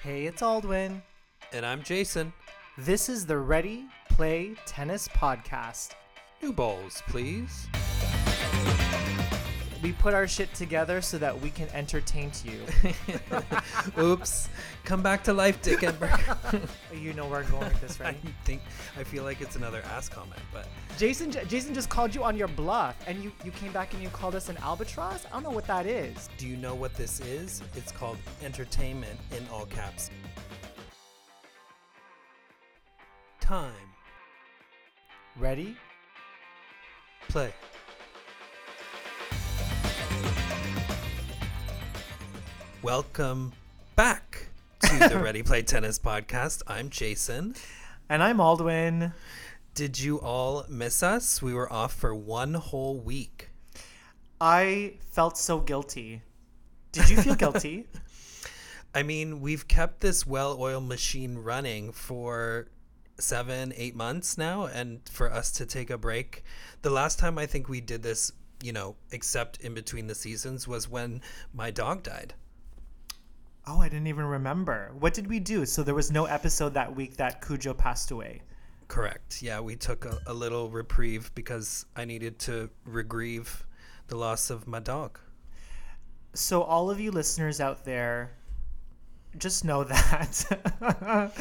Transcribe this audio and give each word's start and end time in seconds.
Hey, 0.00 0.26
it's 0.26 0.42
Aldwin. 0.42 1.02
And 1.52 1.66
I'm 1.66 1.82
Jason. 1.82 2.32
This 2.76 3.08
is 3.08 3.26
the 3.26 3.36
Ready 3.36 3.86
Play 4.08 4.54
Tennis 4.64 5.08
Podcast. 5.08 5.94
New 6.40 6.52
balls, 6.52 7.02
please. 7.08 7.66
We 9.82 9.92
put 9.92 10.12
our 10.12 10.26
shit 10.26 10.52
together 10.54 11.00
so 11.00 11.18
that 11.18 11.40
we 11.40 11.50
can 11.50 11.68
entertain 11.70 12.32
you. 12.44 12.92
Oops. 14.02 14.48
Come 14.84 15.02
back 15.02 15.22
to 15.24 15.32
life, 15.32 15.62
Dick 15.62 15.80
Enberg. 15.80 16.68
you 17.00 17.12
know 17.12 17.26
where 17.26 17.40
I'm 17.40 17.50
going 17.50 17.68
with 17.68 17.80
this, 17.80 18.00
right? 18.00 18.16
I 18.24 18.44
think 18.44 18.62
I 18.98 19.04
feel 19.04 19.22
like 19.22 19.40
it's 19.40 19.54
another 19.56 19.82
ass 19.92 20.08
comment, 20.08 20.40
but 20.52 20.66
Jason, 20.98 21.30
Jason 21.30 21.74
just 21.74 21.88
called 21.90 22.14
you 22.14 22.24
on 22.24 22.36
your 22.36 22.48
bluff, 22.48 22.96
and 23.06 23.22
you 23.22 23.30
you 23.44 23.50
came 23.52 23.72
back 23.72 23.94
and 23.94 24.02
you 24.02 24.08
called 24.08 24.34
us 24.34 24.48
an 24.48 24.56
albatross. 24.58 25.26
I 25.26 25.30
don't 25.30 25.44
know 25.44 25.50
what 25.50 25.66
that 25.66 25.86
is. 25.86 26.28
do 26.38 26.48
you 26.48 26.56
know 26.56 26.74
what 26.74 26.94
this 26.94 27.20
is? 27.20 27.62
It's 27.76 27.92
called 27.92 28.18
entertainment 28.42 29.18
in 29.36 29.46
all 29.52 29.66
caps. 29.66 30.10
Time. 33.40 33.72
Ready? 35.36 35.76
Play. 37.28 37.52
Welcome 42.82 43.54
back 43.96 44.46
to 44.82 45.08
the 45.08 45.18
Ready 45.22 45.42
Play 45.42 45.62
Tennis 45.62 45.98
podcast. 45.98 46.62
I'm 46.68 46.90
Jason. 46.90 47.56
And 48.08 48.22
I'm 48.22 48.36
Aldwin. 48.36 49.12
Did 49.74 49.98
you 49.98 50.20
all 50.20 50.64
miss 50.68 51.02
us? 51.02 51.42
We 51.42 51.54
were 51.54 51.70
off 51.72 51.92
for 51.92 52.14
one 52.14 52.54
whole 52.54 53.00
week. 53.00 53.50
I 54.40 54.94
felt 55.10 55.36
so 55.36 55.58
guilty. 55.58 56.22
Did 56.92 57.10
you 57.10 57.16
feel 57.16 57.34
guilty? 57.34 57.88
I 58.94 59.02
mean, 59.02 59.40
we've 59.40 59.66
kept 59.66 60.00
this 60.00 60.24
well 60.24 60.56
oiled 60.60 60.86
machine 60.86 61.38
running 61.38 61.90
for 61.90 62.68
seven, 63.18 63.72
eight 63.76 63.96
months 63.96 64.38
now, 64.38 64.66
and 64.66 65.00
for 65.08 65.32
us 65.32 65.50
to 65.52 65.66
take 65.66 65.90
a 65.90 65.98
break. 65.98 66.44
The 66.82 66.90
last 66.90 67.18
time 67.18 67.38
I 67.38 67.46
think 67.46 67.68
we 67.68 67.80
did 67.80 68.04
this, 68.04 68.30
you 68.62 68.72
know, 68.72 68.94
except 69.10 69.60
in 69.62 69.74
between 69.74 70.06
the 70.06 70.14
seasons, 70.14 70.68
was 70.68 70.88
when 70.88 71.22
my 71.52 71.72
dog 71.72 72.04
died. 72.04 72.34
Oh, 73.70 73.82
I 73.82 73.90
didn't 73.90 74.06
even 74.06 74.24
remember. 74.24 74.92
What 74.98 75.12
did 75.12 75.26
we 75.26 75.40
do? 75.40 75.66
So 75.66 75.82
there 75.82 75.94
was 75.94 76.10
no 76.10 76.24
episode 76.24 76.72
that 76.72 76.96
week 76.96 77.18
that 77.18 77.44
Cujo 77.44 77.74
passed 77.74 78.10
away. 78.10 78.40
Correct. 78.88 79.42
Yeah, 79.42 79.60
we 79.60 79.76
took 79.76 80.06
a, 80.06 80.18
a 80.26 80.32
little 80.32 80.70
reprieve 80.70 81.30
because 81.34 81.84
I 81.94 82.06
needed 82.06 82.38
to 82.40 82.70
regrieve 82.88 83.64
the 84.06 84.16
loss 84.16 84.48
of 84.48 84.66
my 84.66 84.80
dog. 84.80 85.18
So 86.32 86.62
all 86.62 86.90
of 86.90 86.98
you 86.98 87.10
listeners 87.10 87.60
out 87.60 87.84
there, 87.84 88.32
just 89.36 89.66
know 89.66 89.84
that 89.84 91.32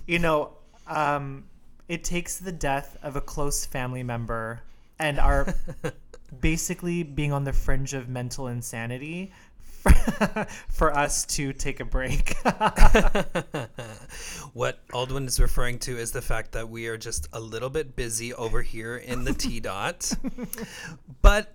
you 0.06 0.20
know 0.20 0.52
um, 0.86 1.44
it 1.88 2.04
takes 2.04 2.38
the 2.38 2.52
death 2.52 2.96
of 3.02 3.16
a 3.16 3.20
close 3.20 3.66
family 3.66 4.04
member 4.04 4.62
and 5.00 5.18
our 5.18 5.52
basically 6.40 7.02
being 7.02 7.32
on 7.32 7.42
the 7.44 7.52
fringe 7.52 7.94
of 7.94 8.08
mental 8.08 8.46
insanity 8.46 9.32
for 10.68 10.96
us 10.96 11.24
to 11.26 11.52
take 11.52 11.80
a 11.80 11.84
break. 11.84 12.36
what 14.52 14.86
Aldwin 14.88 15.26
is 15.26 15.40
referring 15.40 15.78
to 15.80 15.96
is 15.96 16.12
the 16.12 16.22
fact 16.22 16.52
that 16.52 16.68
we 16.68 16.86
are 16.88 16.96
just 16.96 17.28
a 17.32 17.40
little 17.40 17.70
bit 17.70 17.96
busy 17.96 18.32
over 18.34 18.62
here 18.62 18.96
in 18.96 19.24
the 19.24 19.32
T 19.34 19.60
dot. 19.60 20.10
but 21.22 21.54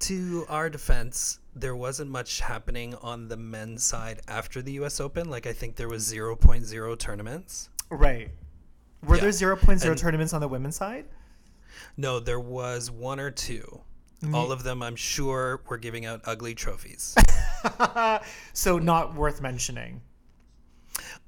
to 0.00 0.46
our 0.48 0.70
defense, 0.70 1.38
there 1.54 1.76
wasn't 1.76 2.10
much 2.10 2.40
happening 2.40 2.94
on 2.96 3.28
the 3.28 3.36
men's 3.36 3.82
side 3.84 4.20
after 4.28 4.62
the 4.62 4.72
US 4.84 5.00
Open. 5.00 5.28
Like 5.30 5.46
I 5.46 5.52
think 5.52 5.76
there 5.76 5.88
was 5.88 6.10
0.0 6.12 6.98
tournaments. 6.98 7.68
right. 7.90 8.30
Were 9.02 9.16
Yeah. 9.16 9.22
there 9.22 9.32
0.0 9.56 9.88
And- 9.90 9.98
tournaments 9.98 10.32
on 10.34 10.40
the 10.42 10.48
women's 10.48 10.76
side? 10.76 11.06
No, 11.96 12.20
there 12.20 12.40
was 12.40 12.90
one 12.90 13.18
or 13.18 13.30
two. 13.30 13.80
All 14.34 14.52
of 14.52 14.62
them, 14.64 14.82
I'm 14.82 14.96
sure, 14.96 15.62
were 15.68 15.78
giving 15.78 16.04
out 16.04 16.20
ugly 16.24 16.54
trophies. 16.54 17.14
so 18.52 18.78
not 18.78 19.14
worth 19.14 19.40
mentioning. 19.40 20.02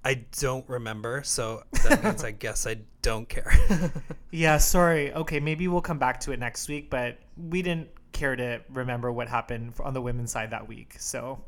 I 0.04 0.24
don't 0.38 0.68
remember, 0.68 1.22
so 1.24 1.62
that 1.84 2.04
means 2.04 2.22
I 2.24 2.30
guess 2.44 2.66
I 2.66 2.78
don't 3.02 3.28
care. 3.28 3.52
Yeah, 4.30 4.56
sorry. 4.58 5.12
Okay, 5.12 5.40
maybe 5.40 5.68
we'll 5.68 5.82
come 5.82 5.98
back 5.98 6.20
to 6.20 6.32
it 6.32 6.38
next 6.38 6.66
week, 6.68 6.88
but 6.88 7.18
we 7.36 7.60
didn't 7.60 7.88
care 8.12 8.34
to 8.34 8.62
remember 8.70 9.12
what 9.12 9.28
happened 9.28 9.74
on 9.80 9.92
the 9.94 10.00
women's 10.00 10.32
side 10.32 10.50
that 10.52 10.66
week. 10.66 10.96
So, 10.98 11.44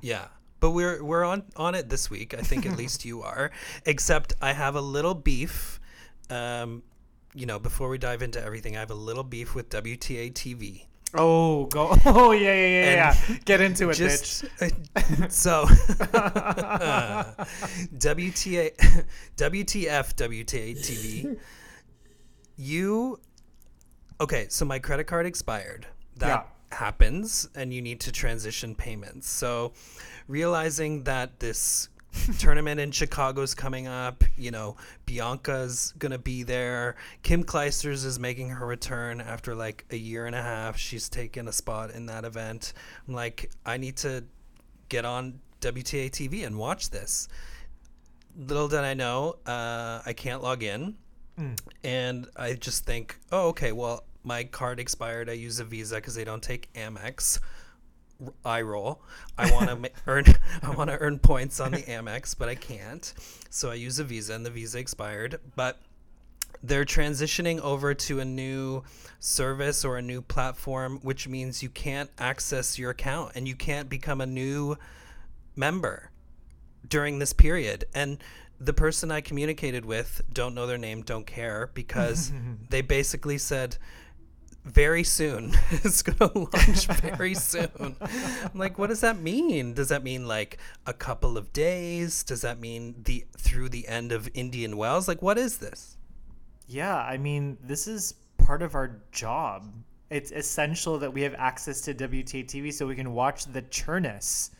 Yeah. 0.00 0.26
But 0.60 0.70
we're 0.70 1.02
we're 1.04 1.24
on 1.24 1.44
on 1.56 1.74
it 1.74 1.88
this 1.90 2.08
week. 2.10 2.32
I 2.34 2.38
think 2.40 2.64
at 2.66 2.76
least 2.76 3.04
you 3.04 3.22
are. 3.22 3.50
Except 3.84 4.32
I 4.40 4.52
have 4.52 4.76
a 4.76 4.80
little 4.80 5.14
beef. 5.14 5.78
Um, 6.30 6.82
you 7.34 7.46
know, 7.46 7.58
before 7.58 7.88
we 7.88 7.98
dive 7.98 8.22
into 8.22 8.42
everything, 8.42 8.76
I 8.76 8.80
have 8.80 8.90
a 8.90 8.94
little 8.94 9.24
beef 9.24 9.54
with 9.54 9.68
WTA 9.70 10.32
TV. 10.32 10.86
oh, 11.14 11.66
go. 11.66 11.96
Oh, 12.06 12.32
yeah, 12.32 12.54
yeah, 12.54 12.66
yeah, 12.66 13.14
yeah. 13.28 13.36
Get 13.44 13.60
into 13.60 13.90
it, 13.90 13.94
Just 13.94 14.44
bitch. 14.44 15.24
Uh, 15.24 15.28
so 15.28 15.64
WTA 17.96 18.72
WTF 19.36 20.14
WTA 20.14 20.78
TV. 20.78 21.36
You 22.56 23.18
okay? 24.20 24.46
So 24.48 24.64
my 24.64 24.78
credit 24.78 25.04
card 25.04 25.26
expired. 25.26 25.86
That 26.16 26.48
happens, 26.70 27.48
and 27.56 27.74
you 27.74 27.82
need 27.82 28.00
to 28.00 28.12
transition 28.12 28.74
payments. 28.76 29.28
So 29.28 29.72
realizing 30.28 31.02
that 31.04 31.40
this 31.40 31.88
tournament 32.38 32.80
in 32.80 32.90
Chicago's 32.90 33.54
coming 33.54 33.86
up, 33.86 34.24
you 34.36 34.50
know, 34.50 34.76
Bianca's 35.06 35.92
gonna 35.98 36.18
be 36.18 36.42
there. 36.42 36.96
Kim 37.22 37.44
Clijsters 37.44 38.04
is 38.04 38.18
making 38.18 38.50
her 38.50 38.66
return 38.66 39.20
after 39.20 39.54
like 39.54 39.84
a 39.90 39.96
year 39.96 40.26
and 40.26 40.34
a 40.34 40.42
half. 40.42 40.76
She's 40.78 41.08
taken 41.08 41.48
a 41.48 41.52
spot 41.52 41.90
in 41.90 42.06
that 42.06 42.24
event. 42.24 42.72
I'm 43.06 43.14
like, 43.14 43.50
I 43.64 43.76
need 43.76 43.96
to 43.98 44.24
get 44.88 45.04
on 45.04 45.40
WTA 45.60 46.10
TV 46.10 46.46
and 46.46 46.58
watch 46.58 46.90
this. 46.90 47.28
Little 48.36 48.68
did 48.68 48.80
I 48.80 48.94
know, 48.94 49.36
uh, 49.46 50.02
I 50.04 50.12
can't 50.12 50.42
log 50.42 50.62
in. 50.62 50.96
And 51.82 52.28
I 52.36 52.54
just 52.54 52.84
think, 52.84 53.18
oh, 53.32 53.48
okay, 53.48 53.72
well, 53.72 54.04
my 54.22 54.44
card 54.44 54.80
expired. 54.80 55.28
I 55.28 55.32
use 55.32 55.60
a 55.60 55.64
Visa 55.64 55.96
because 55.96 56.14
they 56.14 56.24
don't 56.24 56.42
take 56.42 56.72
Amex. 56.74 57.40
I 58.44 58.62
roll. 58.62 59.02
I 59.36 59.50
want 59.52 59.68
to 59.68 59.76
ma- 59.76 59.88
earn. 60.06 60.24
I 60.62 60.70
want 60.70 60.90
to 60.90 60.98
earn 60.98 61.18
points 61.18 61.60
on 61.60 61.72
the 61.72 61.82
Amex, 61.82 62.36
but 62.38 62.48
I 62.48 62.54
can't. 62.54 63.12
So 63.50 63.70
I 63.70 63.74
use 63.74 63.98
a 63.98 64.04
Visa, 64.04 64.34
and 64.34 64.44
the 64.44 64.50
Visa 64.50 64.78
expired. 64.78 65.40
But 65.56 65.80
they're 66.62 66.84
transitioning 66.84 67.60
over 67.60 67.92
to 67.94 68.20
a 68.20 68.24
new 68.24 68.82
service 69.20 69.84
or 69.84 69.98
a 69.98 70.02
new 70.02 70.22
platform, 70.22 70.98
which 71.02 71.28
means 71.28 71.62
you 71.62 71.68
can't 71.68 72.10
access 72.18 72.78
your 72.78 72.90
account 72.90 73.32
and 73.34 73.46
you 73.46 73.54
can't 73.54 73.88
become 73.88 74.20
a 74.20 74.26
new 74.26 74.76
member 75.56 76.10
during 76.88 77.18
this 77.18 77.32
period. 77.32 77.84
And 77.94 78.18
the 78.60 78.72
person 78.72 79.10
I 79.10 79.20
communicated 79.20 79.84
with, 79.84 80.22
don't 80.32 80.54
know 80.54 80.66
their 80.66 80.78
name, 80.78 81.02
don't 81.02 81.26
care, 81.26 81.70
because 81.74 82.32
they 82.70 82.80
basically 82.80 83.38
said, 83.38 83.76
very 84.64 85.04
soon. 85.04 85.52
it's 85.70 86.02
going 86.02 86.30
to 86.32 86.38
launch 86.38 86.86
very 86.86 87.34
soon. 87.34 87.96
I'm 88.00 88.58
like, 88.58 88.78
what 88.78 88.88
does 88.88 89.00
that 89.00 89.20
mean? 89.20 89.74
Does 89.74 89.88
that 89.88 90.02
mean 90.02 90.26
like 90.26 90.58
a 90.86 90.92
couple 90.92 91.36
of 91.36 91.52
days? 91.52 92.22
Does 92.22 92.40
that 92.42 92.58
mean 92.58 92.94
the 93.04 93.24
through 93.36 93.68
the 93.68 93.86
end 93.88 94.12
of 94.12 94.28
Indian 94.34 94.76
Wells? 94.76 95.06
Like, 95.06 95.22
what 95.22 95.38
is 95.38 95.58
this? 95.58 95.96
Yeah, 96.66 96.96
I 96.96 97.18
mean, 97.18 97.58
this 97.62 97.86
is 97.86 98.14
part 98.38 98.62
of 98.62 98.74
our 98.74 99.02
job. 99.12 99.72
It's 100.10 100.30
essential 100.30 100.98
that 100.98 101.12
we 101.12 101.22
have 101.22 101.34
access 101.34 101.80
to 101.82 101.94
WTA 101.94 102.46
TV 102.46 102.72
so 102.72 102.86
we 102.86 102.94
can 102.94 103.12
watch 103.12 103.46
the 103.46 103.62
churness. 103.62 104.50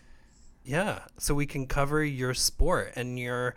Yeah, 0.64 1.00
so 1.18 1.34
we 1.34 1.46
can 1.46 1.66
cover 1.66 2.02
your 2.02 2.34
sport 2.34 2.92
and 2.96 3.18
your 3.18 3.54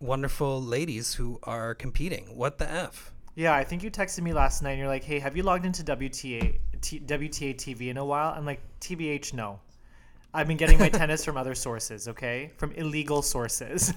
wonderful 0.00 0.62
ladies 0.62 1.14
who 1.14 1.38
are 1.42 1.74
competing. 1.74 2.36
What 2.36 2.58
the 2.58 2.70
f? 2.70 3.12
Yeah, 3.38 3.54
I 3.54 3.62
think 3.62 3.84
you 3.84 3.90
texted 3.92 4.22
me 4.22 4.32
last 4.32 4.64
night 4.64 4.72
and 4.72 4.80
you're 4.80 4.88
like, 4.88 5.04
hey, 5.04 5.20
have 5.20 5.36
you 5.36 5.44
logged 5.44 5.64
into 5.64 5.84
WTA, 5.84 6.58
T, 6.80 6.98
WTA 6.98 7.54
TV 7.54 7.82
in 7.82 7.96
a 7.96 8.04
while? 8.04 8.34
I'm 8.36 8.44
like, 8.44 8.60
TBH, 8.80 9.32
no. 9.32 9.60
I've 10.34 10.48
been 10.48 10.56
getting 10.56 10.76
my 10.76 10.88
tennis 11.02 11.24
from 11.24 11.36
other 11.36 11.54
sources, 11.54 12.08
okay? 12.08 12.50
From 12.56 12.72
illegal 12.72 13.22
sources. 13.22 13.94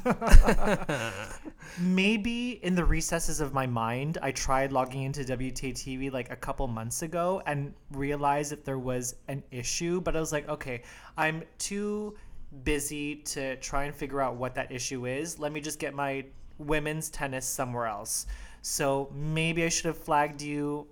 Maybe 1.80 2.60
in 2.62 2.76
the 2.76 2.86
recesses 2.86 3.42
of 3.42 3.52
my 3.52 3.66
mind, 3.66 4.20
I 4.22 4.30
tried 4.30 4.72
logging 4.72 5.02
into 5.02 5.22
WTA 5.22 5.74
TV 5.74 6.14
like 6.14 6.32
a 6.32 6.36
couple 6.36 6.68
months 6.68 7.02
ago 7.02 7.42
and 7.48 7.74
realized 7.94 8.52
that 8.52 8.64
there 8.64 8.78
was 8.78 9.16
an 9.28 9.42
issue, 9.50 10.02
but 10.02 10.16
I 10.16 10.20
was 10.20 10.32
like, 10.32 10.48
okay, 10.50 10.84
I'm 11.18 11.42
too 11.58 12.16
busy 12.64 13.16
to 13.16 13.56
try 13.56 13.86
and 13.86 13.96
figure 13.96 14.22
out 14.22 14.36
what 14.36 14.54
that 14.54 14.72
issue 14.72 15.08
is. 15.08 15.40
Let 15.40 15.52
me 15.52 15.62
just 15.62 15.80
get 15.80 15.96
my 15.96 16.26
women's 16.60 17.10
tennis 17.10 17.48
somewhere 17.48 17.88
else. 17.88 18.28
So 18.62 19.12
maybe 19.14 19.64
I 19.64 19.70
should 19.70 19.86
have 19.86 19.98
flagged 19.98 20.42
you. 20.42 20.88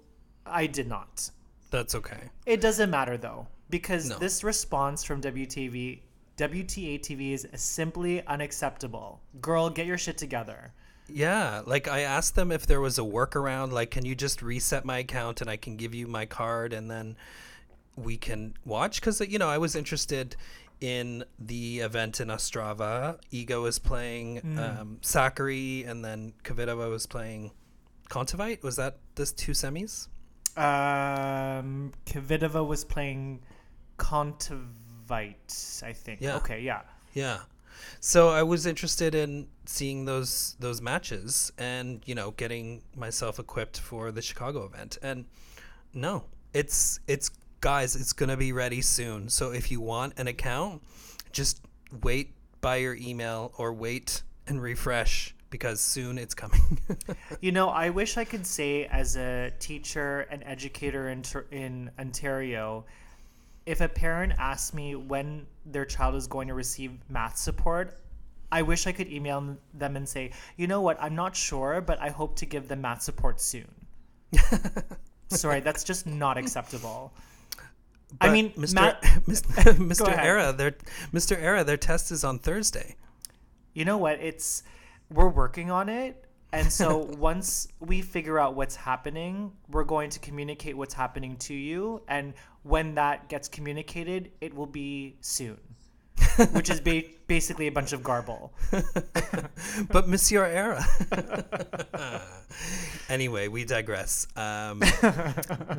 I 0.45 0.65
did 0.67 0.87
not. 0.87 1.29
That's 1.71 1.93
okay. 1.95 2.29
It 2.45 2.61
doesn't 2.61 2.89
matter 2.89 3.17
though, 3.17 3.47
because 3.69 4.09
No. 4.09 4.17
this 4.17 4.43
response 4.43 5.03
from 5.03 5.21
WTV 5.21 6.01
WTA 6.37 6.99
TV 6.99 7.33
is 7.33 7.45
simply 7.53 8.25
unacceptable. 8.25 9.19
Girl, 9.41 9.69
get 9.69 9.85
your 9.85 9.97
shit 9.97 10.17
together. 10.17 10.71
Yeah, 11.09 11.61
like 11.65 11.87
I 11.87 11.99
asked 12.01 12.35
them 12.35 12.49
if 12.51 12.65
there 12.65 12.79
was 12.79 12.97
a 12.97 13.01
workaround, 13.01 13.71
like 13.71 13.91
can 13.91 14.05
you 14.05 14.15
just 14.15 14.41
reset 14.41 14.85
my 14.85 14.99
account 14.99 15.41
and 15.41 15.49
I 15.49 15.57
can 15.57 15.75
give 15.75 15.93
you 15.93 16.07
my 16.07 16.25
card 16.25 16.71
and 16.71 16.89
then 16.89 17.17
we 17.97 18.15
can 18.15 18.53
watch 18.63 19.01
cuz 19.01 19.19
you 19.19 19.37
know, 19.37 19.49
I 19.49 19.57
was 19.57 19.75
interested 19.75 20.37
in 20.81 21.23
the 21.37 21.79
event 21.79 22.19
in 22.19 22.29
Ostrava. 22.29 23.19
Iga 23.31 23.61
was 23.61 23.79
playing 23.79 24.41
Mm. 24.41 24.79
um, 24.79 24.97
Sakkari 25.01 25.87
and 25.87 26.03
then 26.05 26.33
Kvitova 26.43 26.89
was 26.89 27.05
playing 27.05 27.51
Kontaveit. 28.09 28.63
Was 28.63 28.75
that 28.77 28.97
this 29.15 29.31
two 29.31 29.51
semis? 29.51 30.07
Um, 30.57 31.91
Kvitova 32.05 32.65
was 32.65 32.83
playing 32.85 33.41
Kontaveit, 33.97 35.83
I 35.83 35.93
think. 35.93 36.21
Yeah. 36.21 36.37
Okay, 36.37 36.61
yeah. 36.61 36.81
Yeah. 37.13 37.39
So 37.99 38.29
I 38.29 38.43
was 38.43 38.65
interested 38.65 39.15
in 39.15 39.47
seeing 39.65 40.05
those 40.05 40.55
those 40.59 40.81
matches 40.81 41.51
and 41.57 42.01
you 42.05 42.13
know 42.15 42.31
getting 42.31 42.81
myself 42.95 43.39
equipped 43.39 43.79
for 43.79 44.11
the 44.11 44.21
Chicago 44.21 44.65
event. 44.65 44.97
And 45.01 45.25
no, 45.93 46.25
it's 46.53 46.99
it's 47.07 47.29
guys, 47.61 47.95
it's 47.95 48.13
gonna 48.13 48.37
be 48.37 48.51
ready 48.51 48.81
soon. 48.81 49.29
So 49.29 49.51
if 49.51 49.71
you 49.71 49.81
want 49.81 50.13
an 50.17 50.27
account, 50.27 50.81
just 51.31 51.61
wait 52.01 52.33
by 52.61 52.77
your 52.77 52.95
email 52.95 53.53
or 53.57 53.73
wait 53.73 54.23
and 54.47 54.61
refresh 54.61 55.35
because 55.49 55.79
soon 55.79 56.17
it's 56.17 56.33
coming. 56.33 56.79
You 57.41 57.51
know, 57.51 57.69
I 57.69 57.89
wish 57.89 58.17
I 58.17 58.25
could 58.25 58.45
say, 58.45 58.85
as 58.85 59.15
a 59.15 59.51
teacher 59.59 60.27
and 60.29 60.43
educator 60.45 61.09
in, 61.09 61.23
in 61.51 61.89
Ontario, 61.97 62.85
if 63.65 63.81
a 63.81 63.87
parent 63.87 64.33
asks 64.37 64.73
me 64.73 64.95
when 64.95 65.45
their 65.65 65.85
child 65.85 66.15
is 66.15 66.27
going 66.27 66.49
to 66.49 66.53
receive 66.53 66.91
math 67.07 67.37
support, 67.37 67.97
I 68.51 68.63
wish 68.63 68.87
I 68.87 68.91
could 68.91 69.11
email 69.11 69.57
them 69.73 69.95
and 69.95 70.09
say, 70.09 70.31
you 70.57 70.67
know 70.67 70.81
what, 70.81 71.01
I'm 71.01 71.15
not 71.15 71.35
sure, 71.35 71.81
but 71.81 72.01
I 72.01 72.09
hope 72.09 72.35
to 72.37 72.45
give 72.45 72.67
them 72.67 72.81
math 72.81 73.03
support 73.03 73.39
soon. 73.39 73.69
Sorry, 75.29 75.61
that's 75.61 75.83
just 75.83 76.07
not 76.07 76.37
acceptable. 76.37 77.13
I 78.21 78.29
mean, 78.31 78.51
Mr. 78.53 78.73
Matt- 78.73 79.01
Mr. 79.27 79.73
Mr. 79.91 80.17
Era, 80.17 80.51
their 80.53 80.71
Mr. 81.13 81.37
Era, 81.39 81.63
their 81.63 81.77
test 81.77 82.11
is 82.11 82.23
on 82.23 82.39
Thursday. 82.39 82.95
you 83.73 83.85
know 83.85 83.97
what 83.97 84.19
it's 84.19 84.63
we're 85.11 85.29
working 85.29 85.69
on 85.71 85.89
it 85.89 86.25
and 86.51 86.71
so 86.73 86.97
once 87.17 87.67
we 87.79 88.01
figure 88.01 88.39
out 88.39 88.55
what's 88.55 88.75
happening 88.75 89.51
we're 89.69 89.83
going 89.83 90.09
to 90.09 90.19
communicate 90.19 90.75
what's 90.75 90.93
happening 90.95 91.37
to 91.37 91.53
you 91.53 92.01
and 92.07 92.33
when 92.63 92.95
that 92.95 93.29
gets 93.29 93.47
communicated 93.47 94.31
it 94.41 94.53
will 94.53 94.65
be 94.65 95.15
soon 95.21 95.57
which 96.51 96.69
is 96.69 96.79
ba- 96.81 97.03
basically 97.27 97.67
a 97.67 97.71
bunch 97.71 97.93
of 97.93 98.01
garble 98.03 98.53
but 99.91 100.07
Monsieur 100.07 100.45
Era. 100.45 100.85
anyway, 103.09 103.47
we 103.47 103.65
digress. 103.65 104.27
Um, 104.35 104.81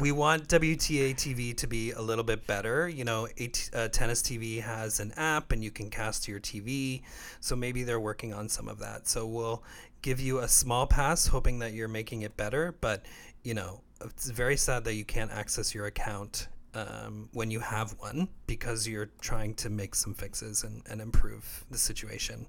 we 0.00 0.12
want 0.12 0.48
WTA 0.48 1.14
TV 1.14 1.56
to 1.56 1.66
be 1.66 1.92
a 1.92 2.00
little 2.00 2.24
bit 2.24 2.46
better. 2.46 2.88
You 2.88 3.04
know, 3.04 3.28
AT, 3.40 3.70
uh, 3.74 3.88
Tennis 3.88 4.22
TV 4.22 4.60
has 4.60 5.00
an 5.00 5.12
app 5.16 5.52
and 5.52 5.62
you 5.62 5.70
can 5.70 5.90
cast 5.90 6.24
to 6.24 6.30
your 6.30 6.40
TV. 6.40 7.02
So 7.40 7.56
maybe 7.56 7.82
they're 7.82 8.00
working 8.00 8.32
on 8.34 8.48
some 8.48 8.68
of 8.68 8.78
that. 8.80 9.08
So 9.08 9.26
we'll 9.26 9.62
give 10.02 10.20
you 10.20 10.38
a 10.38 10.48
small 10.48 10.86
pass, 10.86 11.26
hoping 11.26 11.58
that 11.60 11.72
you're 11.72 11.88
making 11.88 12.22
it 12.22 12.36
better. 12.36 12.74
But, 12.80 13.04
you 13.42 13.54
know, 13.54 13.82
it's 14.02 14.30
very 14.30 14.56
sad 14.56 14.84
that 14.84 14.94
you 14.94 15.04
can't 15.04 15.30
access 15.30 15.74
your 15.74 15.86
account 15.86 16.48
um, 16.74 17.28
when 17.32 17.50
you 17.50 17.60
have 17.60 17.92
one 17.98 18.28
because 18.46 18.86
you're 18.86 19.10
trying 19.20 19.54
to 19.54 19.70
make 19.70 19.94
some 19.94 20.14
fixes 20.14 20.62
and, 20.64 20.82
and 20.88 21.00
improve 21.00 21.64
the 21.70 21.78
situation 21.78 22.46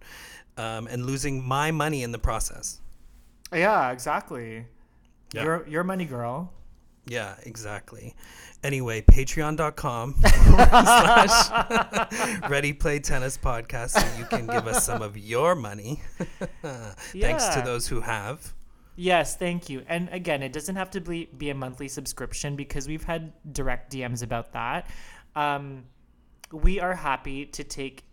um, 0.58 0.88
and 0.88 1.06
losing 1.06 1.44
my 1.44 1.72
money 1.72 2.04
in 2.04 2.12
the 2.12 2.20
process. 2.20 2.82
yeah 3.54 3.92
exactly 3.92 4.66
Yeah. 5.34 5.44
your 5.44 5.68
your 5.68 5.84
money 5.84 6.06
girl 6.06 6.54
Yeah, 7.08 7.34
exactly. 7.48 8.14
Anyway, 8.64 9.02
patreon.com 9.02 10.14
slash 10.22 11.50
ready 12.50 12.74
play 12.74 13.00
tennis 13.00 13.38
podcast 13.38 13.90
so 14.00 14.06
you 14.20 14.26
can 14.26 14.46
give 14.46 14.68
us 14.68 14.86
some 14.86 15.02
of 15.02 15.18
your 15.18 15.56
money. 15.56 16.00
Thanks 16.62 17.48
to 17.56 17.62
those 17.66 17.88
who 17.88 18.02
have. 18.02 18.54
Yes, 18.96 19.36
thank 19.38 19.70
you. 19.70 19.84
And 19.88 20.10
again, 20.10 20.44
it 20.44 20.54
doesn't 20.54 20.76
have 20.76 20.90
to 20.92 21.02
be, 21.02 21.30
be 21.38 21.50
a 21.50 21.56
monthly 21.56 21.88
subscription 21.88 22.56
because 22.56 22.88
we've 22.88 23.04
had 23.04 23.32
direct 23.54 23.92
DMs 23.92 24.22
about 24.24 24.52
that. 24.54 24.90
Um, 25.36 25.86
we 26.52 26.80
are 26.80 26.94
happy 26.94 27.46
to 27.46 27.64
take 27.64 28.04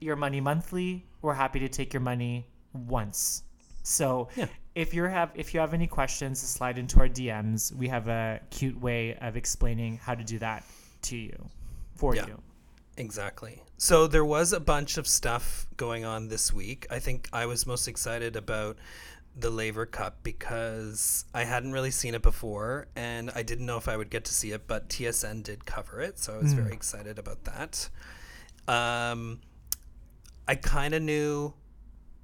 your 0.00 0.16
money 0.16 0.40
monthly. 0.40 1.06
We're 1.22 1.34
happy 1.34 1.60
to 1.60 1.68
take 1.68 1.92
your 1.92 2.00
money 2.00 2.46
once. 2.72 3.42
So 3.82 4.28
Yeah. 4.34 4.46
if 4.74 4.92
you 4.94 5.04
have 5.04 5.30
if 5.34 5.54
you 5.54 5.60
have 5.60 5.72
any 5.74 5.86
questions, 5.86 6.40
slide 6.40 6.78
into 6.78 6.98
our 7.00 7.08
DMs. 7.08 7.72
We 7.74 7.88
have 7.88 8.08
a 8.08 8.40
cute 8.50 8.78
way 8.80 9.16
of 9.16 9.36
explaining 9.36 9.98
how 9.98 10.14
to 10.14 10.24
do 10.24 10.38
that 10.40 10.64
to 11.02 11.16
you, 11.16 11.48
for 11.94 12.14
Yeah. 12.16 12.26
you. 12.26 12.42
Exactly. 12.96 13.62
So 13.76 14.06
there 14.06 14.24
was 14.24 14.52
a 14.54 14.60
bunch 14.60 14.96
of 14.96 15.06
stuff 15.06 15.66
going 15.76 16.04
on 16.06 16.28
this 16.28 16.52
week. 16.52 16.86
I 16.90 16.98
think 16.98 17.28
I 17.32 17.44
was 17.46 17.66
most 17.66 17.86
excited 17.88 18.36
about 18.36 18.78
the 19.38 19.50
Laver 19.50 19.84
Cup 19.84 20.18
because 20.22 21.26
I 21.34 21.44
hadn't 21.44 21.72
really 21.72 21.90
seen 21.90 22.14
it 22.14 22.22
before 22.22 22.88
and 22.96 23.30
I 23.34 23.42
didn't 23.42 23.66
know 23.66 23.76
if 23.76 23.86
I 23.88 23.96
would 23.96 24.10
get 24.10 24.24
to 24.24 24.34
see 24.34 24.52
it, 24.52 24.66
but 24.66 24.88
TSN 24.88 25.42
did 25.42 25.66
cover 25.66 26.00
it, 26.00 26.18
so 26.18 26.34
I 26.34 26.38
was 26.38 26.54
very 26.54 26.72
excited 26.72 27.18
about 27.18 27.44
that. 27.44 27.90
Um, 28.66 29.40
I 30.48 30.54
kind 30.54 30.94
of 30.94 31.02
knew 31.02 31.52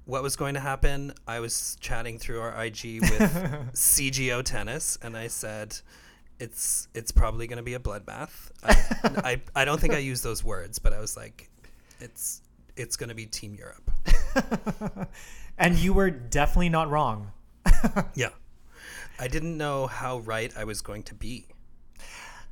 what 0.05 0.23
was 0.23 0.35
going 0.35 0.55
to 0.55 0.59
happen. 0.59 1.13
I 1.27 1.39
was 1.39 1.77
chatting 1.79 2.19
through 2.19 2.41
our 2.41 2.65
IG 2.65 3.01
with 3.01 3.71
CGO 3.73 4.43
Tennis, 4.43 4.97
and 5.01 5.15
I 5.15 5.27
said, 5.27 5.77
"It's 6.39 6.87
it's 6.93 7.11
probably 7.11 7.47
going 7.47 7.57
to 7.57 7.63
be 7.63 7.73
a 7.73 7.79
bloodbath." 7.79 8.51
I, 8.63 9.41
I 9.55 9.61
I 9.61 9.65
don't 9.65 9.79
think 9.79 9.93
I 9.93 9.99
used 9.99 10.23
those 10.23 10.43
words, 10.43 10.79
but 10.79 10.93
I 10.93 10.99
was 10.99 11.15
like, 11.15 11.49
"It's 11.99 12.41
it's 12.75 12.95
going 12.95 13.09
to 13.09 13.15
be 13.15 13.25
Team 13.25 13.55
Europe." 13.55 13.91
and 15.57 15.77
you 15.77 15.93
were 15.93 16.09
definitely 16.09 16.69
not 16.69 16.89
wrong. 16.89 17.31
Yeah, 18.15 18.29
I 19.19 19.27
didn't 19.27 19.57
know 19.57 19.87
how 19.87 20.19
right 20.19 20.53
I 20.55 20.63
was 20.63 20.81
going 20.81 21.03
to 21.03 21.15
be. 21.15 21.47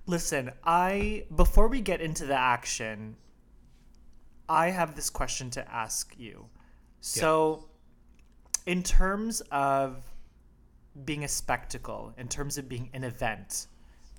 Listen, 0.05 0.51
I 0.65 1.25
before 1.33 1.67
we 1.67 1.79
get 1.79 2.01
into 2.01 2.25
the 2.25 2.35
action, 2.35 3.15
I 4.49 4.71
have 4.71 4.95
this 4.95 5.09
question 5.09 5.49
to 5.51 5.73
ask 5.73 6.13
you. 6.17 6.47
So, 6.99 7.69
in 8.65 8.83
terms 8.83 9.41
of 9.51 10.03
being 11.05 11.23
a 11.23 11.27
spectacle, 11.27 12.13
in 12.17 12.27
terms 12.27 12.57
of 12.57 12.67
being 12.67 12.89
an 12.93 13.05
event, 13.05 13.67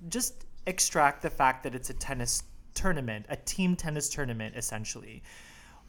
just 0.09 0.45
extract 0.65 1.21
the 1.21 1.29
fact 1.29 1.63
that 1.63 1.75
it's 1.75 1.89
a 1.89 1.93
tennis 1.93 2.43
tournament, 2.73 3.25
a 3.29 3.35
team 3.35 3.75
tennis 3.75 4.09
tournament 4.09 4.55
essentially. 4.55 5.21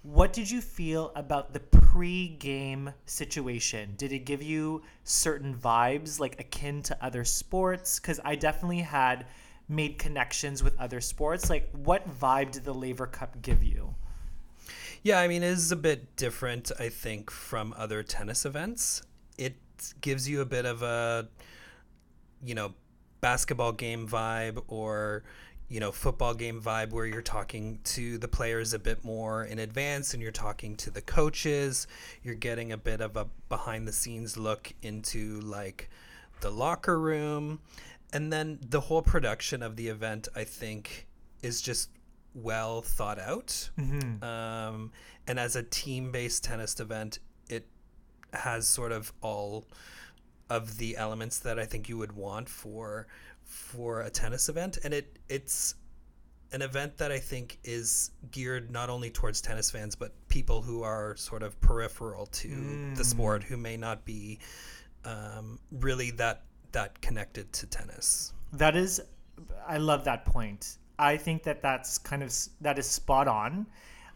What 0.04 0.34
did 0.34 0.50
you 0.50 0.61
feel 0.61 1.12
about 1.16 1.54
the 1.54 1.61
pre-game 1.61 2.92
situation? 3.06 3.94
Did 3.96 4.12
it 4.12 4.26
give 4.26 4.42
you 4.42 4.82
certain 5.02 5.54
vibes 5.54 6.20
like 6.20 6.38
akin 6.38 6.82
to 6.82 7.02
other 7.02 7.25
sports? 7.25 7.99
Cuz 7.99 8.20
I 8.23 8.34
definitely 8.34 8.82
had 8.82 9.25
made 9.66 9.99
connections 9.99 10.62
with 10.62 10.78
other 10.78 11.00
sports. 11.00 11.49
Like 11.49 11.70
what 11.73 12.06
vibe 12.20 12.50
did 12.50 12.64
the 12.64 12.75
Laver 12.75 13.06
Cup 13.06 13.40
give 13.40 13.64
you? 13.64 13.94
Yeah, 15.02 15.20
I 15.20 15.26
mean, 15.26 15.42
it 15.42 15.49
is 15.49 15.73
a 15.73 15.76
bit 15.76 16.16
different, 16.16 16.70
I 16.78 16.90
think, 16.90 17.30
from 17.30 17.75
other 17.75 18.02
tennis 18.02 18.44
events. 18.44 19.00
It 19.38 19.56
gives 20.02 20.28
you 20.28 20.42
a 20.42 20.46
bit 20.46 20.66
of 20.66 20.82
a, 20.82 21.30
you 22.44 22.54
know, 22.54 22.75
basketball 23.23 23.73
game 23.73 24.06
vibe 24.06 24.62
or, 24.68 25.25
you 25.75 25.81
know, 25.81 25.90
football 25.90 26.35
game 26.35 26.62
vibe 26.62 26.93
where 26.93 27.04
you're 27.04 27.21
talking 27.21 27.81
to 27.83 28.16
the 28.19 28.28
players 28.28 28.75
a 28.75 28.78
bit 28.78 29.04
more 29.04 29.43
in 29.43 29.59
advance 29.59 30.14
and 30.14 30.23
you're 30.23 30.31
talking 30.31 30.76
to 30.76 30.88
the 30.88 31.00
coaches. 31.00 31.88
You're 32.23 32.37
getting 32.37 32.71
a 32.71 32.76
bit 32.76 33.00
of 33.00 33.16
a 33.16 33.26
behind 33.49 33.88
the 33.88 33.93
scenes 33.93 34.37
look 34.37 34.73
into 34.83 35.40
like 35.40 35.90
the 36.43 36.50
locker 36.50 36.97
room. 36.97 37.59
And 38.12 38.33
then 38.33 38.61
the 38.62 38.83
whole 38.83 39.02
production 39.02 39.64
of 39.64 39.75
the 39.75 39.88
event, 39.88 40.28
I 40.37 40.45
think, 40.45 41.09
is 41.43 41.61
just 41.61 41.90
well 42.37 42.81
thought 42.81 43.19
out. 43.19 43.69
Um, 44.23 44.93
and 45.26 45.40
as 45.40 45.57
a 45.57 45.64
team 45.64 46.12
based 46.12 46.45
tennis 46.45 46.78
event, 46.78 47.19
it 47.49 47.66
has 48.33 48.69
sort 48.69 48.93
of 48.93 49.12
all 49.23 49.66
of 50.49 50.78
the 50.78 50.97
elements 50.97 51.40
that 51.40 51.59
I 51.59 51.64
think 51.64 51.88
you 51.88 51.99
would 51.99 52.12
want 52.12 52.49
for 52.49 53.09
for 53.44 54.02
a 54.02 54.10
tennis 54.10 54.48
event. 54.48 54.78
And 54.84 54.92
it 54.94 55.18
it's 55.28 55.74
an 56.52 56.62
event 56.62 56.96
that 56.98 57.10
I 57.10 57.18
think 57.18 57.58
is 57.64 58.10
geared 58.30 58.70
not 58.70 58.88
only 58.88 59.10
towards 59.10 59.40
tennis 59.40 59.70
fans, 59.70 59.96
but 59.96 60.12
people 60.28 60.62
who 60.62 60.82
are 60.82 61.16
sort 61.16 61.42
of 61.42 61.60
peripheral 61.60 62.26
to 62.26 62.94
the 62.94 63.04
sport 63.04 63.42
who 63.42 63.56
may 63.56 63.76
not 63.76 64.04
be 64.04 64.38
um, 65.04 65.58
really 65.72 66.12
that 66.12 66.42
that 66.72 67.00
connected 67.00 67.52
to 67.54 67.66
tennis. 67.66 68.32
That 68.52 68.76
is, 68.76 69.00
I 69.66 69.78
love 69.78 70.04
that 70.04 70.24
point. 70.24 70.78
I 70.98 71.16
think 71.16 71.42
that 71.42 71.60
that's 71.60 71.98
kind 71.98 72.22
of 72.22 72.32
that 72.60 72.78
is 72.78 72.88
spot 72.88 73.26
on. 73.26 73.66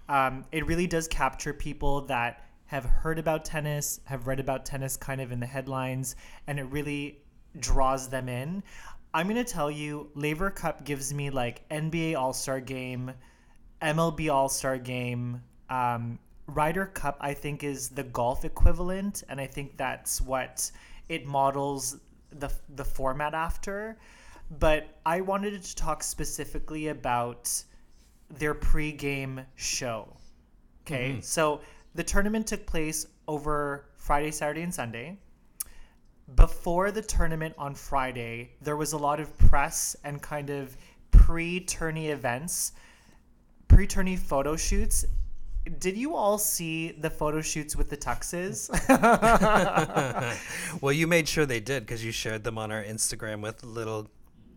um, 0.08 0.44
it 0.52 0.66
really 0.66 0.86
does 0.86 1.06
capture 1.08 1.52
people 1.52 2.02
that 2.02 2.44
have 2.66 2.84
heard 2.84 3.18
about 3.18 3.44
tennis, 3.44 4.00
have 4.04 4.26
read 4.26 4.40
about 4.40 4.64
tennis 4.64 4.96
kind 4.96 5.20
of 5.20 5.32
in 5.32 5.40
the 5.40 5.46
headlines, 5.46 6.16
and 6.46 6.58
it 6.58 6.64
really 6.64 7.18
draws 7.60 8.08
them 8.08 8.28
in. 8.28 8.62
I'm 9.14 9.26
going 9.26 9.42
to 9.42 9.50
tell 9.50 9.70
you, 9.70 10.10
Laver 10.14 10.50
Cup 10.50 10.84
gives 10.84 11.12
me 11.14 11.30
like 11.30 11.66
NBA 11.70 12.16
All 12.16 12.32
Star 12.32 12.60
Game, 12.60 13.12
MLB 13.80 14.32
All 14.32 14.48
Star 14.48 14.78
Game. 14.78 15.42
Um, 15.70 16.18
Ryder 16.46 16.86
Cup, 16.86 17.18
I 17.20 17.34
think, 17.34 17.62
is 17.62 17.90
the 17.90 18.04
golf 18.04 18.44
equivalent, 18.44 19.22
and 19.28 19.40
I 19.40 19.46
think 19.46 19.76
that's 19.76 20.20
what 20.20 20.70
it 21.08 21.26
models 21.26 21.98
the, 22.30 22.50
the 22.74 22.84
format 22.84 23.34
after. 23.34 23.98
But 24.58 24.88
I 25.04 25.20
wanted 25.20 25.62
to 25.62 25.76
talk 25.76 26.02
specifically 26.02 26.88
about 26.88 27.52
their 28.30 28.54
pre-game 28.54 29.42
show. 29.56 30.08
Okay, 30.86 31.10
mm-hmm. 31.12 31.20
so 31.20 31.60
the 31.94 32.02
tournament 32.02 32.46
took 32.46 32.66
place 32.66 33.06
over 33.26 33.84
Friday, 33.96 34.30
Saturday, 34.30 34.62
and 34.62 34.74
Sunday. 34.74 35.18
Before 36.34 36.90
the 36.90 37.00
tournament 37.00 37.54
on 37.56 37.74
Friday, 37.74 38.50
there 38.60 38.76
was 38.76 38.92
a 38.92 38.98
lot 38.98 39.18
of 39.18 39.36
press 39.38 39.96
and 40.04 40.20
kind 40.20 40.50
of 40.50 40.76
pre-tourney 41.10 42.08
events, 42.08 42.72
pre-tourney 43.66 44.16
photo 44.16 44.54
shoots. 44.54 45.06
Did 45.78 45.96
you 45.96 46.14
all 46.14 46.36
see 46.36 46.92
the 46.92 47.08
photo 47.08 47.40
shoots 47.40 47.76
with 47.76 47.88
the 47.88 47.96
tuxes? 47.96 48.68
well, 50.82 50.92
you 50.92 51.06
made 51.06 51.28
sure 51.28 51.46
they 51.46 51.60
did 51.60 51.86
because 51.86 52.04
you 52.04 52.12
shared 52.12 52.44
them 52.44 52.58
on 52.58 52.70
our 52.72 52.82
Instagram 52.82 53.40
with 53.40 53.64
little 53.64 54.10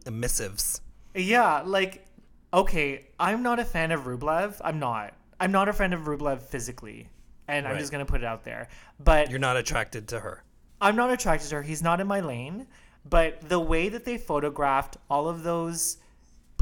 missives. 0.09 0.81
Yeah, 1.15 1.61
like 1.65 2.05
okay, 2.53 3.05
I'm 3.19 3.43
not 3.43 3.59
a 3.59 3.65
fan 3.65 3.91
of 3.91 4.01
Rublev. 4.01 4.59
I'm 4.63 4.79
not. 4.79 5.13
I'm 5.39 5.51
not 5.51 5.69
a 5.69 5.73
fan 5.73 5.93
of 5.93 6.01
Rublev 6.01 6.41
physically, 6.41 7.07
and 7.47 7.65
right. 7.65 7.73
I'm 7.73 7.79
just 7.79 7.91
gonna 7.91 8.05
put 8.05 8.21
it 8.21 8.25
out 8.25 8.43
there. 8.43 8.69
But 8.99 9.29
you're 9.29 9.39
not 9.39 9.57
attracted 9.57 10.07
to 10.09 10.19
her. 10.19 10.43
I'm 10.81 10.95
not 10.95 11.11
attracted 11.11 11.49
to 11.49 11.55
her. 11.55 11.61
He's 11.61 11.83
not 11.83 12.01
in 12.01 12.07
my 12.07 12.19
lane. 12.19 12.67
But 13.09 13.47
the 13.49 13.59
way 13.59 13.89
that 13.89 14.05
they 14.05 14.17
photographed 14.17 14.97
all 15.09 15.27
of 15.27 15.43
those 15.43 15.97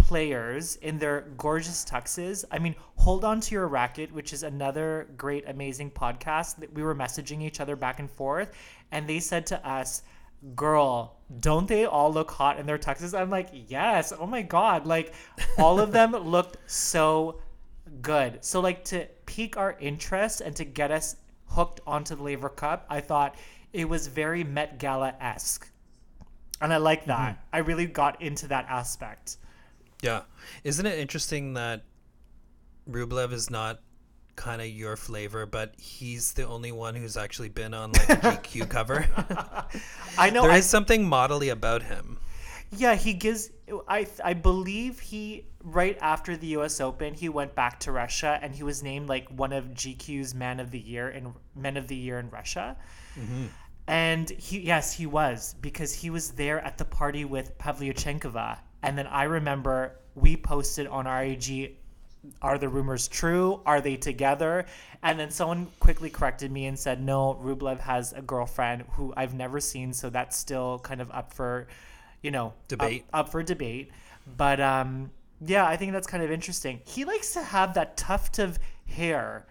players 0.09 0.77
in 0.77 0.97
their 0.97 1.21
gorgeous 1.38 1.85
tuxes. 1.85 2.43
I 2.51 2.57
mean, 2.57 2.75
hold 2.95 3.23
on 3.23 3.41
to 3.41 3.53
your 3.53 3.67
racket, 3.67 4.11
which 4.11 4.33
is 4.33 4.43
another 4.43 5.07
great, 5.17 5.43
amazing 5.47 5.91
podcast 5.91 6.55
that 6.57 6.73
we 6.73 6.81
were 6.81 6.95
messaging 6.95 7.43
each 7.43 7.59
other 7.59 7.75
back 7.75 7.99
and 7.99 8.09
forth, 8.09 8.51
and 8.91 9.07
they 9.07 9.19
said 9.19 9.45
to 9.47 9.67
us 9.67 10.01
girl, 10.55 11.17
don't 11.41 11.67
they 11.67 11.85
all 11.85 12.11
look 12.11 12.31
hot 12.31 12.59
in 12.59 12.65
their 12.65 12.77
tuxes? 12.77 13.13
I'm 13.13 13.29
like, 13.29 13.49
yes. 13.67 14.13
Oh 14.17 14.25
my 14.25 14.41
god, 14.41 14.88
like 14.88 15.13
all 15.57 15.79
of 15.79 15.91
them 15.91 16.11
looked 16.35 16.57
so 16.65 17.41
good. 18.01 18.43
So 18.43 18.61
like 18.61 18.83
to 18.85 19.05
pique 19.25 19.57
our 19.57 19.77
interest 19.79 20.41
and 20.41 20.55
to 20.55 20.65
get 20.65 20.91
us 20.91 21.17
hooked 21.47 21.81
onto 21.85 22.15
the 22.15 22.23
Laver 22.23 22.49
Cup, 22.49 22.85
I 22.89 23.01
thought 23.01 23.35
it 23.73 23.88
was 23.88 24.07
very 24.07 24.43
Met 24.43 24.79
Gala 24.79 25.15
esque, 25.19 25.69
and 26.61 26.73
I 26.73 26.77
like 26.77 27.05
that. 27.05 27.35
Mm-hmm. 27.35 27.55
I 27.55 27.57
really 27.59 27.85
got 27.85 28.21
into 28.21 28.47
that 28.47 28.65
aspect. 28.69 29.38
Yeah, 30.01 30.21
isn't 30.63 30.85
it 30.85 30.97
interesting 30.99 31.53
that 31.53 31.83
Rublev 32.89 33.33
is 33.33 33.49
not 33.49 33.81
kind 34.39 34.61
of 34.61 34.67
your 34.67 34.95
flavor, 34.95 35.45
but 35.45 35.73
he's 35.77 36.31
the 36.31 36.47
only 36.47 36.71
one 36.71 36.95
who's 36.95 37.17
actually 37.17 37.49
been 37.49 37.73
on 37.73 37.91
like 37.91 38.09
a 38.09 38.15
GQ 38.15 38.69
cover. 38.69 39.05
I 40.17 40.29
know 40.29 40.43
there 40.43 40.51
I, 40.51 40.57
is 40.57 40.65
something 40.65 41.05
modelly 41.05 41.51
about 41.51 41.83
him. 41.83 42.17
Yeah, 42.71 42.95
he 42.95 43.13
gives. 43.13 43.51
I 43.88 44.07
I 44.23 44.33
believe 44.33 44.99
he 44.99 45.45
right 45.63 45.97
after 46.01 46.38
the 46.38 46.47
U.S. 46.47 46.79
Open 46.79 47.13
he 47.13 47.27
went 47.27 47.53
back 47.53 47.81
to 47.81 47.91
Russia 47.91 48.39
and 48.41 48.55
he 48.55 48.63
was 48.63 48.81
named 48.81 49.09
like 49.09 49.27
one 49.29 49.51
of 49.51 49.65
GQ's 49.65 50.33
Man 50.33 50.59
of 50.59 50.71
the 50.71 50.79
Year 50.79 51.09
in 51.09 51.33
Men 51.55 51.75
of 51.75 51.88
the 51.88 51.95
Year 51.95 52.17
in 52.19 52.29
Russia. 52.29 52.77
Mm-hmm. 53.19 53.45
And 53.88 54.29
he 54.29 54.59
yes 54.59 54.93
he 54.93 55.05
was 55.07 55.55
because 55.61 55.93
he 55.93 56.09
was 56.09 56.31
there 56.31 56.59
at 56.59 56.77
the 56.77 56.85
party 56.85 57.25
with 57.25 57.57
Pavlyuchenkova. 57.57 58.59
And 58.83 58.97
then 58.97 59.07
I 59.07 59.23
remember 59.23 59.99
we 60.15 60.38
posted 60.38 60.88
on 60.88 61.07
our 61.07 61.23
IG 61.23 61.75
are 62.41 62.57
the 62.57 62.69
rumors 62.69 63.07
true? 63.07 63.61
Are 63.65 63.81
they 63.81 63.95
together? 63.95 64.65
And 65.03 65.19
then 65.19 65.31
someone 65.31 65.67
quickly 65.79 66.09
corrected 66.09 66.51
me 66.51 66.65
and 66.65 66.77
said, 66.77 67.01
no, 67.01 67.39
Rublev 67.41 67.79
has 67.79 68.13
a 68.13 68.21
girlfriend 68.21 68.83
who 68.91 69.13
I've 69.15 69.33
never 69.33 69.59
seen, 69.59 69.93
so 69.93 70.09
that's 70.09 70.38
still 70.38 70.79
kind 70.79 71.01
of 71.01 71.09
up 71.11 71.33
for, 71.33 71.67
you 72.21 72.31
know, 72.31 72.53
debate. 72.67 73.05
Up, 73.13 73.27
up 73.27 73.31
for 73.31 73.41
debate. 73.41 73.91
But 74.38 74.59
um, 74.59 75.11
yeah, 75.45 75.65
I 75.65 75.77
think 75.77 75.93
that's 75.93 76.07
kind 76.07 76.23
of 76.23 76.31
interesting. 76.31 76.81
He 76.85 77.05
likes 77.05 77.33
to 77.33 77.41
have 77.41 77.73
that 77.75 77.95
tuft 77.95 78.39
of 78.39 78.59
hair 78.85 79.45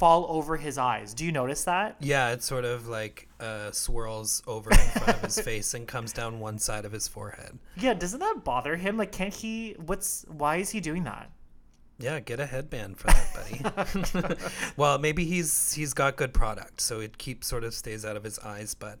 fall 0.00 0.24
over 0.30 0.56
his 0.56 0.78
eyes. 0.78 1.12
Do 1.12 1.26
you 1.26 1.30
notice 1.30 1.64
that? 1.64 1.96
Yeah, 2.00 2.30
it 2.30 2.42
sort 2.42 2.64
of 2.64 2.88
like 2.88 3.28
uh, 3.38 3.70
swirls 3.70 4.42
over 4.46 4.70
in 4.70 4.78
front 4.78 5.08
of 5.10 5.20
his 5.20 5.38
face 5.48 5.74
and 5.74 5.86
comes 5.86 6.14
down 6.14 6.40
one 6.40 6.58
side 6.58 6.86
of 6.86 6.92
his 6.92 7.06
forehead. 7.06 7.58
Yeah, 7.76 7.92
doesn't 7.92 8.18
that 8.18 8.42
bother 8.42 8.76
him? 8.76 8.96
Like, 8.96 9.12
can't 9.12 9.34
he? 9.34 9.76
What's 9.84 10.24
why 10.26 10.56
is 10.56 10.70
he 10.70 10.80
doing 10.80 11.04
that? 11.04 11.30
Yeah, 11.98 12.18
get 12.18 12.40
a 12.40 12.46
headband 12.46 12.96
for 12.96 13.08
that, 13.08 13.84
buddy. 14.16 14.34
well, 14.78 14.96
maybe 14.98 15.26
he's 15.26 15.74
he's 15.74 15.92
got 15.92 16.16
good 16.16 16.32
product, 16.32 16.80
so 16.80 17.00
it 17.00 17.18
keeps 17.18 17.46
sort 17.46 17.62
of 17.62 17.74
stays 17.74 18.06
out 18.06 18.16
of 18.16 18.24
his 18.24 18.38
eyes. 18.38 18.72
But 18.72 19.00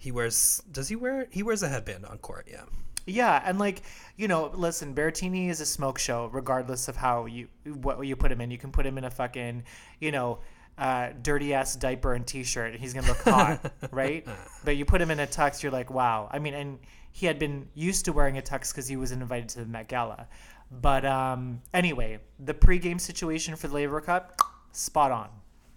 he 0.00 0.10
wears 0.10 0.60
does 0.72 0.88
he 0.88 0.96
wear 0.96 1.28
he 1.30 1.44
wears 1.44 1.62
a 1.62 1.68
headband 1.68 2.04
on 2.04 2.18
court? 2.18 2.48
Yeah. 2.50 2.64
Yeah, 3.06 3.42
and 3.44 3.58
like 3.58 3.82
you 4.16 4.28
know, 4.28 4.50
listen, 4.54 4.94
Berrettini 4.94 5.48
is 5.48 5.60
a 5.60 5.66
smoke 5.66 5.98
show, 5.98 6.26
regardless 6.32 6.88
of 6.88 6.96
how 6.96 7.26
you 7.26 7.48
what 7.64 8.00
you 8.06 8.16
put 8.16 8.30
him 8.30 8.40
in. 8.40 8.50
You 8.50 8.58
can 8.58 8.72
put 8.72 8.86
him 8.86 8.98
in 8.98 9.04
a 9.04 9.10
fucking 9.10 9.64
you 10.00 10.12
know 10.12 10.38
uh, 10.78 11.10
dirty 11.20 11.54
ass 11.54 11.76
diaper 11.76 12.14
and 12.14 12.26
t-shirt, 12.26 12.72
and 12.72 12.80
he's 12.80 12.94
gonna 12.94 13.08
look 13.08 13.22
hot, 13.22 13.72
right? 13.90 14.26
But 14.64 14.76
you 14.76 14.84
put 14.84 15.00
him 15.00 15.10
in 15.10 15.20
a 15.20 15.26
tux, 15.26 15.62
you're 15.62 15.72
like, 15.72 15.90
wow. 15.90 16.28
I 16.32 16.38
mean, 16.38 16.54
and 16.54 16.78
he 17.12 17.26
had 17.26 17.38
been 17.38 17.68
used 17.74 18.04
to 18.06 18.12
wearing 18.12 18.38
a 18.38 18.42
tux 18.42 18.72
because 18.72 18.88
he 18.88 18.96
was 18.96 19.12
invited 19.12 19.48
to 19.50 19.60
the 19.60 19.66
Met 19.66 19.88
Gala. 19.88 20.28
But 20.70 21.04
um, 21.04 21.60
anyway, 21.74 22.20
the 22.38 22.54
pregame 22.54 23.00
situation 23.00 23.56
for 23.56 23.68
the 23.68 23.74
Laver 23.74 24.00
Cup, 24.00 24.40
spot 24.72 25.10
on. 25.10 25.28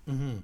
Mm-hmm. 0.09 0.37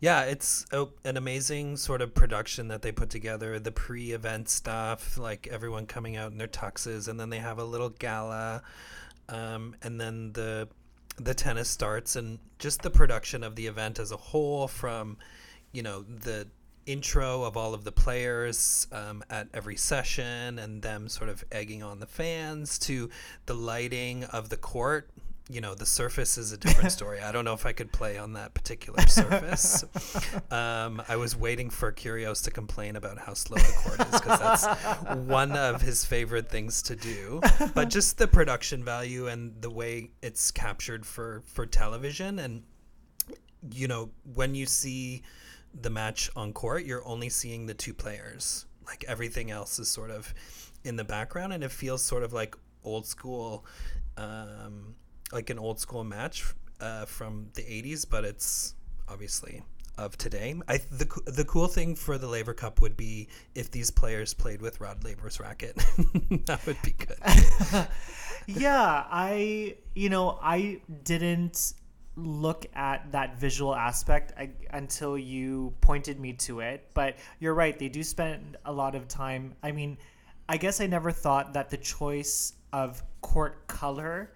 Yeah, 0.00 0.22
it's 0.22 0.66
a, 0.72 0.86
an 1.04 1.16
amazing 1.16 1.76
sort 1.76 2.02
of 2.02 2.14
production 2.14 2.68
that 2.68 2.82
they 2.82 2.92
put 2.92 3.10
together. 3.10 3.58
The 3.58 3.72
pre-event 3.72 4.48
stuff, 4.48 5.16
like 5.16 5.48
everyone 5.50 5.86
coming 5.86 6.16
out 6.16 6.32
in 6.32 6.38
their 6.38 6.48
tuxes, 6.48 7.08
and 7.08 7.18
then 7.18 7.30
they 7.30 7.38
have 7.38 7.58
a 7.58 7.64
little 7.64 7.90
gala, 7.90 8.62
um, 9.28 9.74
and 9.82 10.00
then 10.00 10.32
the 10.32 10.68
the 11.18 11.34
tennis 11.34 11.68
starts, 11.68 12.16
and 12.16 12.38
just 12.58 12.82
the 12.82 12.90
production 12.90 13.42
of 13.42 13.56
the 13.56 13.66
event 13.66 13.98
as 13.98 14.12
a 14.12 14.16
whole, 14.16 14.68
from 14.68 15.16
you 15.72 15.82
know 15.82 16.02
the 16.02 16.46
intro 16.86 17.42
of 17.42 17.56
all 17.56 17.74
of 17.74 17.84
the 17.84 17.92
players 17.92 18.86
um, 18.92 19.22
at 19.28 19.48
every 19.52 19.76
session 19.76 20.58
and 20.58 20.82
them 20.82 21.08
sort 21.08 21.28
of 21.28 21.44
egging 21.50 21.82
on 21.82 21.98
the 21.98 22.06
fans 22.06 22.78
to 22.78 23.10
the 23.46 23.54
lighting 23.54 24.22
of 24.24 24.48
the 24.50 24.56
court 24.56 25.10
you 25.48 25.60
know 25.60 25.74
the 25.74 25.86
surface 25.86 26.38
is 26.38 26.52
a 26.52 26.56
different 26.56 26.92
story. 26.98 27.20
I 27.20 27.32
don't 27.32 27.44
know 27.44 27.54
if 27.54 27.66
i 27.66 27.72
could 27.72 27.92
play 27.92 28.18
on 28.18 28.32
that 28.34 28.54
particular 28.54 29.06
surface. 29.06 29.84
Um, 30.50 31.02
i 31.08 31.16
was 31.16 31.36
waiting 31.36 31.70
for 31.70 31.92
Kyrgios 31.92 32.42
to 32.44 32.50
complain 32.50 32.96
about 32.96 33.18
how 33.18 33.34
slow 33.34 33.56
the 33.56 33.72
court 33.82 34.00
is 34.00 34.20
because 34.20 34.38
that's 34.38 35.14
one 35.26 35.52
of 35.52 35.82
his 35.82 36.04
favorite 36.04 36.48
things 36.48 36.82
to 36.82 36.96
do. 36.96 37.40
But 37.74 37.90
just 37.90 38.18
the 38.18 38.28
production 38.28 38.84
value 38.84 39.28
and 39.28 39.60
the 39.60 39.70
way 39.70 40.10
it's 40.22 40.50
captured 40.50 41.04
for 41.04 41.42
for 41.46 41.66
television 41.66 42.38
and 42.38 42.62
you 43.72 43.88
know 43.88 44.10
when 44.34 44.54
you 44.54 44.66
see 44.66 45.22
the 45.82 45.90
match 45.90 46.30
on 46.36 46.52
court, 46.52 46.84
you're 46.84 47.06
only 47.06 47.28
seeing 47.28 47.66
the 47.66 47.74
two 47.74 47.94
players. 47.94 48.66
Like 48.86 49.04
everything 49.08 49.50
else 49.50 49.78
is 49.78 49.88
sort 49.88 50.10
of 50.10 50.32
in 50.84 50.96
the 50.96 51.04
background, 51.04 51.52
and 51.52 51.64
it 51.64 51.72
feels 51.72 52.02
sort 52.02 52.22
of 52.22 52.32
like 52.32 52.56
old 52.84 53.06
school, 53.06 53.64
um, 54.16 54.94
like 55.32 55.50
an 55.50 55.58
old 55.58 55.80
school 55.80 56.04
match 56.04 56.44
uh, 56.80 57.04
from 57.04 57.48
the 57.54 57.62
'80s, 57.62 58.06
but 58.08 58.24
it's 58.24 58.74
obviously 59.08 59.62
of 59.98 60.16
today. 60.18 60.54
I 60.68 60.78
the 60.90 61.06
the 61.26 61.44
cool 61.44 61.68
thing 61.68 61.94
for 61.94 62.18
the 62.18 62.26
Laver 62.26 62.54
Cup 62.54 62.80
would 62.80 62.96
be 62.96 63.28
if 63.54 63.70
these 63.70 63.90
players 63.90 64.34
played 64.34 64.60
with 64.60 64.80
Rod 64.80 65.04
Laver's 65.04 65.40
racket. 65.40 65.76
that 66.46 66.60
would 66.66 66.80
be 66.82 66.92
good. 66.92 67.88
yeah, 68.46 69.04
I 69.10 69.76
you 69.94 70.10
know 70.10 70.38
I 70.42 70.80
didn't 71.04 71.74
look 72.16 72.66
at 72.74 73.12
that 73.12 73.38
visual 73.38 73.74
aspect 73.74 74.32
I, 74.38 74.50
until 74.70 75.18
you 75.18 75.74
pointed 75.82 76.18
me 76.18 76.32
to 76.32 76.60
it. 76.60 76.88
But 76.94 77.16
you're 77.40 77.54
right, 77.54 77.78
they 77.78 77.88
do 77.88 78.02
spend 78.02 78.56
a 78.64 78.72
lot 78.72 78.94
of 78.94 79.06
time. 79.06 79.54
I 79.62 79.72
mean, 79.72 79.98
I 80.48 80.56
guess 80.56 80.80
I 80.80 80.86
never 80.86 81.10
thought 81.10 81.54
that 81.54 81.70
the 81.70 81.76
choice 81.76 82.54
of 82.72 83.02
court 83.20 83.66
color 83.66 84.30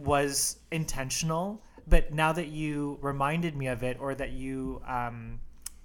was 0.00 0.58
intentional. 0.70 1.62
But 1.86 2.12
now 2.12 2.32
that 2.32 2.48
you 2.48 2.98
reminded 3.00 3.56
me 3.56 3.68
of 3.68 3.82
it, 3.82 3.96
or 3.98 4.14
that 4.14 4.32
you, 4.32 4.82
um, 4.86 5.40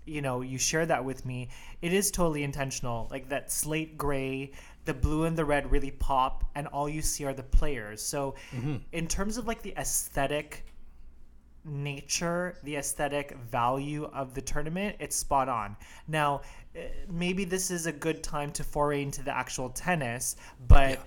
you 0.05 0.21
know, 0.21 0.41
you 0.41 0.57
share 0.57 0.85
that 0.85 1.05
with 1.05 1.25
me, 1.25 1.49
it 1.81 1.93
is 1.93 2.11
totally 2.11 2.43
intentional. 2.43 3.07
Like 3.09 3.29
that 3.29 3.51
slate 3.51 3.97
gray, 3.97 4.51
the 4.85 4.93
blue 4.93 5.23
and 5.23 5.37
the 5.37 5.45
red 5.45 5.71
really 5.71 5.91
pop, 5.91 6.43
and 6.55 6.67
all 6.67 6.89
you 6.89 7.01
see 7.01 7.23
are 7.25 7.33
the 7.33 7.43
players. 7.43 8.01
So, 8.01 8.35
mm-hmm. 8.51 8.77
in 8.91 9.07
terms 9.07 9.37
of 9.37 9.47
like 9.47 9.61
the 9.61 9.73
aesthetic 9.77 10.65
nature, 11.65 12.57
the 12.63 12.75
aesthetic 12.75 13.37
value 13.49 14.05
of 14.13 14.33
the 14.33 14.41
tournament, 14.41 14.97
it's 14.99 15.15
spot 15.15 15.47
on. 15.47 15.77
Now, 16.07 16.41
eh, 16.75 16.87
maybe 17.09 17.45
this 17.45 17.71
is 17.71 17.85
a 17.85 17.91
good 17.93 18.21
time 18.23 18.51
to 18.51 18.63
foray 18.63 19.01
into 19.03 19.23
the 19.23 19.35
actual 19.35 19.69
tennis, 19.69 20.35
but 20.67 20.91
Yeah. 20.91 21.03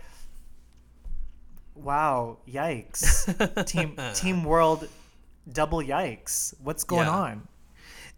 Wow, 1.76 2.38
yikes. 2.48 3.66
team 3.66 3.96
Team 4.14 4.44
World 4.44 4.88
double 5.52 5.80
yikes. 5.80 6.54
What's 6.62 6.84
going 6.84 7.06
Yeah. 7.06 7.12
on? 7.14 7.48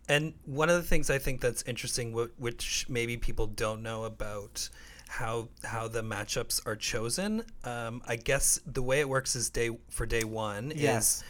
And 0.08 0.32
one 0.46 0.70
of 0.70 0.76
the 0.76 0.82
things 0.82 1.10
I 1.10 1.18
think 1.18 1.40
that's 1.42 1.62
interesting, 1.64 2.12
which 2.38 2.86
maybe 2.88 3.16
people 3.18 3.46
don't 3.46 3.82
know 3.82 4.04
about 4.04 4.68
how 5.08 5.48
how 5.64 5.88
the 5.88 6.02
matchups 6.02 6.66
are 6.66 6.76
chosen. 6.76 7.42
Um, 7.64 8.02
I 8.06 8.16
guess 8.16 8.60
the 8.66 8.82
way 8.82 9.00
it 9.00 9.08
works 9.08 9.36
is 9.36 9.50
day 9.50 9.70
for 9.90 10.06
day 10.06 10.24
one 10.24 10.72
Yes. 10.74 11.18
is 11.18 11.24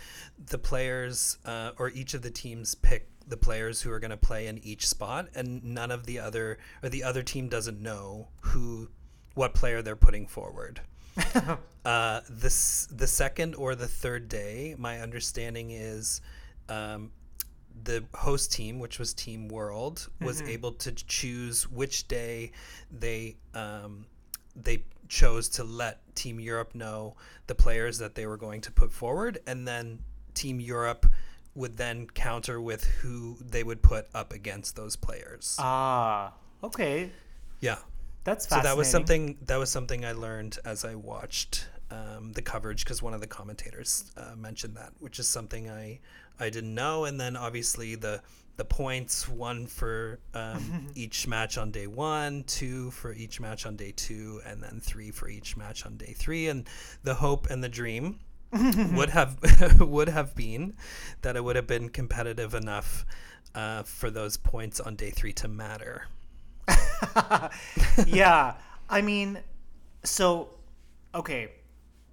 the 0.50 0.58
players 0.58 1.38
uh, 1.44 1.72
or 1.78 1.90
each 1.90 2.14
of 2.14 2.22
the 2.22 2.30
teams 2.30 2.74
pick 2.76 3.08
the 3.26 3.36
players 3.36 3.82
who 3.82 3.90
are 3.90 3.98
going 4.00 4.10
to 4.12 4.16
play 4.16 4.46
in 4.46 4.58
each 4.64 4.88
spot, 4.88 5.28
and 5.34 5.62
none 5.62 5.90
of 5.90 6.06
the 6.06 6.18
other 6.20 6.58
or 6.82 6.88
the 6.88 7.02
other 7.02 7.22
team 7.22 7.48
doesn't 7.48 7.80
know 7.80 8.28
who 8.40 8.88
what 9.34 9.54
player 9.54 9.82
they're 9.82 9.96
putting 9.96 10.26
forward. 10.26 10.80
Uh, 11.84 12.20
this 12.28 12.86
the 12.90 13.06
second 13.06 13.54
or 13.54 13.74
the 13.74 13.86
third 13.86 14.28
day, 14.28 14.74
my 14.76 15.00
understanding 15.00 15.70
is 15.70 16.20
um, 16.68 17.10
the 17.84 18.04
host 18.14 18.52
team, 18.52 18.78
which 18.78 18.98
was 18.98 19.14
Team 19.14 19.48
World, 19.48 20.06
was 20.20 20.42
able 20.42 20.72
to 20.72 20.92
choose 20.92 21.70
which 21.70 22.06
day 22.06 22.52
they 22.90 23.36
um, 23.54 24.04
they 24.54 24.82
chose 25.08 25.48
to 25.50 25.64
let 25.64 26.00
Team 26.14 26.38
Europe 26.38 26.74
know 26.74 27.16
the 27.46 27.54
players 27.54 27.96
that 27.98 28.14
they 28.14 28.26
were 28.26 28.36
going 28.36 28.60
to 28.62 28.72
put 28.72 28.92
forward, 28.92 29.38
and 29.46 29.66
then 29.66 29.98
Team 30.34 30.60
Europe 30.60 31.06
would 31.54 31.76
then 31.76 32.06
counter 32.06 32.60
with 32.60 32.84
who 32.84 33.36
they 33.40 33.62
would 33.62 33.82
put 33.82 34.08
up 34.14 34.32
against 34.32 34.76
those 34.76 34.94
players. 34.94 35.56
Ah, 35.58 36.34
okay. 36.62 37.10
yeah. 37.60 37.78
That's 38.28 38.46
So 38.48 38.60
that 38.60 38.76
was 38.76 38.90
something 38.90 39.38
that 39.46 39.56
was 39.56 39.70
something 39.70 40.04
I 40.04 40.12
learned 40.12 40.58
as 40.66 40.84
I 40.84 40.94
watched 40.94 41.66
um, 41.90 42.32
the 42.32 42.42
coverage 42.42 42.84
because 42.84 43.02
one 43.02 43.14
of 43.14 43.22
the 43.22 43.26
commentators 43.26 44.12
uh, 44.18 44.36
mentioned 44.36 44.76
that, 44.76 44.92
which 44.98 45.18
is 45.18 45.26
something 45.26 45.70
I 45.70 46.00
I 46.38 46.50
didn't 46.50 46.74
know. 46.74 47.06
And 47.06 47.18
then 47.18 47.36
obviously 47.36 47.94
the 47.94 48.20
the 48.58 48.66
points 48.66 49.26
one 49.26 49.66
for 49.66 50.18
um, 50.34 50.88
each 50.94 51.26
match 51.26 51.56
on 51.56 51.70
day 51.70 51.86
one, 51.86 52.44
two 52.44 52.90
for 52.90 53.14
each 53.14 53.40
match 53.40 53.64
on 53.64 53.76
day 53.76 53.94
two, 53.96 54.42
and 54.44 54.62
then 54.62 54.78
three 54.82 55.10
for 55.10 55.30
each 55.30 55.56
match 55.56 55.86
on 55.86 55.96
day 55.96 56.12
three. 56.14 56.48
And 56.48 56.68
the 57.04 57.14
hope 57.14 57.48
and 57.48 57.64
the 57.64 57.68
dream 57.70 58.18
would 58.92 59.10
have 59.10 59.80
would 59.80 60.10
have 60.10 60.34
been 60.34 60.74
that 61.22 61.34
it 61.34 61.42
would 61.42 61.56
have 61.56 61.66
been 61.66 61.88
competitive 61.88 62.52
enough 62.52 63.06
uh, 63.54 63.84
for 63.84 64.10
those 64.10 64.36
points 64.36 64.80
on 64.80 64.96
day 64.96 65.10
three 65.10 65.32
to 65.32 65.48
matter. 65.48 66.08
yeah. 68.06 68.54
I 68.88 69.00
mean, 69.00 69.38
so, 70.04 70.50
okay. 71.14 71.52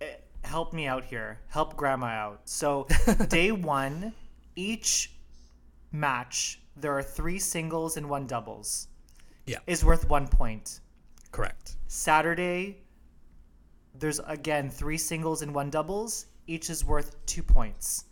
eh, 0.02 0.16
Help 0.44 0.74
me 0.74 0.88
out 0.88 1.06
here. 1.06 1.40
Help 1.48 1.76
grandma 1.76 2.08
out. 2.08 2.42
So, 2.46 2.88
day 3.30 3.52
one, 3.52 4.14
each 4.56 5.12
match, 5.92 6.60
there 6.76 6.98
are 6.98 7.04
three 7.04 7.40
singles 7.40 7.98
and 7.98 8.10
one 8.10 8.28
doubles, 8.28 8.88
Yeah, 9.46 9.60
is 9.68 9.84
worth 9.86 10.10
one 10.10 10.28
point. 10.28 10.80
correct. 11.32 11.76
Saturday, 11.88 12.78
there's 13.98 14.20
again 14.20 14.70
three 14.70 14.98
singles 14.98 15.42
and 15.42 15.54
one 15.56 15.70
doubles. 15.70 16.26
Each 16.48 16.70
is 16.70 16.84
worth 16.86 17.16
two 17.26 17.42
points. 17.44 18.06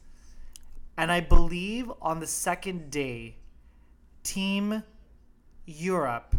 And 0.97 1.11
I 1.11 1.19
believe 1.19 1.91
on 2.01 2.19
the 2.19 2.27
second 2.27 2.89
day, 2.91 3.37
Team 4.23 4.83
Europe 5.65 6.35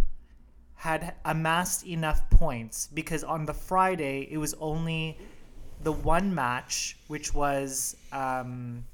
had 0.75 1.15
amassed 1.25 1.87
enough 1.87 2.29
points 2.31 2.89
because 2.93 3.25
on 3.25 3.47
the 3.47 3.55
Friday, 3.55 4.29
it 4.31 4.39
was 4.39 4.55
only 4.55 5.17
the 5.83 5.93
one 5.93 6.35
match, 6.35 6.99
which 7.07 7.33
was, 7.33 7.97
um, 8.13 8.85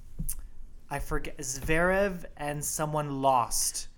I 0.91 0.99
forget, 0.99 1.39
Zverev 1.39 2.25
and 2.37 2.65
someone 2.65 3.23
lost. 3.23 3.89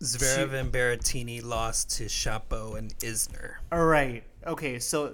Zverev 0.00 0.54
and 0.54 0.72
Berrettini 0.72 1.44
lost 1.44 1.90
to 1.96 2.04
Shapo 2.04 2.78
and 2.78 2.96
Isner. 3.00 3.56
All 3.70 3.84
right. 3.84 4.22
Okay. 4.46 4.78
So 4.78 5.06
uh, 5.06 5.10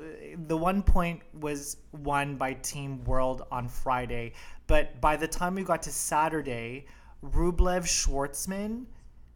the 0.47 0.57
one 0.57 0.83
point 0.83 1.23
was 1.41 1.79
won 1.93 2.37
by 2.37 2.55
Team 2.55 3.03
World 3.05 3.47
on 3.51 3.69
Friday, 3.69 4.33
but 4.67 5.01
by 5.01 5.17
the 5.17 5.27
time 5.27 5.55
we 5.55 5.65
got 5.65 5.83
to 5.83 5.91
Saturday, 5.91 6.87
Rublev 7.25 7.85
Schwartzman, 7.85 8.87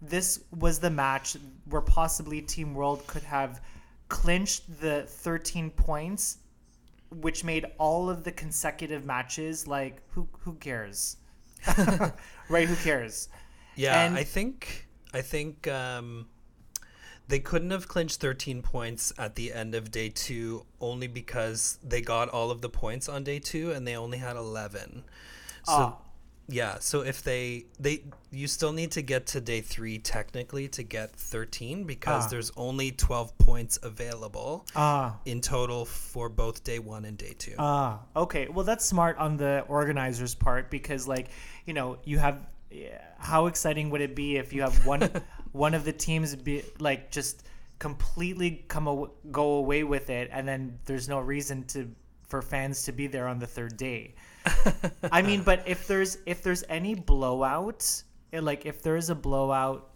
this 0.02 0.40
was 0.50 0.78
the 0.80 0.90
match 0.90 1.36
where 1.66 1.82
possibly 1.82 2.40
Team 2.40 2.74
World 2.74 3.06
could 3.06 3.22
have 3.22 3.60
clinched 4.08 4.80
the 4.80 5.02
13 5.06 5.70
points, 5.70 6.38
which 7.10 7.44
made 7.44 7.66
all 7.78 8.08
of 8.10 8.24
the 8.24 8.32
consecutive 8.32 9.04
matches 9.04 9.66
like 9.66 10.02
who 10.10 10.28
who 10.40 10.54
cares, 10.54 11.16
right? 12.48 12.68
Who 12.68 12.76
cares? 12.76 13.28
Yeah, 13.76 14.04
And- 14.04 14.16
I 14.16 14.24
think 14.24 14.88
I 15.12 15.20
think 15.22 15.68
um, 15.68 16.26
they 17.28 17.38
couldn't 17.40 17.70
have 17.70 17.86
clinched 17.88 18.20
13 18.20 18.62
points 18.62 19.12
at 19.18 19.34
the 19.36 19.52
end 19.52 19.74
of 19.74 19.90
day 19.90 20.08
two 20.08 20.66
only 20.80 21.06
because 21.08 21.78
they 21.82 22.00
got 22.00 22.28
all 22.28 22.50
of 22.50 22.60
the 22.60 22.68
points 22.68 23.08
on 23.08 23.22
day 23.24 23.38
two 23.38 23.70
and 23.72 23.86
they 23.86 23.96
only 23.96 24.18
had 24.18 24.36
11. 24.36 25.04
So 25.64 25.72
Ah. 25.72 25.96
Yeah, 26.50 26.78
so 26.80 27.00
if 27.02 27.22
they 27.22 27.64
they 27.78 28.02
you 28.30 28.46
still 28.46 28.72
need 28.72 28.90
to 28.92 29.02
get 29.02 29.26
to 29.28 29.40
day 29.40 29.60
three 29.60 29.98
technically 29.98 30.68
to 30.68 30.82
get 30.82 31.10
13 31.16 31.84
because 31.84 32.26
Ah. 32.26 32.28
there's 32.28 32.50
only 32.56 32.90
12 32.92 33.36
points 33.38 33.78
available 33.82 34.66
Ah. 34.76 35.18
in 35.24 35.40
total 35.40 35.84
for 35.84 36.28
both 36.28 36.62
day 36.64 36.78
one 36.78 37.04
and 37.04 37.16
day 37.18 37.34
two. 37.38 37.54
Ah, 37.58 38.00
okay. 38.14 38.48
Well, 38.48 38.64
that's 38.64 38.84
smart 38.84 39.16
on 39.18 39.36
the 39.36 39.64
organizers' 39.68 40.34
part 40.34 40.70
because, 40.70 41.08
like, 41.08 41.28
you 41.66 41.74
know, 41.74 41.98
you 42.04 42.18
have. 42.18 42.46
yeah, 42.70 43.02
How 43.18 43.46
exciting 43.46 43.90
would 43.90 44.00
it 44.00 44.14
be 44.14 44.36
if 44.36 44.52
you 44.52 44.62
have 44.62 44.86
one 44.86 45.02
one 45.52 45.74
of 45.74 45.84
the 45.84 45.92
teams 45.92 46.34
be 46.36 46.62
like 46.78 47.10
just 47.10 47.42
completely 47.80 48.64
come 48.68 48.86
aw- 48.86 49.08
go 49.32 49.52
away 49.54 49.82
with 49.84 50.10
it, 50.10 50.28
and 50.32 50.46
then 50.46 50.78
there's 50.84 51.08
no 51.08 51.18
reason 51.18 51.64
to 51.64 51.90
for 52.28 52.42
fans 52.42 52.84
to 52.84 52.92
be 52.92 53.06
there 53.08 53.26
on 53.26 53.38
the 53.40 53.46
third 53.46 53.76
day. 53.76 54.14
I 55.12 55.22
mean, 55.22 55.42
but 55.42 55.62
if 55.66 55.86
there's 55.86 56.18
if 56.26 56.42
there's 56.42 56.64
any 56.68 56.94
blowout, 56.94 58.02
like 58.32 58.66
if 58.66 58.82
there 58.82 58.96
is 58.96 59.10
a 59.10 59.14
blowout 59.14 59.90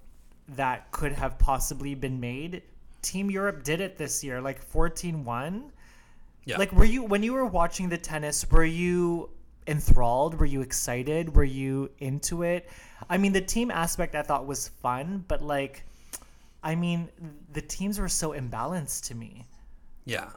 that 0.48 0.90
could 0.90 1.12
have 1.12 1.38
possibly 1.38 1.94
been 1.94 2.20
made, 2.20 2.62
Team 3.02 3.30
Europe 3.30 3.62
did 3.64 3.80
it 3.80 3.96
this 3.96 4.22
year, 4.22 4.40
like 4.40 4.70
14-1. 4.70 5.70
Yeah. 6.46 6.58
Like, 6.58 6.72
were 6.72 6.84
you 6.84 7.04
when 7.04 7.22
you 7.22 7.32
were 7.32 7.46
watching 7.46 7.88
the 7.88 7.98
tennis? 7.98 8.48
Were 8.50 8.64
you 8.64 9.30
enthralled? 9.66 10.38
Were 10.38 10.46
you 10.46 10.60
excited? 10.60 11.34
Were 11.34 11.44
you 11.44 11.90
into 11.98 12.42
it? 12.42 12.68
I 13.08 13.16
mean, 13.16 13.32
the 13.32 13.40
team 13.40 13.70
aspect 13.70 14.14
I 14.14 14.22
thought 14.22 14.46
was 14.46 14.68
fun, 14.68 15.24
but 15.26 15.42
like, 15.42 15.84
I 16.62 16.74
mean, 16.74 17.08
the 17.52 17.62
teams 17.62 17.98
were 17.98 18.08
so 18.08 18.32
imbalanced 18.32 19.06
to 19.08 19.14
me. 19.14 19.46
Yeah. 20.04 20.30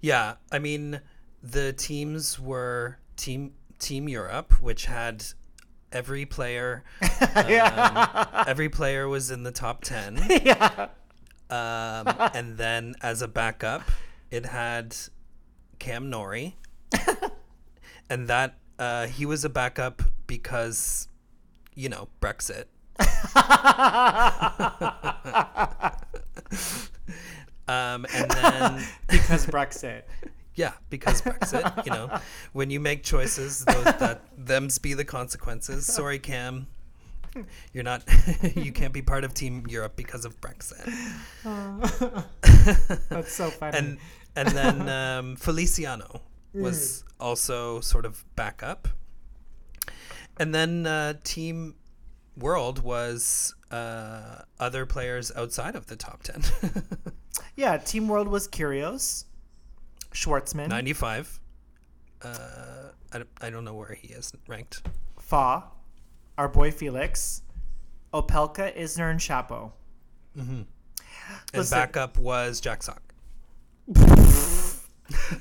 Yeah, 0.00 0.34
I 0.52 0.58
mean 0.58 1.00
the 1.42 1.72
teams 1.74 2.40
were 2.40 2.98
team 3.16 3.52
Team 3.78 4.08
Europe, 4.08 4.60
which 4.60 4.86
had 4.86 5.24
every 5.92 6.26
player 6.26 6.82
um, 7.34 8.08
every 8.46 8.68
player 8.68 9.08
was 9.08 9.30
in 9.30 9.42
the 9.42 9.52
top 9.52 9.84
10. 9.84 10.26
yeah. 10.44 10.88
Um, 11.50 12.08
and 12.34 12.56
then 12.56 12.94
as 13.02 13.22
a 13.22 13.28
backup, 13.28 13.82
it 14.30 14.46
had 14.46 14.96
Cam 15.78 16.10
Norrie. 16.10 16.56
and 18.10 18.28
that 18.28 18.58
uh, 18.78 19.06
he 19.06 19.26
was 19.26 19.44
a 19.44 19.48
backup 19.48 20.02
because 20.26 21.08
you 21.74 21.88
know, 21.88 22.08
Brexit. 22.20 22.66
um, 27.66 28.06
and 28.14 28.30
then 28.30 28.86
because 29.08 29.46
Brexit. 29.46 30.02
Yeah, 30.56 30.72
because 30.88 31.20
Brexit, 31.22 31.84
you 31.84 31.90
know, 31.90 32.18
when 32.52 32.70
you 32.70 32.78
make 32.78 33.02
choices, 33.02 33.64
those, 33.64 33.84
that 33.84 34.22
them's 34.36 34.78
be 34.78 34.94
the 34.94 35.04
consequences. 35.04 35.84
Sorry, 35.84 36.18
Cam, 36.20 36.68
you're 37.72 37.82
not, 37.84 38.04
you 38.54 38.72
can't 38.72 38.92
be 38.92 39.02
part 39.02 39.24
of 39.24 39.34
Team 39.34 39.66
Europe 39.68 39.96
because 39.96 40.24
of 40.24 40.40
Brexit. 40.40 40.84
That's 43.08 43.32
so 43.32 43.50
funny. 43.50 43.78
And 43.78 43.98
and 44.36 44.48
then 44.48 44.88
um, 44.88 45.36
Feliciano 45.36 46.20
was 46.52 47.04
also 47.18 47.80
sort 47.80 48.06
of 48.06 48.24
backup, 48.36 48.88
and 50.38 50.54
then 50.54 50.86
uh, 50.86 51.14
Team 51.24 51.74
World 52.36 52.82
was 52.82 53.54
uh, 53.72 54.42
other 54.60 54.86
players 54.86 55.32
outside 55.34 55.74
of 55.74 55.86
the 55.86 55.96
top 55.96 56.22
ten. 56.22 56.42
yeah, 57.56 57.76
Team 57.76 58.06
World 58.06 58.28
was 58.28 58.46
Kyrgios, 58.46 59.24
Schwartzman, 60.14 60.68
95. 60.68 61.38
Uh, 62.22 62.28
I, 63.12 63.18
don't- 63.18 63.28
I 63.42 63.50
don't 63.50 63.64
know 63.64 63.74
where 63.74 63.92
he 63.94 64.08
is 64.08 64.32
ranked. 64.48 64.82
Fa, 65.20 65.64
our 66.38 66.48
boy 66.48 66.70
Felix, 66.70 67.42
Opelka, 68.14 68.74
Isner, 68.78 69.10
and 69.10 69.20
Shapo. 69.20 69.72
And 70.36 70.66
Listen. 71.52 71.78
backup 71.78 72.18
was 72.18 72.60
Jack 72.60 72.82
Sock. 72.82 73.02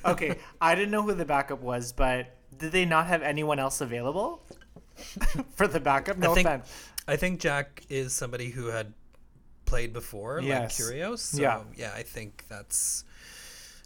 Okay, 0.06 0.38
I 0.60 0.76
didn't 0.76 0.92
know 0.92 1.04
who 1.04 1.14
the 1.14 1.24
backup 1.26 1.62
was, 1.62 1.94
but 1.94 2.36
did 2.58 2.74
they 2.74 2.84
not 2.84 3.08
have 3.08 3.22
anyone 3.22 3.60
else 3.60 3.80
available 3.80 4.44
for 5.56 5.68
the 5.68 5.80
backup? 5.80 6.18
No 6.18 6.32
I 6.32 6.36
think 6.36 6.48
offense. 6.48 6.90
I 7.08 7.16
think 7.16 7.40
Jack 7.40 7.84
is 7.90 8.12
somebody 8.14 8.50
who 8.50 8.68
had 8.68 8.94
played 9.66 9.94
before, 9.94 10.42
Yes. 10.42 10.80
like 10.80 10.90
Kyrgios. 10.90 11.20
So 11.20 11.42
Yeah. 11.42 11.62
yeah, 11.78 11.94
I 11.96 12.04
think 12.04 12.44
that's 12.50 13.06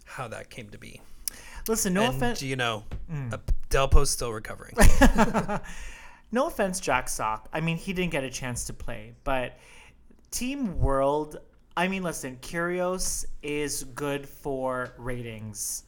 how 0.08 0.28
that 0.28 0.50
came 0.50 0.68
to 0.70 0.78
be. 0.78 1.00
Listen, 1.68 1.92
no 1.94 2.08
offense. 2.08 2.42
you 2.42 2.56
know, 2.56 2.84
Mm. 3.12 3.32
uh, 3.32 3.38
Delpo's 3.70 4.10
still 4.10 4.32
recovering. 4.32 4.74
no 6.32 6.46
offense, 6.46 6.80
Jack 6.80 7.08
Sock. 7.08 7.48
I 7.52 7.60
mean, 7.60 7.76
he 7.76 7.92
didn't 7.92 8.12
get 8.12 8.24
a 8.24 8.30
chance 8.30 8.64
to 8.64 8.72
play, 8.72 9.14
but 9.24 9.58
Team 10.30 10.78
World. 10.78 11.38
I 11.76 11.86
mean, 11.88 12.02
listen, 12.02 12.38
Kyrgios 12.42 13.24
is 13.42 13.84
good 13.84 14.28
for 14.28 14.92
ratings 14.98 15.84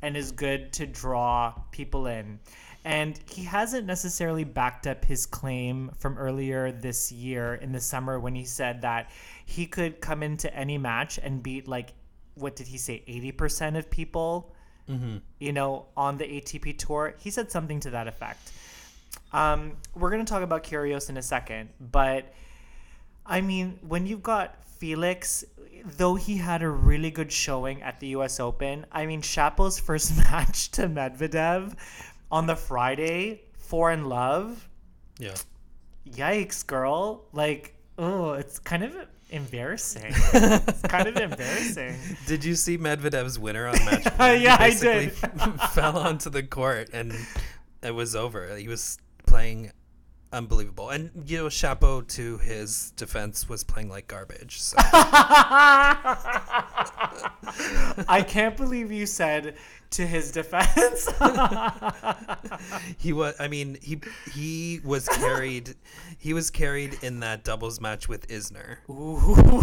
and 0.00 0.16
is 0.16 0.30
good 0.32 0.72
to 0.74 0.86
draw 0.86 1.52
people 1.72 2.06
in. 2.06 2.38
And 2.84 3.18
he 3.30 3.44
hasn't 3.44 3.86
necessarily 3.86 4.44
backed 4.44 4.86
up 4.86 5.04
his 5.04 5.24
claim 5.26 5.90
from 5.98 6.18
earlier 6.18 6.72
this 6.72 7.12
year 7.12 7.54
in 7.54 7.70
the 7.72 7.80
summer 7.80 8.18
when 8.18 8.34
he 8.34 8.44
said 8.44 8.82
that 8.82 9.10
he 9.46 9.66
could 9.66 10.00
come 10.00 10.22
into 10.22 10.52
any 10.54 10.78
match 10.78 11.18
and 11.22 11.42
beat, 11.42 11.68
like, 11.68 11.92
what 12.34 12.56
did 12.56 12.66
he 12.68 12.78
say, 12.78 13.02
80% 13.08 13.78
of 13.78 13.90
people, 13.90 14.52
you 15.38 15.52
know, 15.52 15.86
on 15.96 16.18
the 16.18 16.24
ATP 16.24 16.76
tour. 16.78 17.14
He 17.18 17.30
said 17.30 17.50
something 17.50 17.80
to 17.80 17.90
that 17.90 18.08
effect. 18.08 18.52
Um, 19.32 19.76
we're 19.94 20.10
going 20.10 20.24
to 20.24 20.30
talk 20.30 20.42
about 20.42 20.64
Kyrgios 20.64 21.08
in 21.08 21.16
a 21.16 21.22
second, 21.22 21.70
but 21.80 22.32
I 23.24 23.40
mean, 23.40 23.78
when 23.86 24.06
you've 24.06 24.22
got 24.22 24.62
Felix, 24.64 25.44
though 25.96 26.14
he 26.16 26.36
had 26.36 26.62
a 26.62 26.68
really 26.68 27.10
good 27.10 27.32
showing 27.32 27.82
at 27.82 28.00
the 28.00 28.08
U.S. 28.08 28.40
Open, 28.40 28.84
I 28.92 29.06
mean, 29.06 29.22
Shapo's 29.22 29.78
first 29.88 30.16
match 30.16 30.70
to 30.72 30.88
Medvedev 30.88 31.74
on 32.30 32.46
the 32.46 32.56
Friday, 32.56 33.42
four 33.56 33.90
in 33.92 34.04
love. 34.06 34.68
yeah. 35.18 35.34
Yikes, 36.10 36.66
girl! 36.66 37.24
Like, 37.32 37.74
oh, 37.96 38.32
it's 38.32 38.58
kind 38.58 38.82
of 38.82 38.94
embarrassing. 39.32 40.12
it's 40.34 40.82
kind 40.82 41.08
of 41.08 41.16
embarrassing. 41.16 41.96
Did 42.26 42.44
you 42.44 42.54
see 42.54 42.78
Medvedev's 42.78 43.38
winner 43.38 43.66
on 43.66 43.74
match 43.84 44.04
point? 44.16 44.38
He 44.38 44.44
Yeah, 44.44 44.56
I 44.58 44.70
did. 44.70 45.12
fell 45.72 45.96
onto 45.98 46.30
the 46.30 46.42
court 46.42 46.90
and 46.92 47.12
it 47.82 47.92
was 47.92 48.14
over. 48.14 48.56
He 48.56 48.68
was 48.68 48.98
playing 49.26 49.72
unbelievable. 50.32 50.90
And 50.90 51.10
you 51.26 51.38
know, 51.38 51.46
Shapo 51.46 52.06
to 52.08 52.38
his 52.38 52.92
defense 52.92 53.48
was 53.48 53.62
playing 53.64 53.88
like 53.88 54.08
garbage. 54.08 54.60
So 54.60 54.76
I 58.08 58.24
can't 58.26 58.56
believe 58.56 58.90
you 58.90 59.06
said 59.06 59.56
to 59.90 60.06
his 60.06 60.32
defense. 60.32 61.06
he 62.98 63.12
was 63.12 63.34
I 63.38 63.48
mean, 63.48 63.76
he 63.82 64.00
he 64.32 64.80
was 64.84 65.08
carried 65.08 65.74
he 66.18 66.32
was 66.32 66.50
carried 66.50 66.98
in 67.02 67.20
that 67.20 67.44
doubles 67.44 67.80
match 67.80 68.08
with 68.08 68.26
Isner. 68.28 68.78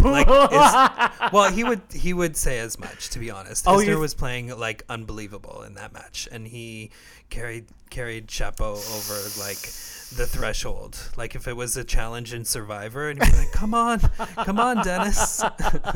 Like 0.10 0.28
is, 0.28 1.32
well, 1.34 1.52
he 1.52 1.64
would 1.64 1.82
he 1.92 2.14
would 2.14 2.38
say 2.38 2.60
as 2.60 2.78
much 2.80 3.10
to 3.10 3.20
be 3.20 3.32
honest. 3.32 3.68
Oh, 3.68 3.78
Isner 3.78 4.00
was 4.00 4.14
playing 4.14 4.58
like 4.58 4.84
unbelievable 4.90 5.64
in 5.64 5.74
that 5.76 5.94
match, 5.94 6.28
and 6.32 6.48
he 6.48 6.92
carried 7.30 7.66
carried 7.90 8.28
Shapo 8.28 8.74
over 8.74 9.40
like 9.40 9.58
the 10.16 10.26
threshold. 10.26 11.12
Like 11.18 11.36
if 11.36 11.48
it 11.48 11.56
was 11.56 11.78
a 11.78 11.84
challenge 11.84 12.34
in 12.34 12.46
Survivor, 12.46 13.10
and 13.10 13.20
be 13.20 13.32
like, 13.32 13.52
"Come 13.52 13.74
on, 13.74 14.00
come 14.44 14.60
on, 14.60 14.84
Denis, 14.84 15.44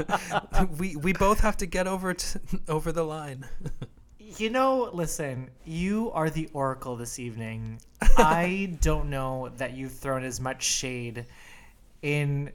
we 0.78 0.96
we 0.96 1.14
both 1.14 1.40
have 1.40 1.58
to 1.58 1.66
get 1.66 1.88
over 1.88 2.14
t- 2.14 2.40
over 2.68 2.92
the 2.92 3.04
line." 3.04 3.46
You 4.38 4.50
know, 4.50 4.90
listen, 4.94 5.50
you 5.64 6.12
are 6.12 6.30
the 6.30 6.50
oracle 6.54 6.96
this 6.96 7.20
evening. 7.20 7.80
I 8.18 8.78
don't 8.82 9.10
know 9.10 9.52
that 9.58 9.76
you've 9.76 9.94
thrown 9.94 10.24
as 10.24 10.40
much 10.40 10.64
shade 10.64 11.26
in 12.02 12.52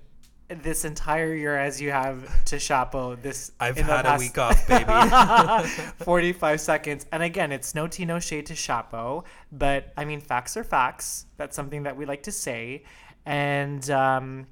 this 0.49 0.85
entire 0.85 1.35
year 1.35 1.57
as 1.57 1.81
you 1.81 1.91
have 1.91 2.45
to 2.47 2.57
Shapo 2.57 3.21
this 3.21 3.53
I've 3.61 3.77
had 3.77 4.07
a 4.07 4.19
week 4.19 4.39
off, 4.39 4.67
baby. 4.67 4.85
45 6.05 6.61
seconds. 6.61 7.07
And 7.13 7.23
again, 7.23 7.53
it's 7.53 7.75
no 7.75 7.87
tea, 7.87 8.07
no 8.07 8.19
shade 8.19 8.47
to 8.47 8.55
Shapo, 8.55 9.25
but 9.53 9.93
I 9.97 10.05
mean, 10.05 10.21
facts 10.21 10.57
are 10.57 10.65
facts. 10.65 11.27
That's 11.37 11.55
something 11.55 11.83
that 11.83 11.97
we 11.97 12.07
like 12.07 12.23
to 12.25 12.33
say. 12.33 12.85
And 13.27 13.89
um, 13.91 14.47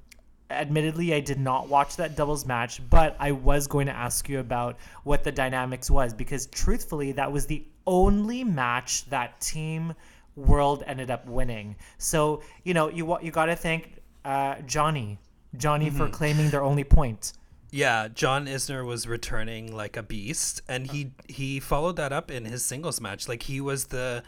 admittedly, 0.51 1.15
I 1.15 1.19
did 1.19 1.39
not 1.39 1.67
watch 1.67 1.95
that 1.95 2.15
doubles 2.15 2.45
match, 2.45 2.79
but 2.89 3.15
I 3.19 3.31
was 3.31 3.65
going 3.65 3.87
to 3.87 3.93
ask 3.93 4.29
you 4.29 4.39
about 4.39 4.77
what 5.03 5.23
the 5.23 5.31
dynamics 5.31 5.89
was 5.89 6.13
because 6.13 6.45
truthfully, 6.47 7.11
that 7.13 7.31
was 7.31 7.47
the 7.47 7.65
only 7.87 8.43
match 8.43 9.05
that 9.09 9.39
Team 9.41 9.95
World 10.35 10.83
ended 10.85 11.09
up 11.09 11.25
winning. 11.25 11.75
So, 11.97 12.43
you 12.63 12.75
know, 12.75 12.89
you, 12.89 13.17
you 13.21 13.31
got 13.31 13.47
to 13.47 13.55
thank 13.55 13.99
uh, 14.23 14.55
Johnny. 14.67 15.17
Johnny 15.57 15.89
for 15.89 16.07
claiming 16.07 16.49
their 16.49 16.63
only 16.63 16.83
point. 16.83 17.33
Yeah, 17.69 18.07
John 18.07 18.45
Isner 18.45 18.85
was 18.85 19.07
returning 19.07 19.75
like 19.75 19.97
a 19.97 20.03
beast, 20.03 20.61
and 20.67 20.87
he 20.87 21.11
he 21.27 21.59
followed 21.59 21.97
that 21.97 22.13
up 22.13 22.31
in 22.31 22.45
his 22.45 22.63
singles 22.63 23.01
match. 23.01 23.27
Like 23.27 23.43
he 23.43 23.59
was 23.59 23.87
the 23.87 24.23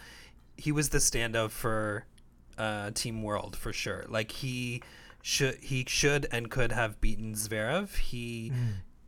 he 0.58 0.72
was 0.72 0.90
the 0.90 0.98
standout 0.98 1.52
for 1.52 2.06
uh, 2.58 2.92
Team 2.92 3.24
World 3.24 3.56
for 3.56 3.72
sure. 3.72 4.06
Like 4.10 4.32
he 4.32 4.84
should 5.22 5.56
he 5.62 5.86
should 5.88 6.28
and 6.32 6.52
could 6.52 6.74
have 6.74 7.00
beaten 7.00 7.34
Zverev. 7.34 7.96
He 7.96 8.52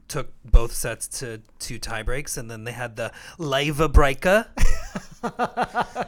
took 0.07 0.33
both 0.45 0.73
sets 0.73 1.07
to 1.19 1.41
two 1.59 1.77
tie 1.77 2.03
breaks, 2.03 2.37
and 2.37 2.49
then 2.49 2.63
they 2.63 2.71
had 2.71 2.95
the 2.95 3.11
Laver 3.37 3.89
breaker. 3.89 4.47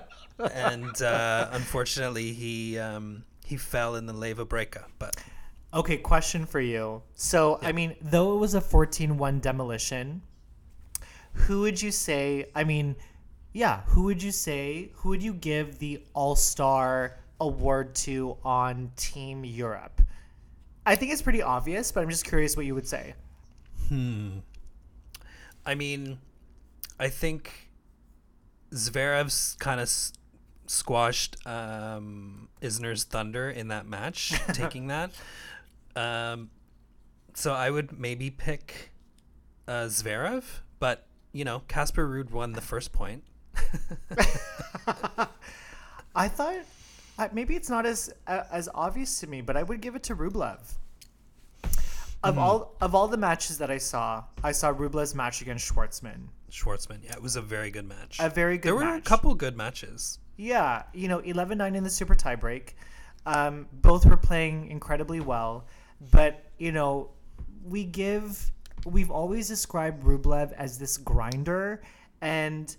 and 0.54 1.02
uh, 1.02 1.50
unfortunately, 1.52 2.32
he 2.32 2.80
um, 2.80 3.26
he 3.46 3.58
fell 3.58 3.96
in 3.96 4.06
the 4.06 4.14
Laver 4.14 4.46
breaker, 4.46 4.86
but. 4.98 5.16
Okay, 5.74 5.98
question 5.98 6.46
for 6.46 6.60
you. 6.60 7.02
So, 7.16 7.60
I 7.62 7.72
mean, 7.72 7.96
though 8.02 8.36
it 8.36 8.40
was 8.40 8.54
a 8.54 8.62
14 8.62 9.18
1 9.18 9.40
demolition, 9.40 10.22
who 11.34 11.62
would 11.62 11.82
you 11.82 11.92
say? 11.92 12.46
I 12.56 12.64
mean, 12.64 12.96
yeah, 13.54 13.82
who 13.88 14.04
would 14.04 14.22
you 14.22 14.32
say? 14.32 14.92
Who 14.96 15.10
would 15.10 15.24
you 15.24 15.34
give 15.34 15.80
the 15.80 16.04
All 16.14 16.36
Star 16.36 17.18
award 17.40 17.96
to 17.96 18.38
on 18.44 18.92
Team 18.96 19.44
Europe? 19.44 20.02
I 20.86 20.96
think 20.96 21.12
it's 21.12 21.22
pretty 21.22 21.42
obvious, 21.42 21.92
but 21.92 22.02
I'm 22.04 22.10
just 22.10 22.26
curious 22.26 22.56
what 22.56 22.66
you 22.66 22.76
would 22.76 22.88
say. 22.88 23.16
Hmm. 23.90 24.40
I 25.66 25.76
mean, 25.76 26.20
I 27.00 27.10
think 27.10 27.70
Zverev's 28.74 29.56
kind 29.60 29.80
of 29.80 29.86
s- 29.86 30.14
squashed 30.68 31.38
um, 31.48 32.50
Isner's 32.62 33.06
thunder 33.06 33.50
in 33.50 33.70
that 33.70 33.88
match, 33.88 34.34
taking 34.54 34.88
that. 34.88 35.12
Um, 35.96 36.50
so 37.34 37.54
I 37.54 37.70
would 37.70 38.00
maybe 38.00 38.30
pick 38.30 38.92
uh, 39.68 39.86
Zverev, 39.86 40.44
but 40.80 41.06
you 41.32 41.46
know, 41.46 41.64
Casper 41.68 42.08
Ruud 42.08 42.32
won 42.32 42.54
the 42.54 42.62
first 42.62 42.92
point. 42.92 43.24
I 46.16 46.28
thought 46.28 46.56
uh, 47.18 47.28
maybe 47.34 47.56
it's 47.56 47.70
not 47.70 47.86
as 47.86 48.14
uh, 48.28 48.44
as 48.52 48.70
obvious 48.74 49.20
to 49.20 49.28
me, 49.28 49.42
but 49.42 49.58
I 49.58 49.64
would 49.64 49.82
give 49.82 49.96
it 49.96 50.04
to 50.04 50.16
Rublev. 50.16 50.60
Of 52.24 52.38
all 52.38 52.76
of 52.80 52.96
all 52.96 53.10
the 53.10 53.18
matches 53.18 53.58
that 53.58 53.70
I 53.70 53.78
saw, 53.78 54.24
I 54.44 54.54
saw 54.54 54.74
Rublev's 54.74 55.14
match 55.14 55.42
against 55.42 55.70
Schwartzman. 55.70 56.28
Schwartzman, 56.50 57.04
yeah, 57.04 57.12
it 57.14 57.22
was 57.22 57.36
a 57.36 57.42
very 57.42 57.70
good 57.70 57.86
match. 57.86 58.18
A 58.20 58.30
very 58.30 58.58
good 58.58 58.70
there 58.70 58.76
were 58.76 58.96
a 58.96 59.02
couple 59.02 59.34
good 59.36 59.58
matches. 59.58 60.20
Yeah, 60.38 60.84
you 60.94 61.08
know, 61.08 61.20
11 61.20 61.58
9 61.58 61.76
in 61.76 61.84
the 61.84 61.90
super 61.90 62.16
tiebreak. 62.16 62.76
Um, 63.26 63.68
both 63.72 64.06
were 64.06 64.18
playing 64.18 64.70
incredibly 64.70 65.20
well. 65.20 65.66
But, 66.12 66.44
you 66.58 66.72
know, 66.72 67.10
we 67.64 67.84
give, 67.86 68.52
we've 68.86 69.12
always 69.12 69.48
described 69.48 70.04
Rublev 70.04 70.54
as 70.54 70.78
this 70.78 70.98
grinder. 70.98 71.82
And 72.22 72.76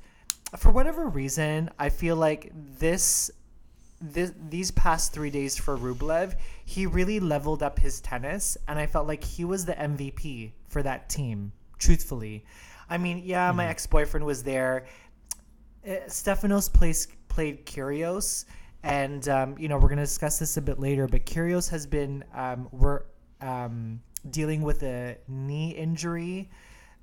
for 0.57 0.71
whatever 0.71 1.09
reason, 1.09 1.71
I 1.79 1.89
feel 1.89 2.17
like 2.17 2.53
this. 2.79 3.31
This, 4.01 4.33
these 4.51 4.71
past 4.73 5.15
three 5.15 5.31
days 5.31 5.57
for 5.57 5.79
Rublev, 5.79 6.35
he 6.67 6.85
really 6.85 7.21
leveled 7.21 7.63
up 7.63 7.79
his 7.79 8.03
tennis, 8.03 8.59
and 8.69 8.79
I 8.79 8.87
felt 8.87 9.07
like 9.07 9.25
he 9.25 9.47
was 9.47 9.65
the 9.65 9.73
MVP 9.73 10.51
for 10.69 10.83
that 10.83 11.09
team. 11.09 11.53
Truthfully, 11.79 12.45
I 12.91 12.99
mean, 12.99 13.23
yeah, 13.25 13.51
my 13.53 13.67
ex 13.67 13.87
boyfriend 13.87 14.27
was 14.27 14.43
there. 14.43 14.85
Uh, 15.87 15.93
Stefanos 16.07 16.71
plays 16.71 17.09
played 17.29 17.67
Kyrgios, 17.67 18.45
and 18.83 19.27
um, 19.29 19.57
you 19.59 19.69
know 19.69 19.79
we're 19.79 19.89
gonna 19.89 20.03
discuss 20.03 20.39
this 20.39 20.57
a 20.57 20.63
bit 20.63 20.79
later. 20.79 21.07
But 21.07 21.25
Kyrgios 21.25 21.71
has 21.71 21.87
been 21.87 22.25
um, 22.35 22.69
we're 22.73 23.03
um, 23.41 24.01
dealing 24.31 24.63
with 24.63 24.83
a 24.83 25.17
knee 25.29 25.71
injury 25.71 26.51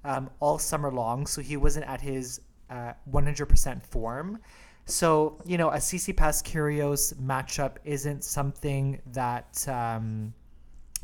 um, 0.04 0.30
all 0.40 0.58
summer 0.58 0.92
long, 0.92 1.28
so 1.28 1.42
he 1.42 1.58
wasn't 1.58 1.86
at 1.86 2.02
his 2.02 2.42
uh, 2.70 2.94
100% 3.12 3.84
form. 3.84 4.40
So, 4.86 5.40
you 5.46 5.58
know, 5.58 5.70
a 5.70 5.78
Tsitsipas 5.78 6.44
Kyrgios 6.44 7.14
matchup 7.16 7.78
isn't 7.86 8.24
something 8.24 9.00
that 9.14 9.66
um, 9.68 10.34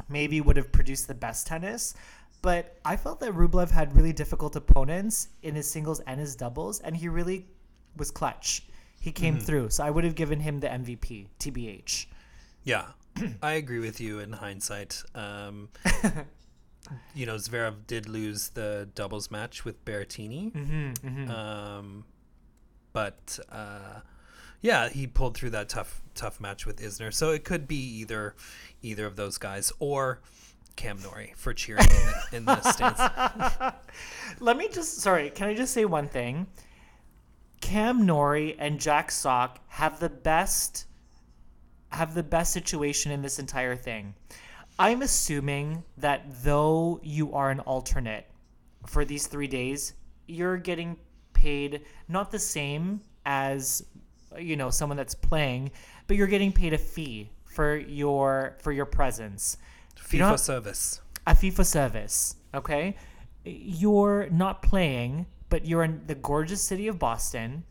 maybe 0.10 0.42
would 0.42 0.58
have 0.58 0.72
produced 0.72 1.08
the 1.08 1.14
best 1.14 1.48
tennis. 1.48 1.94
But 2.42 2.78
I 2.86 2.96
felt 2.96 3.20
that 3.22 3.34
Rublev 3.34 3.72
had 3.72 3.96
really 3.96 4.14
difficult 4.14 4.56
opponents 4.56 5.30
in 5.42 5.56
his 5.56 5.70
singles 5.70 6.00
and 6.02 6.20
his 6.20 6.36
doubles, 6.36 6.80
and 6.82 6.96
he 6.96 7.10
really 7.10 7.48
was 7.96 8.12
clutch. 8.12 8.64
He 9.00 9.12
came 9.12 9.40
through. 9.40 9.70
So 9.70 9.84
I 9.84 9.90
would 9.90 10.04
have 10.04 10.16
given 10.16 10.40
him 10.40 10.60
the 10.60 10.68
MVP, 10.68 11.28
TBH. 11.40 12.08
Yeah, 12.64 12.86
I 13.42 13.54
agree 13.54 13.80
with 13.80 14.00
you 14.02 14.20
in 14.20 14.34
hindsight. 14.34 15.02
Um, 15.16 15.70
you 17.16 17.26
know, 17.26 17.36
Zverev 17.36 17.86
did 17.88 18.08
lose 18.08 18.50
the 18.50 18.88
doubles 18.96 19.30
match 19.32 19.66
with 19.66 19.84
Berrettini. 19.86 20.52
Mm-hmm, 20.52 21.32
Um, 21.32 22.06
but 22.94 23.40
uh, 23.52 24.00
yeah, 24.62 24.90
he 24.90 25.06
pulled 25.08 25.36
through 25.38 25.52
that 25.52 25.70
tough 25.70 26.02
tough 26.16 26.40
match 26.40 26.66
with 26.66 26.82
Isner. 26.82 27.14
So 27.14 27.32
it 27.32 27.44
could 27.44 27.68
be 27.68 28.00
either 28.00 28.36
either 28.82 29.06
of 29.06 29.16
those 29.16 29.38
guys 29.38 29.72
or 29.80 30.22
Cam 30.76 31.00
Norrie 31.02 31.34
for 31.36 31.54
cheering 31.54 31.86
in, 32.32 32.38
in 32.38 32.46
the 32.46 32.62
stands. 32.62 33.00
Let 34.40 34.58
me 34.58 34.68
just 34.70 34.98
sorry, 35.00 35.30
can 35.30 35.48
I 35.50 35.54
just 35.56 35.74
say 35.74 35.86
one 35.86 36.08
thing? 36.08 36.48
Cam 37.62 38.06
Norrie 38.06 38.56
and 38.60 38.80
Jack 38.80 39.12
Sock 39.12 39.60
have 39.68 40.00
the 40.00 40.10
best 40.10 40.86
have 41.98 42.14
the 42.14 42.24
best 42.24 42.54
situation 42.54 43.12
in 43.12 43.22
this 43.22 43.40
entire 43.40 43.76
thing. 43.76 44.14
I'm 44.80 45.02
assuming 45.02 45.84
that 45.98 46.44
though 46.44 47.00
you 47.04 47.34
are 47.34 47.50
an 47.50 47.60
alternate 47.62 48.26
for 48.86 49.04
these 49.04 49.28
3 49.28 49.48
days, 49.48 49.94
you're 50.28 50.58
getting 50.58 50.98
paid 51.34 51.82
not 52.08 52.32
the 52.32 52.40
same 52.40 53.02
as 53.26 53.84
you 54.38 54.56
know 54.56 54.70
someone 54.70 54.98
that's 54.98 55.16
playing, 55.16 55.72
but 56.06 56.16
you're 56.18 56.28
getting 56.28 56.52
paid 56.52 56.74
a 56.74 56.78
fee 56.78 57.32
for 57.46 57.76
your 57.76 58.58
for 58.62 58.72
your 58.72 58.86
presence. 58.86 59.58
FIFA 59.98 60.20
know- 60.20 60.36
service. 60.36 61.02
a 61.26 61.32
FIFA 61.34 61.66
service, 61.66 62.36
okay? 62.54 62.96
You're 63.44 64.30
not 64.30 64.62
playing, 64.62 65.26
but 65.50 65.66
you're 65.66 65.84
in 65.84 66.02
the 66.06 66.16
gorgeous 66.16 66.62
city 66.62 66.88
of 66.88 67.00
Boston. 67.00 67.64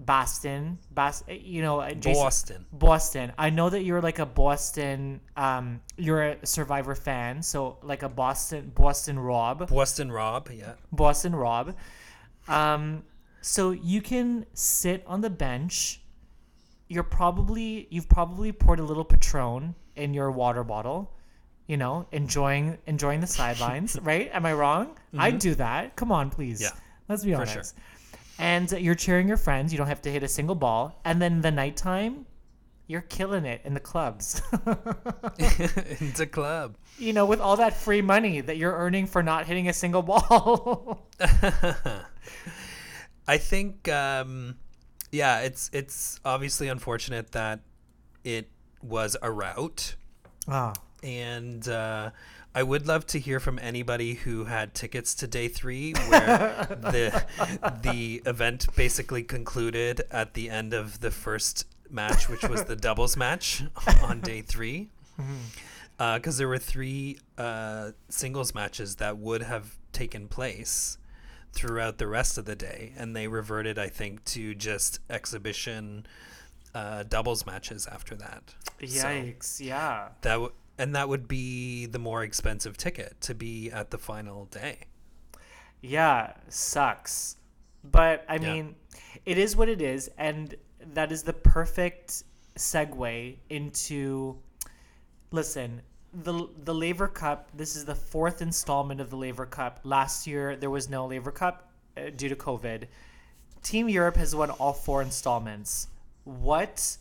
Boston, 0.00 0.78
Bos- 0.90 1.22
you 1.28 1.62
know, 1.62 1.80
uh, 1.80 1.92
Jason- 1.92 2.22
Boston. 2.22 2.66
Boston. 2.72 3.32
I 3.38 3.50
know 3.50 3.70
that 3.70 3.84
you're 3.84 4.00
like 4.02 4.18
a 4.18 4.26
Boston, 4.26 5.20
um, 5.36 5.80
you're 5.96 6.22
a 6.22 6.46
Survivor 6.46 6.94
fan, 6.94 7.42
so 7.42 7.78
like 7.82 8.02
a 8.02 8.08
Boston, 8.08 8.72
Boston 8.74 9.18
Rob, 9.18 9.68
Boston 9.68 10.10
Rob, 10.10 10.50
yeah. 10.52 10.72
Boston 10.92 11.34
Rob. 11.34 11.74
Um, 12.48 13.04
so 13.40 13.70
you 13.70 14.02
can 14.02 14.46
sit 14.54 15.04
on 15.06 15.20
the 15.20 15.30
bench. 15.30 16.00
You're 16.88 17.02
probably 17.04 17.86
you've 17.90 18.08
probably 18.08 18.52
poured 18.52 18.80
a 18.80 18.84
little 18.84 19.04
Patron 19.04 19.74
in 19.96 20.12
your 20.12 20.30
water 20.30 20.64
bottle, 20.64 21.12
you 21.66 21.76
know, 21.76 22.06
enjoying 22.12 22.78
enjoying 22.86 23.20
the 23.20 23.26
sidelines, 23.26 23.98
right? 24.02 24.28
Am 24.32 24.44
I 24.44 24.52
wrong? 24.52 24.98
I 25.16 25.30
do 25.30 25.54
that. 25.54 25.96
Come 25.96 26.10
on, 26.12 26.30
please. 26.30 26.60
Mm-hmm. 26.62 26.76
Yeah, 26.76 26.80
Let's 27.08 27.24
be 27.24 27.30
for 27.32 27.36
honest. 27.42 27.54
sure. 27.76 27.82
And 28.38 28.70
you're 28.72 28.94
cheering 28.94 29.28
your 29.28 29.36
friends. 29.36 29.72
You 29.72 29.78
don't 29.78 29.86
have 29.86 30.02
to 30.02 30.10
hit 30.10 30.22
a 30.22 30.28
single 30.28 30.54
ball. 30.54 31.00
And 31.04 31.22
then 31.22 31.40
the 31.40 31.50
nighttime, 31.50 32.26
you're 32.86 33.00
killing 33.00 33.44
it 33.44 33.60
in 33.64 33.74
the 33.74 33.80
clubs. 33.80 34.42
Into 36.00 36.26
club. 36.26 36.76
you 36.98 37.12
know, 37.12 37.26
with 37.26 37.40
all 37.40 37.56
that 37.56 37.76
free 37.76 38.02
money 38.02 38.40
that 38.40 38.56
you're 38.56 38.74
earning 38.74 39.06
for 39.06 39.22
not 39.22 39.46
hitting 39.46 39.68
a 39.68 39.72
single 39.72 40.02
ball. 40.02 41.08
I 43.26 43.38
think, 43.38 43.88
um, 43.88 44.56
yeah, 45.10 45.40
it's 45.40 45.70
it's 45.72 46.20
obviously 46.24 46.68
unfortunate 46.68 47.32
that 47.32 47.60
it 48.22 48.50
was 48.82 49.16
a 49.22 49.30
route, 49.30 49.94
ah. 50.46 50.74
and 51.02 51.66
uh, 51.66 52.10
I 52.54 52.62
would 52.62 52.86
love 52.86 53.04
to 53.08 53.18
hear 53.18 53.40
from 53.40 53.58
anybody 53.58 54.14
who 54.14 54.44
had 54.44 54.74
tickets 54.74 55.14
to 55.16 55.26
day 55.26 55.48
three, 55.48 55.92
where 56.08 56.66
the 56.80 57.24
the 57.82 58.22
event 58.26 58.66
basically 58.76 59.22
concluded 59.24 60.02
at 60.10 60.34
the 60.34 60.50
end 60.50 60.72
of 60.72 61.00
the 61.00 61.10
first 61.10 61.66
match, 61.90 62.28
which 62.28 62.42
was 62.44 62.64
the 62.64 62.76
doubles 62.76 63.16
match 63.16 63.64
on 64.02 64.20
day 64.20 64.40
three. 64.40 64.88
Because 65.98 66.38
there 66.38 66.48
were 66.48 66.58
three 66.58 67.18
uh, 67.38 67.92
singles 68.08 68.54
matches 68.54 68.96
that 68.96 69.18
would 69.18 69.42
have 69.42 69.76
taken 69.92 70.28
place 70.28 70.98
throughout 71.52 71.98
the 71.98 72.06
rest 72.08 72.36
of 72.36 72.44
the 72.46 72.56
day, 72.56 72.92
and 72.96 73.14
they 73.14 73.28
reverted, 73.28 73.78
I 73.78 73.88
think, 73.88 74.24
to 74.26 74.54
just 74.56 74.98
exhibition 75.08 76.04
uh, 76.74 77.04
doubles 77.04 77.46
matches 77.46 77.86
after 77.86 78.16
that. 78.16 78.54
So- 78.80 79.06
Yikes! 79.06 79.60
yeah. 79.60 80.08
that 80.22 80.32
w- 80.32 80.52
and 80.78 80.94
that 80.94 81.08
would 81.08 81.28
be 81.28 81.86
the 81.86 81.98
more 81.98 82.22
expensive 82.22 82.76
ticket 82.76 83.20
to 83.22 83.34
be 83.34 83.70
at 83.70 83.90
the 83.90 83.98
final 83.98 84.46
day. 84.46 84.80
Yeah, 85.80 86.32
sucks. 86.48 87.36
But 87.82 88.24
I 88.28 88.38
Yeah. 88.38 88.54
mean, 88.54 88.76
it 89.26 89.38
is 89.38 89.56
what 89.56 89.68
it 89.68 89.80
is, 89.80 90.10
and 90.16 90.54
that 90.94 91.12
is 91.12 91.22
the 91.22 91.32
perfect 91.32 92.24
segue 92.56 93.36
into. 93.50 94.36
Listen, 95.30 95.82
the 96.12 96.48
the 96.64 96.74
Laver 96.74 97.08
Cup. 97.08 97.50
This 97.54 97.76
is 97.76 97.84
the 97.84 97.94
fourth 97.94 98.40
installment 98.40 99.00
of 99.00 99.10
the 99.10 99.16
Laver 99.16 99.46
Cup. 99.46 99.80
Last 99.84 100.26
year 100.26 100.56
there 100.56 100.70
was 100.70 100.88
no 100.88 101.06
Laver 101.06 101.32
Cup 101.32 101.70
uh, 101.96 102.10
due 102.10 102.28
to 102.28 102.36
COVID. 102.36 102.86
Team 103.62 103.88
Europe 103.88 104.16
has 104.16 104.34
won 104.34 104.50
all 104.50 104.72
four 104.72 105.02
installments. 105.02 105.88
What? 106.24 106.98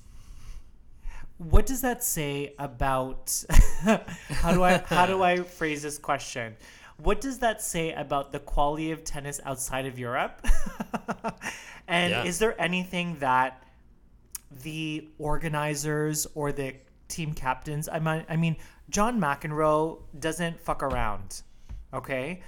What 1.37 1.65
does 1.65 1.81
that 1.81 2.03
say 2.03 2.53
about 2.59 3.43
how 4.29 4.53
do 4.53 4.63
I 4.63 4.77
how 4.77 5.05
do 5.05 5.23
I 5.23 5.37
phrase 5.57 5.81
this 5.81 5.97
question? 5.97 6.55
What 6.97 7.19
does 7.21 7.39
that 7.39 7.61
say 7.61 7.91
about 7.93 8.31
the 8.31 8.39
quality 8.39 8.91
of 8.91 9.03
tennis 9.03 9.41
outside 9.43 9.85
of 9.85 9.97
Europe? 9.99 10.45
and 11.87 12.11
Yeah. 12.11 12.23
is 12.23 12.39
there 12.39 12.59
anything 12.61 13.17
that 13.19 13.63
the 14.61 15.07
organizers 15.17 16.27
or 16.35 16.51
the 16.51 16.75
team 17.07 17.33
captains 17.33 17.89
I 17.89 17.99
mean 17.99 18.23
I 18.29 18.35
mean 18.35 18.55
John 18.89 19.19
McEnroe 19.19 19.99
doesn't 20.19 20.59
fuck 20.61 20.83
around. 20.83 21.41
Okay? 21.93 22.41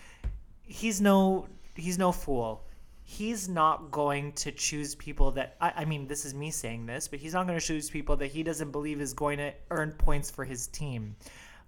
He's 0.62 1.02
no 1.02 1.48
he's 1.76 1.98
no 1.98 2.12
fool. 2.12 2.65
He's 3.08 3.48
not 3.48 3.92
going 3.92 4.34
to 4.34 4.52
choose 4.52 4.96
people 4.96 5.32
that 5.32 5.56
I, 5.62 5.74
I 5.78 5.86
mean 5.86 6.08
this 6.08 6.26
is 6.26 6.34
me 6.34 6.50
saying 6.50 6.88
this, 6.88 7.08
but 7.08 7.20
he's 7.20 7.34
not 7.34 7.46
going 7.46 7.60
to 7.60 7.66
choose 7.66 7.90
people 7.90 8.16
that 8.18 8.28
he 8.28 8.42
doesn't 8.42 8.72
believe 8.72 9.00
is 9.00 9.14
going 9.14 9.38
to 9.38 9.54
earn 9.70 9.92
points 9.92 10.32
for 10.32 10.44
his 10.44 10.68
team. 10.68 11.16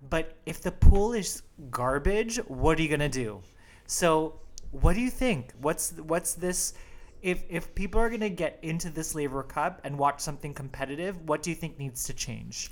But 0.10 0.36
if 0.45 0.62
the 0.62 0.71
pool 0.71 1.13
is 1.13 1.43
garbage, 1.69 2.38
what 2.47 2.80
are 2.80 2.82
you 2.82 2.88
going 2.88 3.00
to 3.00 3.10
do? 3.10 3.41
So, 3.86 4.39
what 4.71 4.93
do 4.93 5.02
you 5.02 5.12
think? 5.12 5.54
What's 5.62 5.91
what's 5.93 6.34
this 6.34 6.73
if 7.21 7.43
if 7.50 7.73
people 7.76 8.02
are 8.02 8.10
going 8.10 8.21
to 8.21 8.30
get 8.30 8.60
into 8.62 8.89
this 8.89 9.15
Laver 9.15 9.43
Cup 9.43 9.82
and 9.84 9.97
watch 9.97 10.19
something 10.19 10.54
competitive, 10.54 11.21
what 11.28 11.41
do 11.41 11.50
you 11.50 11.56
think 11.56 11.78
needs 11.78 12.04
to 12.06 12.13
change? 12.13 12.71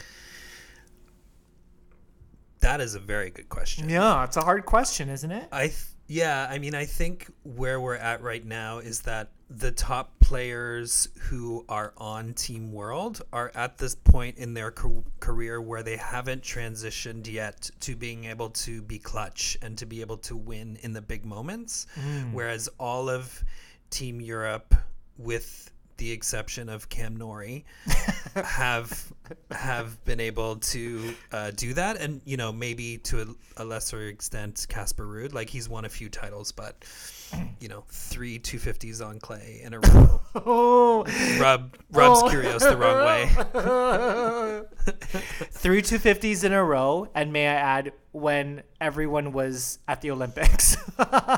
That 2.60 2.82
is 2.82 2.96
a 2.96 3.00
very 3.00 3.30
good 3.30 3.50
question. 3.50 3.90
Yeah, 3.90 4.24
it's 4.24 4.38
a 4.38 4.42
hard 4.42 4.66
question, 4.66 5.10
isn't 5.10 5.32
it? 5.32 5.48
I 5.52 5.68
th- 5.68 5.95
yeah, 6.08 6.48
I 6.50 6.60
mean, 6.60 6.76
I 6.76 6.86
think 6.86 7.32
where 7.44 7.80
we're 7.80 7.96
at 7.96 8.22
right 8.22 8.46
now 8.46 8.80
is 8.80 9.02
that 9.02 9.30
the 9.50 9.72
top 9.72 10.20
players 10.20 11.08
who 11.20 11.66
are 11.70 11.94
on 11.98 12.34
Team 12.34 12.72
World 12.72 13.22
are 13.32 13.52
at 13.56 13.78
this 13.78 13.96
point 13.96 14.38
in 14.38 14.54
their 14.54 14.72
ca- 14.72 15.04
career 15.20 15.62
where 15.62 15.84
they 15.84 15.98
haven't 15.98 16.42
transitioned 16.42 17.32
yet 17.32 17.70
to 17.82 17.96
being 17.96 18.26
able 18.26 18.50
to 18.50 18.82
be 18.82 18.98
clutch 18.98 19.58
and 19.62 19.78
to 19.78 19.86
be 19.86 20.02
able 20.02 20.18
to 20.18 20.36
win 20.36 20.78
in 20.82 20.94
the 20.94 21.02
big 21.02 21.26
moments. 21.26 21.88
Mm. 21.96 22.34
Whereas 22.34 22.70
all 22.80 23.10
of 23.10 23.44
Team 23.90 24.20
Europe, 24.20 24.76
with 25.18 25.72
the 25.98 26.12
exception 26.12 26.70
of 26.70 26.90
Cam 26.90 27.18
Norrie, 27.18 27.66
have 28.36 29.14
have 29.52 30.04
been 30.06 30.20
able 30.20 30.58
to 30.58 31.14
uh, 31.32 31.52
do 31.52 31.74
that, 31.74 31.98
and 31.98 32.22
you 32.26 32.38
know 32.38 32.52
maybe 32.52 32.98
to 33.00 33.22
a, 33.22 33.64
a 33.64 33.66
lesser 33.66 34.08
extent 34.08 34.66
Casper 34.70 35.06
Ruud, 35.06 35.34
like 35.34 35.50
he's 35.50 35.70
won 35.70 35.86
a 35.86 35.90
few 35.90 36.10
titles, 36.10 36.52
but 36.52 36.76
you 37.60 37.68
know 37.68 37.84
three 37.90 38.40
250s 38.40 39.06
on 39.06 39.20
clay 39.20 39.62
in 39.64 39.74
a 39.74 39.80
row. 39.80 40.22
Oh, 40.36 41.04
Rub 41.40 41.76
rubs 41.92 42.22
Oh. 42.24 42.30
Kyrgios 42.30 42.60
the 42.60 42.78
wrong 42.78 43.06
way. 43.06 43.30
three 45.52 45.82
250s 45.82 46.44
in 46.44 46.54
a 46.54 46.64
row, 46.64 47.08
and 47.16 47.32
may 47.34 47.48
I 47.48 47.54
add, 47.54 47.94
when 48.12 48.64
everyone 48.80 49.32
was 49.34 49.80
at 49.88 50.02
the 50.02 50.12
Olympics. 50.12 50.78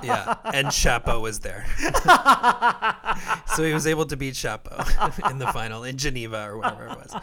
Yeah, 0.04 0.36
and 0.54 0.67
Shapo 0.67 1.19
was 1.19 1.39
there, 1.39 1.65
so 3.56 3.63
he 3.63 3.73
was 3.73 3.88
able 3.88 4.06
to 4.06 4.15
beat 4.15 4.36
Shapo 4.36 5.32
in 5.32 5.39
the 5.39 5.47
final 5.47 5.84
in 5.84 5.97
Geneva 5.97 6.47
or 6.50 6.60
wherever 6.60 6.86
it 6.86 6.95
was. 6.97 7.15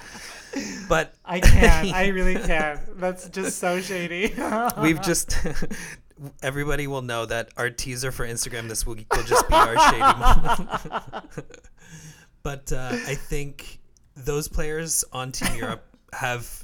But 0.88 1.14
I 1.24 1.38
can't. 1.38 1.94
I 1.94 2.08
really 2.08 2.34
can't. 2.34 2.80
That's 2.98 3.28
just 3.28 3.58
so 3.58 3.80
shady. 3.80 4.34
We've 4.80 5.00
just 5.00 5.36
everybody 6.42 6.86
will 6.86 7.02
know 7.02 7.26
that 7.26 7.50
our 7.56 7.70
teaser 7.70 8.12
for 8.12 8.26
Instagram 8.26 8.68
this 8.68 8.86
week 8.86 9.12
will 9.14 9.24
just 9.24 9.48
be 9.48 9.54
our 9.54 9.78
shady 9.90 10.00
moment. 10.00 10.70
but 12.42 12.72
uh, 12.72 12.90
I 12.92 13.14
think 13.14 13.80
those 14.16 14.48
players 14.48 15.04
on 15.12 15.32
Team 15.32 15.54
Europe 15.58 15.84
have 16.12 16.62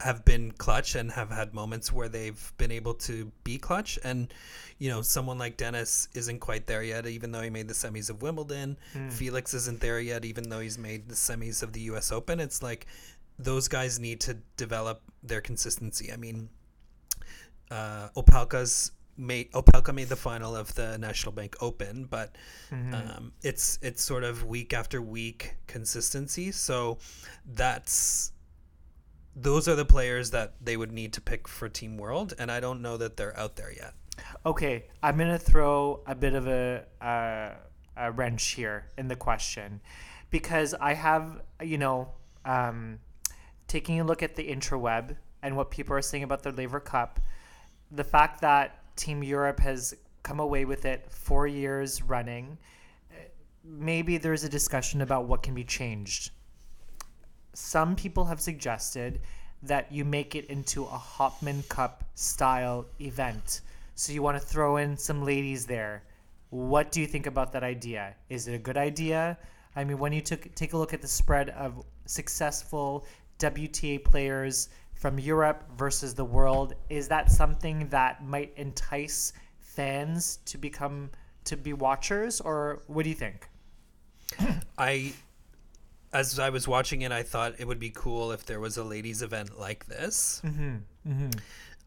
have 0.00 0.24
been 0.24 0.50
clutch 0.52 0.94
and 0.94 1.12
have 1.12 1.30
had 1.30 1.52
moments 1.52 1.92
where 1.92 2.08
they've 2.08 2.52
been 2.56 2.72
able 2.72 2.94
to 2.94 3.30
be 3.44 3.58
clutch 3.58 3.98
and 4.02 4.32
you 4.78 4.88
know 4.88 5.02
someone 5.02 5.36
like 5.36 5.58
Denis 5.58 6.08
isn't 6.14 6.38
quite 6.38 6.66
there 6.66 6.82
yet 6.82 7.06
even 7.06 7.32
though 7.32 7.42
he 7.42 7.50
made 7.50 7.68
the 7.68 7.74
semis 7.74 8.08
of 8.08 8.22
Wimbledon 8.22 8.78
Hmm. 8.94 9.10
Felix 9.10 9.52
isn't 9.52 9.78
there 9.80 10.00
yet 10.00 10.24
even 10.24 10.48
though 10.48 10.60
he's 10.60 10.78
made 10.78 11.06
the 11.10 11.14
semis 11.14 11.62
of 11.62 11.74
the 11.74 11.80
US 11.82 12.10
Open 12.12 12.40
it's 12.40 12.62
like 12.62 12.86
those 13.38 13.68
guys 13.68 13.98
need 14.00 14.20
to 14.22 14.38
develop 14.56 15.02
their 15.22 15.42
consistency 15.42 16.10
I 16.10 16.16
mean 16.16 16.48
uh, 17.70 18.08
Opelka's 18.16 18.92
made 19.16 19.52
Opelka 19.52 19.94
made 19.94 20.08
the 20.08 20.16
final 20.16 20.56
of 20.56 20.74
the 20.74 20.96
National 20.98 21.32
Bank 21.32 21.56
Open, 21.60 22.04
but 22.04 22.36
um, 22.72 23.32
it's 23.42 23.78
it's 23.82 24.02
sort 24.02 24.24
of 24.24 24.46
week 24.46 24.72
after 24.72 25.02
week 25.02 25.56
consistency. 25.66 26.50
So 26.52 26.98
that's 27.44 28.32
those 29.36 29.68
are 29.68 29.76
the 29.76 29.84
players 29.84 30.30
that 30.30 30.54
they 30.60 30.76
would 30.76 30.92
need 30.92 31.12
to 31.14 31.20
pick 31.20 31.46
for 31.46 31.68
Team 31.68 31.96
World, 31.96 32.34
and 32.38 32.50
I 32.50 32.60
don't 32.60 32.82
know 32.82 32.96
that 32.96 33.16
they're 33.16 33.38
out 33.38 33.56
there 33.56 33.72
yet. 33.72 33.94
Okay, 34.44 34.84
I'm 35.02 35.16
gonna 35.16 35.38
throw 35.38 36.02
a 36.06 36.14
bit 36.14 36.34
of 36.34 36.46
a, 36.46 36.84
uh, 37.00 37.50
a 37.96 38.12
wrench 38.12 38.48
here 38.48 38.86
in 38.98 39.08
the 39.08 39.16
question, 39.16 39.80
because 40.30 40.74
I 40.74 40.94
have 40.94 41.42
you 41.62 41.78
know 41.78 42.08
um, 42.44 42.98
taking 43.68 44.00
a 44.00 44.04
look 44.04 44.22
at 44.22 44.34
the 44.36 44.48
intraweb 44.48 45.16
and 45.42 45.56
what 45.56 45.70
people 45.70 45.94
are 45.96 46.02
saying 46.02 46.22
about 46.22 46.42
the 46.42 46.52
Laver 46.52 46.80
Cup, 46.80 47.20
the 47.90 48.04
fact 48.04 48.40
that 48.40 48.96
Team 48.96 49.22
Europe 49.22 49.60
has 49.60 49.94
come 50.22 50.40
away 50.40 50.64
with 50.64 50.84
it 50.84 51.10
four 51.10 51.46
years 51.46 52.02
running, 52.02 52.58
maybe 53.64 54.18
there's 54.18 54.44
a 54.44 54.48
discussion 54.48 55.00
about 55.00 55.24
what 55.26 55.42
can 55.42 55.54
be 55.54 55.64
changed. 55.64 56.30
Some 57.54 57.96
people 57.96 58.24
have 58.24 58.40
suggested 58.40 59.20
that 59.62 59.90
you 59.92 60.04
make 60.04 60.34
it 60.34 60.46
into 60.46 60.84
a 60.84 60.98
Hopman 60.98 61.68
Cup 61.68 62.04
style 62.14 62.86
event. 63.00 63.60
So 63.94 64.12
you 64.12 64.22
want 64.22 64.40
to 64.40 64.46
throw 64.46 64.76
in 64.76 64.96
some 64.96 65.24
ladies 65.24 65.66
there. 65.66 66.02
What 66.50 66.90
do 66.90 67.00
you 67.00 67.06
think 67.06 67.26
about 67.26 67.52
that 67.52 67.62
idea? 67.62 68.14
Is 68.28 68.48
it 68.48 68.54
a 68.54 68.58
good 68.58 68.76
idea? 68.76 69.36
I 69.76 69.84
mean, 69.84 69.98
when 69.98 70.12
you 70.12 70.20
took 70.20 70.52
take 70.54 70.72
a 70.72 70.78
look 70.78 70.94
at 70.94 71.02
the 71.02 71.08
spread 71.08 71.50
of 71.50 71.84
successful 72.06 73.06
WTA 73.38 74.02
players 74.04 74.68
from 75.00 75.18
Europe 75.18 75.64
versus 75.78 76.14
the 76.14 76.24
world, 76.24 76.74
is 76.90 77.08
that 77.08 77.32
something 77.32 77.88
that 77.88 78.22
might 78.22 78.52
entice 78.56 79.32
fans 79.58 80.40
to 80.44 80.58
become 80.58 81.08
to 81.44 81.56
be 81.56 81.72
watchers, 81.72 82.38
or 82.38 82.82
what 82.86 83.04
do 83.04 83.08
you 83.08 83.14
think? 83.14 83.48
I, 84.78 85.14
as 86.12 86.38
I 86.38 86.50
was 86.50 86.68
watching 86.68 87.00
it, 87.00 87.12
I 87.12 87.22
thought 87.22 87.54
it 87.58 87.66
would 87.66 87.78
be 87.78 87.88
cool 87.88 88.30
if 88.30 88.44
there 88.44 88.60
was 88.60 88.76
a 88.76 88.84
ladies' 88.84 89.22
event 89.22 89.58
like 89.58 89.86
this. 89.86 90.42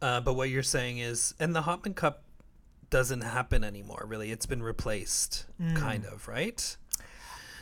Uh, 0.02 0.20
but 0.20 0.34
what 0.34 0.50
you're 0.50 0.64
saying 0.64 0.98
is, 0.98 1.34
and 1.38 1.54
the 1.54 1.62
Hopman 1.62 1.94
Cup 1.94 2.24
doesn't 2.90 3.20
happen 3.20 3.62
anymore. 3.62 4.04
Really, 4.08 4.32
it's 4.32 4.46
been 4.46 4.62
replaced, 4.62 5.46
kind 5.76 6.04
of, 6.04 6.26
right? 6.26 6.76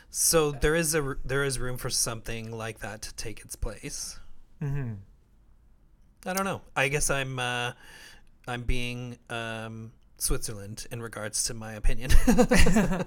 So 0.09 0.51
there 0.51 0.75
is 0.75 0.95
a 0.95 1.17
there 1.27 1.45
is 1.45 1.59
room 1.59 1.77
for 1.77 1.91
something 1.91 2.57
like 2.57 2.79
that 2.79 3.03
to 3.03 3.15
take 3.15 3.41
its 3.41 3.55
place. 3.55 4.19
Mm-hmm. 4.63 4.95
I 6.25 6.33
don't 6.33 6.45
know. 6.45 6.61
I 6.77 6.89
guess 6.89 7.11
I'm 7.11 7.39
uh, 7.39 7.73
I'm 8.47 8.63
being 8.63 9.19
um, 9.31 9.93
Switzerland 10.19 10.87
in 10.91 11.03
regards 11.03 11.45
to 11.45 11.55
my 11.55 11.75
opinion. 11.75 12.11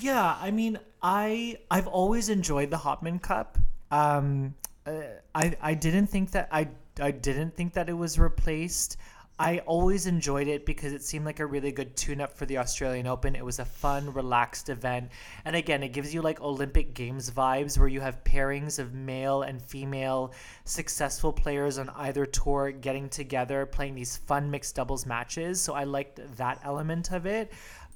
Yeah, 0.00 0.36
I 0.40 0.50
mean, 0.50 0.78
I 1.02 1.58
I've 1.70 1.86
always 1.86 2.28
enjoyed 2.28 2.70
the 2.70 2.76
Hopman 2.76 3.20
Cup. 3.20 3.58
Um, 3.90 4.54
uh, 4.86 4.92
I 5.34 5.56
I 5.60 5.74
didn't 5.74 6.06
think 6.06 6.32
that 6.32 6.48
I 6.52 6.68
I 7.00 7.10
didn't 7.10 7.56
think 7.56 7.74
that 7.74 7.88
it 7.88 7.94
was 7.94 8.18
replaced. 8.18 8.96
I 9.40 9.58
always 9.60 10.06
enjoyed 10.06 10.48
it 10.48 10.66
because 10.66 10.92
it 10.92 11.02
seemed 11.02 11.24
like 11.24 11.38
a 11.38 11.46
really 11.46 11.70
good 11.70 11.96
tune-up 11.96 12.36
for 12.36 12.44
the 12.44 12.58
Australian 12.58 13.06
Open. 13.06 13.36
It 13.36 13.44
was 13.44 13.60
a 13.60 13.64
fun, 13.64 14.12
relaxed 14.12 14.68
event, 14.68 15.10
and 15.44 15.54
again, 15.54 15.84
it 15.84 15.92
gives 15.92 16.12
you 16.12 16.22
like 16.22 16.40
Olympic 16.40 16.92
Games 16.92 17.30
vibes, 17.30 17.78
where 17.78 17.86
you 17.86 18.00
have 18.00 18.24
pairings 18.24 18.80
of 18.80 18.94
male 18.94 19.42
and 19.42 19.62
female 19.62 20.32
successful 20.64 21.32
players 21.32 21.78
on 21.78 21.88
either 21.90 22.26
tour 22.26 22.72
getting 22.72 23.08
together, 23.08 23.64
playing 23.64 23.94
these 23.94 24.16
fun 24.16 24.50
mixed 24.50 24.74
doubles 24.74 25.06
matches. 25.06 25.60
So 25.60 25.72
I 25.72 25.84
liked 25.84 26.20
that 26.36 26.60
element 26.64 27.12
of 27.12 27.24
it, 27.24 27.52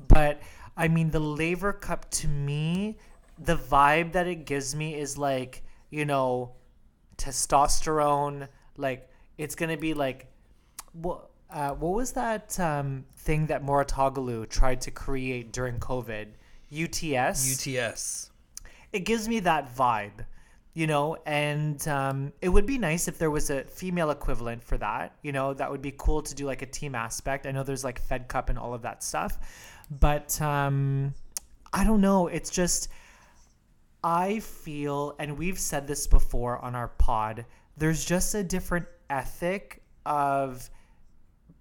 but 0.06 0.40
I 0.76 0.86
mean, 0.86 1.10
the 1.10 1.20
Laver 1.20 1.72
Cup 1.72 2.08
to 2.12 2.28
me, 2.28 2.98
the 3.38 3.56
vibe 3.56 4.12
that 4.12 4.28
it 4.28 4.46
gives 4.46 4.76
me 4.76 4.94
is 4.94 5.18
like, 5.18 5.64
you 5.90 6.04
know, 6.04 6.52
testosterone. 7.18 8.46
Like, 8.76 9.10
it's 9.38 9.54
going 9.54 9.70
to 9.70 9.76
be 9.76 9.92
like, 9.92 10.28
what, 10.92 11.28
uh, 11.52 11.70
what 11.74 11.94
was 11.94 12.12
that 12.12 12.58
um, 12.58 13.04
thing 13.16 13.46
that 13.46 13.64
Mouratoglou 13.64 14.48
tried 14.48 14.80
to 14.82 14.90
create 14.90 15.52
during 15.52 15.78
COVID? 15.78 16.28
UTS? 16.72 17.66
UTS. 17.66 18.30
it 18.92 19.00
gives 19.00 19.28
me 19.28 19.40
that 19.40 19.74
vibe, 19.76 20.24
you 20.74 20.86
know, 20.86 21.16
and 21.26 21.86
um, 21.86 22.32
it 22.40 22.48
would 22.48 22.64
be 22.64 22.78
nice 22.78 23.08
if 23.08 23.18
there 23.18 23.30
was 23.30 23.50
a 23.50 23.64
female 23.64 24.10
equivalent 24.10 24.64
for 24.64 24.78
that. 24.78 25.14
You 25.22 25.32
know, 25.32 25.52
that 25.54 25.70
would 25.70 25.82
be 25.82 25.94
cool 25.96 26.22
to 26.22 26.34
do 26.34 26.46
like 26.46 26.62
a 26.62 26.66
team 26.66 26.94
aspect. 26.94 27.46
I 27.46 27.50
know 27.50 27.62
there's 27.62 27.84
like 27.84 28.00
Fed 28.00 28.28
Cup 28.28 28.48
and 28.48 28.58
all 28.58 28.72
of 28.72 28.82
that 28.82 29.02
stuff, 29.02 29.38
but 30.00 30.40
um, 30.40 31.14
I 31.72 31.84
don't 31.84 32.00
know. 32.00 32.28
It's 32.28 32.50
just, 32.50 32.88
I 34.02 34.40
feel, 34.40 35.14
and 35.18 35.36
we've 35.36 35.58
said 35.58 35.86
this 35.86 36.06
before 36.06 36.58
on 36.58 36.74
our 36.74 36.88
pod, 36.88 37.44
there's 37.76 38.04
just 38.04 38.34
a 38.34 38.42
different 38.42 38.86
ethic 39.10 39.82
of 40.06 40.70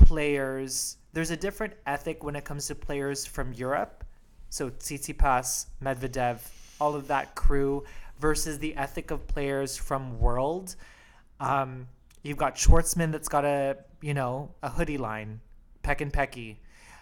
players. 0.06 0.98
There's 1.14 1.32
a 1.32 1.38
different 1.38 1.74
ethic 1.86 2.24
when 2.24 2.36
it 2.36 2.46
comes 2.46 2.68
to 2.68 2.76
players 2.76 3.26
from 3.26 3.54
Europe. 3.54 4.04
So 4.50 4.70
Tsitsipas, 4.70 5.68
Medvedev, 5.84 6.40
all 6.80 6.96
of 6.96 7.08
that 7.08 7.36
crew 7.36 7.84
versus 8.20 8.60
the 8.60 8.76
ethic 8.76 9.12
of 9.12 9.28
players 9.28 9.78
from 9.78 10.20
world. 10.20 10.76
Um, 11.40 11.88
you've 12.24 12.38
got 12.38 12.56
Schwartzman 12.56 13.12
that's 13.12 13.30
got 13.30 13.46
a 13.46 13.78
you 14.02 14.14
know 14.14 14.54
a 14.62 14.70
hoodie 14.70 14.98
line, 14.98 15.42
Peck 15.84 16.02
and 16.02 16.12
Pecky. 16.12 16.58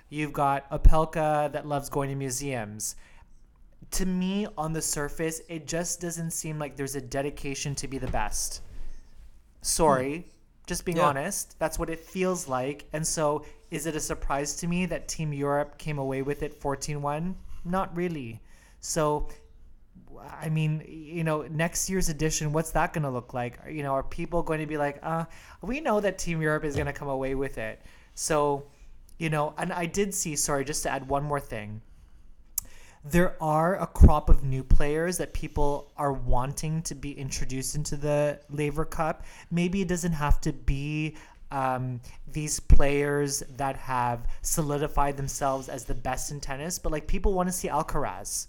You've 0.09 0.33
got 0.33 0.69
Opelka 0.71 1.51
that 1.51 1.67
loves 1.67 1.89
going 1.89 2.09
to 2.09 2.15
museums. 2.15 2.95
To 3.91 4.05
me, 4.05 4.47
on 4.57 4.73
the 4.73 4.81
surface, 4.81 5.41
it 5.47 5.67
just 5.67 6.01
doesn't 6.01 6.31
seem 6.31 6.59
like 6.59 6.75
there's 6.75 6.95
a 6.95 7.01
dedication 7.01 7.75
to 7.75 7.87
be 7.87 7.97
the 7.97 8.07
best. 8.07 8.61
Sorry, 9.61 10.27
just 10.69 10.85
being 10.85 10.97
Yeah. 10.97 11.09
honest. 11.09 11.59
That's 11.59 11.77
what 11.77 11.89
it 11.89 11.99
feels 11.99 12.47
like. 12.47 12.85
And 12.93 13.05
so, 13.05 13.43
is 13.71 13.85
it 13.85 13.95
a 13.95 13.99
surprise 13.99 14.55
to 14.57 14.67
me 14.67 14.85
that 14.85 15.07
Team 15.07 15.33
Europe 15.33 15.77
came 15.77 15.97
away 15.99 16.21
with 16.21 16.41
it 16.43 16.53
14 16.53 17.01
1? 17.01 17.35
Not 17.65 17.95
really. 17.95 18.41
So, 18.79 19.27
I 20.45 20.49
mean, 20.49 20.83
you 20.87 21.23
know, 21.23 21.41
next 21.49 21.89
year's 21.89 22.09
edition, 22.09 22.53
what's 22.53 22.71
that 22.71 22.93
going 22.93 23.03
to 23.03 23.09
look 23.09 23.33
like? 23.33 23.59
You 23.69 23.83
know, 23.83 23.93
are 23.93 24.03
people 24.03 24.41
going 24.43 24.59
to 24.59 24.65
be 24.65 24.77
like, 24.77 24.99
uh, 25.03 25.25
we 25.61 25.81
know 25.81 25.99
that 25.99 26.17
Team 26.17 26.41
Europe 26.41 26.63
is 26.63 26.75
going 26.75 26.87
to 26.87 26.93
come 26.93 27.09
away 27.09 27.35
with 27.35 27.57
it. 27.57 27.81
So, 28.15 28.67
you 29.17 29.29
know, 29.29 29.53
and 29.57 29.73
I 29.73 29.85
did 29.85 30.13
see, 30.13 30.35
sorry, 30.35 30.63
just 30.65 30.83
to 30.83 30.89
add 30.89 31.07
one 31.09 31.23
more 31.23 31.39
thing. 31.39 31.81
There 33.03 33.41
are 33.41 33.79
a 33.81 33.87
crop 33.87 34.29
of 34.29 34.43
new 34.43 34.63
players 34.63 35.17
that 35.17 35.33
people 35.33 35.91
are 35.97 36.11
wanting 36.11 36.81
to 36.83 36.95
be 36.95 37.11
introduced 37.17 37.75
into 37.75 37.95
the 37.95 38.39
Laver 38.49 38.85
Cup. 38.85 39.23
Maybe 39.51 39.81
it 39.81 39.87
doesn't 39.87 40.11
have 40.11 40.41
to 40.41 40.51
be 40.51 41.15
um, 41.51 42.01
these 42.31 42.59
players 42.59 43.41
that 43.57 43.77
have 43.77 44.27
solidified 44.41 45.17
themselves 45.17 45.69
as 45.69 45.85
the 45.85 45.95
best 45.95 46.31
in 46.31 46.39
tennis, 46.39 46.77
but 46.77 46.91
like 46.91 47.07
people 47.07 47.33
want 47.33 47.47
to 47.47 47.53
see 47.53 47.67
Alcaraz 47.69 48.47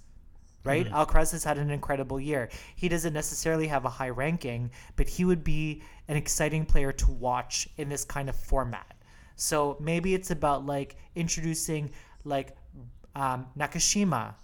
right? 0.64 0.86
Alcaraz 0.90 1.32
has 1.32 1.44
had 1.44 1.58
an 1.58 1.70
incredible 1.70 2.20
year. 2.20 2.48
He 2.76 2.88
doesn't 2.88 3.12
necessarily 3.12 3.66
have 3.68 3.84
a 3.84 3.88
high 3.88 4.10
ranking, 4.10 4.70
but 4.96 5.08
he 5.08 5.24
would 5.24 5.42
be 5.42 5.82
an 6.08 6.16
exciting 6.16 6.66
player 6.66 6.92
to 6.92 7.10
watch 7.12 7.68
in 7.76 7.88
this 7.88 8.04
kind 8.04 8.28
of 8.28 8.36
format. 8.36 8.96
So 9.36 9.76
maybe 9.80 10.14
it's 10.14 10.30
about 10.30 10.66
like 10.66 10.96
introducing 11.14 11.90
like 12.24 12.56
um, 13.14 13.46
Nakashima, 13.58 14.34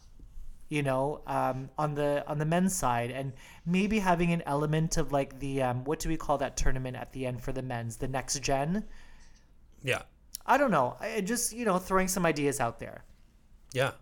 you 0.68 0.82
know, 0.82 1.20
um, 1.26 1.70
on 1.78 1.94
the 1.94 2.24
on 2.26 2.38
the 2.38 2.44
men's 2.44 2.74
side, 2.74 3.10
and 3.10 3.32
maybe 3.64 3.98
having 3.98 4.32
an 4.32 4.42
element 4.46 4.96
of 4.96 5.12
like 5.12 5.38
the 5.38 5.62
um, 5.62 5.84
what 5.84 6.00
do 6.00 6.08
we 6.08 6.16
call 6.16 6.38
that 6.38 6.56
tournament 6.56 6.96
at 6.96 7.12
the 7.12 7.26
end 7.26 7.40
for 7.42 7.52
the 7.52 7.62
men's, 7.62 7.96
the 7.96 8.08
next 8.08 8.40
gen. 8.42 8.84
Yeah. 9.82 10.02
I 10.44 10.58
don't 10.58 10.70
know. 10.70 10.96
I 11.00 11.20
just 11.20 11.52
you 11.52 11.64
know 11.64 11.78
throwing 11.78 12.08
some 12.08 12.26
ideas 12.26 12.60
out 12.60 12.78
there. 12.78 13.04
Yeah. 13.72 13.92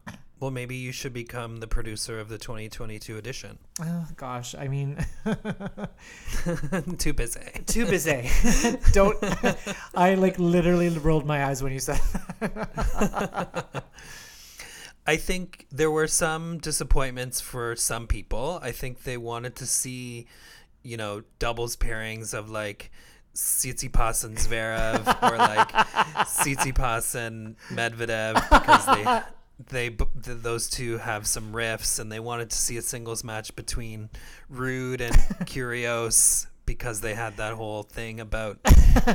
Well, 0.40 0.50
maybe 0.50 0.74
you 0.76 0.92
should 0.92 1.12
become 1.14 1.58
the 1.58 1.66
producer 1.66 2.18
of 2.18 2.28
the 2.28 2.38
2022 2.38 3.16
edition. 3.16 3.58
Oh 3.80 4.06
gosh, 4.16 4.54
I 4.54 4.68
mean. 4.68 4.98
Too 6.98 7.12
busy. 7.12 7.40
too 7.66 7.86
busy. 7.86 8.28
Don't. 8.92 9.16
I 9.94 10.14
like 10.14 10.38
literally 10.38 10.90
rolled 10.90 11.24
my 11.24 11.46
eyes 11.46 11.62
when 11.62 11.72
you 11.72 11.78
said. 11.78 12.00
I 15.06 15.16
think 15.16 15.66
there 15.70 15.90
were 15.90 16.06
some 16.06 16.58
disappointments 16.58 17.40
for 17.40 17.76
some 17.76 18.06
people. 18.06 18.58
I 18.62 18.72
think 18.72 19.02
they 19.02 19.16
wanted 19.16 19.56
to 19.56 19.66
see, 19.66 20.26
you 20.82 20.96
know, 20.96 21.22
doubles 21.38 21.76
pairings 21.76 22.32
of 22.32 22.48
like 22.50 22.90
Tsitsipas 23.34 24.24
and 24.24 24.36
Zverev 24.38 25.22
or 25.30 25.36
like 25.36 25.68
Tsitsipas 25.68 27.14
and 27.14 27.56
Medvedev 27.70 28.34
because 28.48 28.86
they 28.86 29.20
they 29.70 29.90
th- 29.90 30.08
those 30.42 30.68
two 30.68 30.98
have 30.98 31.26
some 31.26 31.52
riffs 31.52 32.00
and 32.00 32.10
they 32.10 32.20
wanted 32.20 32.50
to 32.50 32.56
see 32.56 32.76
a 32.76 32.82
singles 32.82 33.22
match 33.22 33.54
between 33.54 34.08
Ruud 34.52 35.00
and 35.00 35.14
Kyrgios 35.46 36.46
because 36.66 37.00
they 37.02 37.14
had 37.14 37.36
that 37.36 37.52
whole 37.52 37.82
thing 37.82 38.20
about 38.20 38.58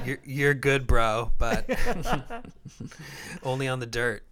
you're, 0.05 0.19
you're 0.23 0.53
good 0.53 0.85
bro 0.85 1.31
but 1.39 1.67
only 3.43 3.67
on 3.67 3.79
the 3.79 3.87
dirt 3.87 4.23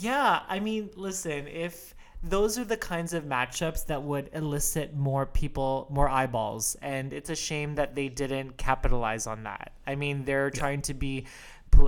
Yeah, 0.00 0.42
I 0.48 0.60
mean, 0.60 0.90
listen, 0.96 1.46
if 1.48 1.94
those 2.22 2.58
are 2.58 2.64
the 2.64 2.76
kinds 2.76 3.14
of 3.14 3.24
matchups 3.24 3.86
that 3.86 4.02
would 4.02 4.30
elicit 4.32 4.94
more 4.94 5.24
people, 5.26 5.86
more 5.90 6.08
eyeballs, 6.08 6.76
and 6.82 7.12
it's 7.12 7.30
a 7.30 7.36
shame 7.36 7.76
that 7.76 7.94
they 7.94 8.08
didn't 8.08 8.56
capitalize 8.56 9.26
on 9.26 9.44
that. 9.44 9.72
I 9.86 9.94
mean, 9.94 10.24
they're 10.24 10.50
trying 10.50 10.82
to 10.82 10.94
be, 10.94 11.26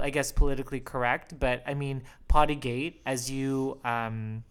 I 0.01 0.11
guess, 0.11 0.31
politically 0.33 0.81
correct, 0.81 1.39
but 1.39 1.63
I 1.67 1.75
mean, 1.75 2.03
Pottygate, 2.29 2.97
as 3.07 3.31
you 3.31 3.81
um, 3.85 4.45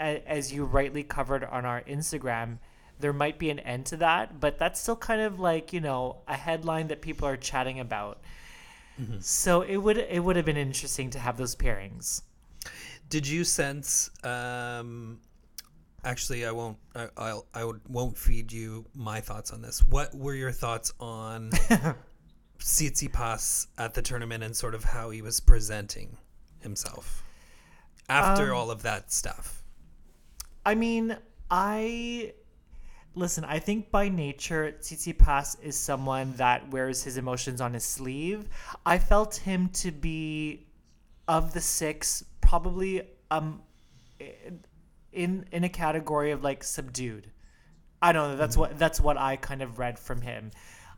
as 0.00 0.52
you 0.52 0.64
rightly 0.64 1.04
covered 1.04 1.44
on 1.44 1.64
our 1.64 1.82
Instagram, 1.82 2.58
there 2.98 3.12
might 3.12 3.38
be 3.38 3.50
an 3.50 3.60
end 3.60 3.86
to 3.86 3.96
that, 3.98 4.40
but 4.40 4.58
that's 4.58 4.80
still 4.80 4.96
kind 4.96 5.20
of 5.20 5.38
like 5.38 5.72
you 5.72 5.80
know 5.80 6.22
a 6.26 6.34
headline 6.36 6.88
that 6.88 7.02
people 7.02 7.28
are 7.28 7.36
chatting 7.36 7.78
about. 7.80 8.20
So 9.20 9.62
it 9.62 9.76
would 9.76 9.98
it 9.98 10.22
would 10.22 10.36
have 10.36 10.44
been 10.44 10.56
interesting 10.56 11.10
to 11.10 11.18
have 11.18 11.36
those 11.36 11.54
pairings. 11.56 12.22
Did 13.14 13.28
you 13.28 13.44
sense? 13.44 14.10
Um, 14.24 15.20
actually, 16.04 16.44
I 16.44 16.50
won't. 16.50 16.78
I, 16.96 17.08
I'll. 17.16 17.46
I 17.54 17.70
won't 17.88 18.18
feed 18.18 18.50
you 18.50 18.86
my 18.92 19.20
thoughts 19.20 19.52
on 19.52 19.62
this. 19.62 19.86
What 19.86 20.12
were 20.12 20.34
your 20.34 20.50
thoughts 20.50 20.92
on 20.98 21.50
Tsitsipas 22.58 23.68
at 23.78 23.94
the 23.94 24.02
tournament 24.02 24.42
and 24.42 24.56
sort 24.56 24.74
of 24.74 24.82
how 24.82 25.10
he 25.10 25.22
was 25.22 25.38
presenting 25.38 26.16
himself 26.58 27.22
after 28.08 28.50
Um, 28.50 28.56
all 28.56 28.72
of 28.72 28.82
that 28.82 29.12
stuff? 29.12 29.62
I 30.66 30.74
mean, 30.74 31.16
I 31.48 32.32
listen. 33.14 33.44
I 33.44 33.60
think 33.60 33.92
by 33.92 34.08
nature, 34.08 34.74
Tsitsipas 34.80 35.62
is 35.62 35.78
someone 35.78 36.34
that 36.34 36.68
wears 36.72 37.04
his 37.04 37.16
emotions 37.16 37.60
on 37.60 37.74
his 37.74 37.84
sleeve. 37.84 38.48
I 38.84 38.98
felt 38.98 39.36
him 39.36 39.68
to 39.74 39.92
be 39.92 40.66
of 41.28 41.54
the 41.54 41.60
six, 41.60 42.24
probably 42.54 43.02
um, 43.32 43.60
in 45.12 45.44
in 45.50 45.64
a 45.64 45.68
category 45.68 46.30
of 46.30 46.44
like 46.44 46.62
subdued. 46.62 47.30
I 48.00 48.12
don't 48.12 48.30
know. 48.30 48.36
That's 48.36 48.56
what 48.56 48.78
that's 48.78 49.00
what 49.00 49.16
I 49.16 49.36
kind 49.36 49.60
of 49.60 49.78
read 49.78 49.98
from 49.98 50.20
him. 50.20 50.52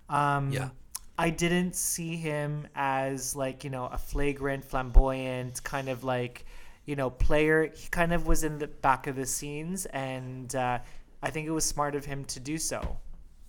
Um, 0.09 0.53
Yeah. 0.53 0.71
I 1.19 1.31
didn't 1.31 1.75
see 1.75 2.17
him 2.17 2.69
as 2.75 3.35
like 3.35 3.65
you 3.65 3.71
know 3.71 3.87
a 3.87 3.97
flagrant, 3.97 4.65
flamboyant 4.67 5.63
kind 5.65 5.89
of 5.89 6.05
like 6.05 6.45
you 6.85 6.95
know 6.95 7.09
player. 7.09 7.73
He 7.75 7.89
kind 7.89 8.13
of 8.13 8.27
was 8.27 8.45
in 8.45 8.59
the 8.59 8.67
back 8.67 9.07
of 9.07 9.17
the 9.17 9.25
scenes, 9.25 9.87
and 9.87 10.55
uh, 10.55 10.79
I 11.23 11.31
think 11.31 11.47
it 11.49 11.53
was 11.53 11.65
smart 11.65 11.95
of 11.95 12.05
him 12.05 12.25
to 12.27 12.41
do 12.41 12.59
so. 12.59 12.99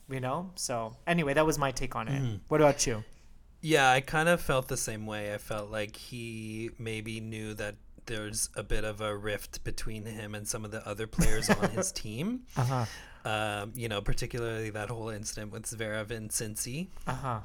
You 0.09 0.21
know. 0.21 0.51
So 0.55 0.95
anyway, 1.05 1.33
that 1.33 1.45
was 1.45 1.57
my 1.59 1.71
take 1.71 1.93
on 1.97 2.07
it. 2.07 2.39
What 2.47 2.61
about 2.61 2.87
you? 2.87 3.03
Yeah, 3.59 3.91
I 3.91 3.99
kind 3.99 4.29
of 4.29 4.39
felt 4.39 4.69
the 4.69 4.77
same 4.77 5.05
way. 5.05 5.33
I 5.33 5.39
felt 5.39 5.69
like 5.69 5.95
he 5.97 6.69
maybe 6.79 7.19
knew 7.19 7.53
that 7.55 7.75
there's 8.07 8.49
a 8.55 8.63
bit 8.63 8.83
of 8.83 8.99
a 9.01 9.15
rift 9.15 9.63
between 9.63 10.05
him 10.05 10.33
and 10.35 10.47
some 10.47 10.65
of 10.65 10.71
the 10.71 10.85
other 10.87 11.07
players 11.07 11.49
on 11.49 11.69
his 11.71 11.91
team. 11.91 12.41
Uh 12.57 12.63
huh. 12.63 12.85
Um, 13.29 13.73
you 13.75 13.89
know, 13.89 14.01
particularly 14.01 14.69
that 14.71 14.89
whole 14.89 15.09
incident 15.09 15.51
with 15.51 15.63
Zverev 15.65 16.11
and 16.11 16.29
Cincy. 16.29 16.87
Uh 17.05 17.41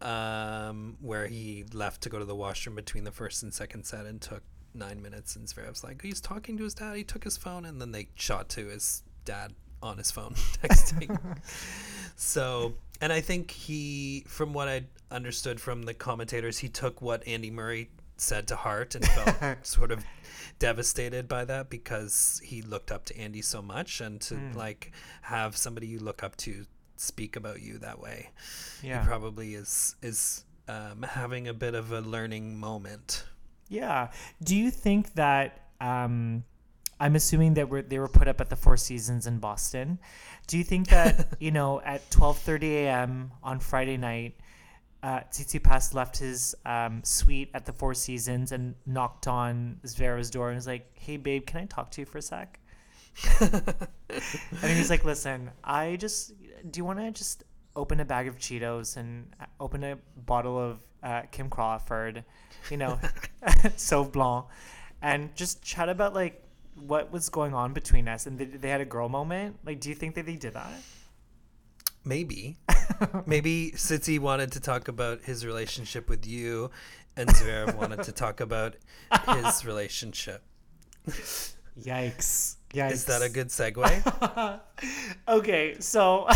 huh. 0.00 0.08
um, 0.08 0.96
where 1.00 1.26
he 1.26 1.64
left 1.72 2.00
to 2.02 2.08
go 2.08 2.18
to 2.18 2.24
the 2.24 2.34
washroom 2.34 2.76
between 2.76 3.04
the 3.04 3.10
first 3.10 3.42
and 3.42 3.52
second 3.52 3.84
set 3.84 4.06
and 4.06 4.20
took 4.20 4.42
nine 4.74 5.02
minutes. 5.02 5.36
And 5.36 5.46
Zverev's 5.46 5.82
like, 5.84 6.00
he's 6.02 6.20
talking 6.20 6.56
to 6.58 6.64
his 6.64 6.74
dad. 6.74 6.96
He 6.96 7.04
took 7.04 7.24
his 7.24 7.36
phone, 7.36 7.64
and 7.64 7.80
then 7.80 7.92
they 7.92 8.08
shot 8.14 8.48
to 8.50 8.66
his 8.66 9.02
dad 9.24 9.52
on 9.82 9.98
his 9.98 10.10
phone 10.10 10.34
texting. 10.62 11.18
so, 12.16 12.74
and 13.00 13.12
I 13.12 13.20
think 13.20 13.50
he, 13.50 14.24
from 14.28 14.52
what 14.52 14.68
I 14.68 14.84
understood 15.10 15.60
from 15.60 15.82
the 15.82 15.94
commentators, 15.94 16.58
he 16.58 16.68
took 16.68 17.02
what 17.02 17.26
Andy 17.26 17.50
Murray 17.50 17.90
said 18.20 18.46
to 18.48 18.56
heart 18.56 18.94
and 18.94 19.04
felt 19.06 19.56
sort 19.66 19.90
of 19.90 20.04
devastated 20.58 21.26
by 21.26 21.44
that 21.44 21.70
because 21.70 22.40
he 22.44 22.62
looked 22.62 22.92
up 22.92 23.04
to 23.06 23.16
Andy 23.18 23.42
so 23.42 23.62
much 23.62 24.00
and 24.00 24.20
to 24.22 24.38
like 24.54 24.92
have 25.22 25.56
somebody 25.56 25.86
you 25.86 25.98
look 25.98 26.22
up 26.22 26.36
to 26.36 26.66
speak 26.96 27.34
about 27.36 27.62
you 27.62 27.78
that 27.78 27.98
way 27.98 28.28
Yeah. 28.82 29.00
he 29.02 29.06
probably 29.08 29.54
is 29.54 29.96
is 30.02 30.44
um, 30.68 31.02
having 31.02 31.48
a 31.48 31.54
bit 31.54 31.74
of 31.74 31.90
a 31.92 32.00
learning 32.00 32.56
moment. 32.58 33.24
Yeah. 33.68 34.10
Do 34.42 34.54
you 34.54 34.70
think 34.70 35.14
that 35.14 35.68
um, 35.80 36.44
I'm 37.00 37.16
assuming 37.16 37.54
that 37.54 37.68
we're, 37.70 37.82
they 37.82 37.98
were 37.98 38.08
put 38.08 38.28
up 38.28 38.40
at 38.40 38.50
the 38.50 38.56
Four 38.56 38.76
Seasons 38.76 39.26
in 39.26 39.38
Boston? 39.38 39.98
Do 40.46 40.58
you 40.58 40.64
think 40.64 40.88
that 40.88 41.34
you 41.40 41.50
know 41.50 41.80
at 41.80 42.08
12:30 42.10 42.62
a.m. 42.84 43.32
on 43.42 43.58
Friday 43.60 43.96
night, 43.96 44.36
uh, 45.02 45.20
Tsitsipas 45.30 45.94
left 45.94 46.18
his 46.18 46.54
um, 46.66 47.02
suite 47.04 47.50
at 47.54 47.64
the 47.64 47.72
Four 47.72 47.94
Seasons 47.94 48.52
and 48.52 48.74
knocked 48.86 49.26
on 49.26 49.80
Zverev's 49.84 50.30
door 50.30 50.48
and 50.48 50.56
was 50.56 50.66
like, 50.66 50.90
"Hey, 50.94 51.16
babe, 51.16 51.46
can 51.46 51.60
I 51.60 51.66
talk 51.66 51.90
to 51.92 52.02
you 52.02 52.06
for 52.06 52.18
a 52.18 52.22
sec?" 52.22 52.58
and 53.40 54.76
he's 54.76 54.90
like, 54.90 55.04
"Listen, 55.04 55.50
I 55.64 55.96
just 55.96 56.32
do 56.70 56.78
you 56.78 56.84
want 56.84 56.98
to 56.98 57.10
just 57.10 57.44
open 57.76 58.00
a 58.00 58.04
bag 58.04 58.28
of 58.28 58.36
Cheetos 58.36 58.96
and 58.96 59.34
uh, 59.40 59.46
open 59.58 59.82
a 59.84 59.96
bottle 60.16 60.58
of 60.58 60.80
uh, 61.02 61.22
Kim 61.30 61.48
Crawford, 61.48 62.24
you 62.70 62.76
know, 62.76 62.98
Sauv 63.42 64.12
Blanc, 64.12 64.46
and 65.00 65.34
just 65.34 65.62
chat 65.62 65.88
about 65.88 66.14
like 66.14 66.42
what 66.74 67.10
was 67.10 67.28
going 67.28 67.54
on 67.54 67.72
between 67.72 68.08
us, 68.08 68.26
and 68.26 68.38
they, 68.38 68.44
they 68.44 68.68
had 68.68 68.80
a 68.80 68.86
girl 68.86 69.08
moment. 69.08 69.58
Like, 69.64 69.80
do 69.80 69.88
you 69.88 69.94
think 69.94 70.14
that 70.16 70.26
they 70.26 70.36
did 70.36 70.54
that? 70.54 70.72
Maybe, 72.04 72.58
maybe 73.26 73.72
City 73.76 74.18
wanted 74.18 74.52
to 74.52 74.60
talk 74.60 74.88
about 74.88 75.22
his 75.22 75.44
relationship 75.44 76.08
with 76.08 76.26
you, 76.26 76.70
and 77.16 77.28
Zverev 77.36 77.74
wanted 77.76 78.02
to 78.04 78.12
talk 78.12 78.40
about 78.40 78.76
his 79.36 79.64
relationship. 79.70 80.42
Yikes! 81.78 82.56
Yikes! 82.74 82.92
Is 82.92 83.04
that 83.06 83.22
a 83.22 83.28
good 83.28 83.48
segue? 83.48 84.60
okay, 85.28 85.76
so 85.80 86.26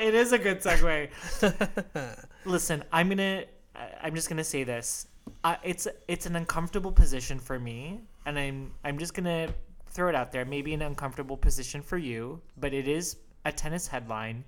it 0.00 0.14
is 0.14 0.32
a 0.32 0.38
good 0.38 0.60
segue. 0.60 1.08
Listen, 2.44 2.84
I'm 2.92 3.08
gonna. 3.08 3.44
I- 3.76 3.90
I'm 4.02 4.14
just 4.14 4.28
gonna 4.28 4.44
say 4.44 4.64
this. 4.64 5.06
Uh, 5.44 5.56
it's 5.62 5.86
it's 6.08 6.26
an 6.26 6.36
uncomfortable 6.36 6.92
position 6.92 7.38
for 7.38 7.58
me, 7.58 8.00
and 8.26 8.38
I'm 8.38 8.72
I'm 8.84 8.98
just 8.98 9.14
gonna 9.14 9.48
throw 9.88 10.08
it 10.08 10.14
out 10.14 10.32
there. 10.32 10.44
Maybe 10.44 10.72
an 10.74 10.82
uncomfortable 10.82 11.36
position 11.36 11.82
for 11.82 11.98
you, 11.98 12.40
but 12.58 12.72
it 12.74 12.86
is 12.88 13.16
a 13.44 13.52
tennis 13.52 13.86
headline. 13.88 14.44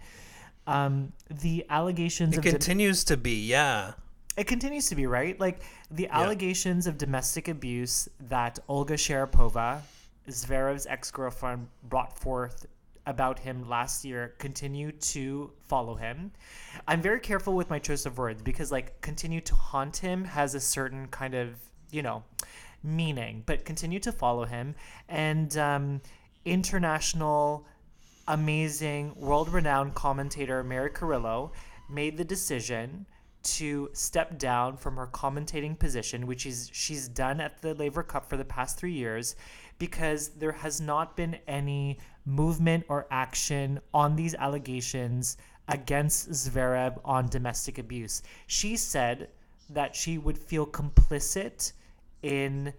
Um, 0.67 1.13
the 1.29 1.67
allegations 1.71 2.37
It 2.39 2.43
continues 2.43 3.05
to 3.05 3.17
be, 3.17 3.47
yeah. 3.47 3.93
it 4.37 4.47
continues 4.47 4.89
to 4.89 4.95
be 4.95 5.07
right. 5.07 5.39
Like 5.41 5.63
the 5.91 6.09
allegations 6.09 6.87
of 6.87 6.99
domestic 6.99 7.49
abuse 7.49 8.09
that 8.29 8.59
Olga 8.69 8.95
Sharypova, 8.95 9.81
Zverev's 10.29 10.87
ex-girlfriend, 10.87 11.67
brought 11.85 12.17
forth 12.17 12.67
about 13.07 13.39
him 13.39 13.69
last 13.69 14.05
year 14.05 14.35
continue 14.39 14.93
to 14.93 15.51
follow 15.67 15.95
him. 15.97 16.31
I'm 16.87 17.03
very 17.03 17.21
careful 17.21 17.55
with 17.55 17.69
my 17.69 17.79
choice 17.79 18.07
of 18.07 18.17
words 18.19 18.43
because 18.43 18.71
like 18.71 19.01
continue 19.01 19.41
to 19.41 19.55
haunt 19.55 19.97
him 19.97 20.25
has 20.25 20.55
a 20.55 20.61
certain 20.61 21.09
kind 21.09 21.35
of, 21.35 21.57
you 21.91 22.03
know, 22.03 22.23
meaning, 22.85 23.43
but 23.47 23.65
continue 23.65 23.99
to 24.01 24.13
follow 24.13 24.45
him 24.45 24.75
and 25.09 25.57
um, 25.57 26.01
international 26.45 27.67
amazing 28.29 29.15
world-renowned 29.17 29.95
commentator 29.95 30.63
Mary 30.63 30.91
Carillo 30.91 31.53
made 31.89 32.17
the 32.17 32.25
decision 32.25 33.07
to 33.43 33.91
step 33.93 34.39
down 34.39 34.77
from 34.77 34.97
her 34.97 35.09
commentating 35.09 35.79
position, 35.79 36.27
which 36.27 36.47
is 36.47 36.71
she's 36.73 37.09
done 37.09 37.41
at 37.41 37.61
the 37.61 37.75
Laver 37.75 38.03
Cup 38.03 38.29
for 38.29 38.37
the 38.37 38.45
past 38.45 38.79
three 38.79 38.93
years, 38.93 39.35
because 39.79 40.29
there 40.29 40.53
has 40.53 40.81
not 40.81 41.17
been 41.17 41.37
any 41.49 41.99
movement 42.25 42.85
or 42.89 43.07
action 43.11 43.81
on 43.93 44.15
these 44.15 44.35
allegations 44.37 45.37
against 45.69 46.31
Zverev 46.31 47.01
on 47.05 47.29
domestic 47.29 47.79
abuse. 47.79 48.23
She 48.47 48.77
said 48.77 49.29
that 49.71 49.97
she 49.97 50.19
would 50.19 50.39
feel 50.39 50.67
complicit 50.67 51.73
in 52.23 52.73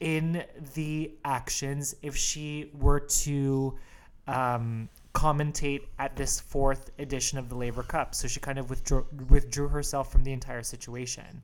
in 0.00 0.42
the 0.74 1.12
actions 1.24 1.94
if 2.02 2.16
she 2.16 2.70
were 2.72 3.00
to 3.00 3.78
um, 4.30 4.88
commentate 5.14 5.82
at 5.98 6.16
this 6.16 6.40
fourth 6.40 6.90
edition 6.98 7.38
of 7.38 7.48
the 7.48 7.54
Laver 7.54 7.82
Cup. 7.82 8.14
So 8.14 8.28
she 8.28 8.40
kind 8.40 8.58
of 8.58 8.70
withdrew 8.70 9.06
withdrew 9.28 9.68
herself 9.68 10.10
from 10.12 10.24
the 10.24 10.32
entire 10.32 10.62
situation. 10.62 11.42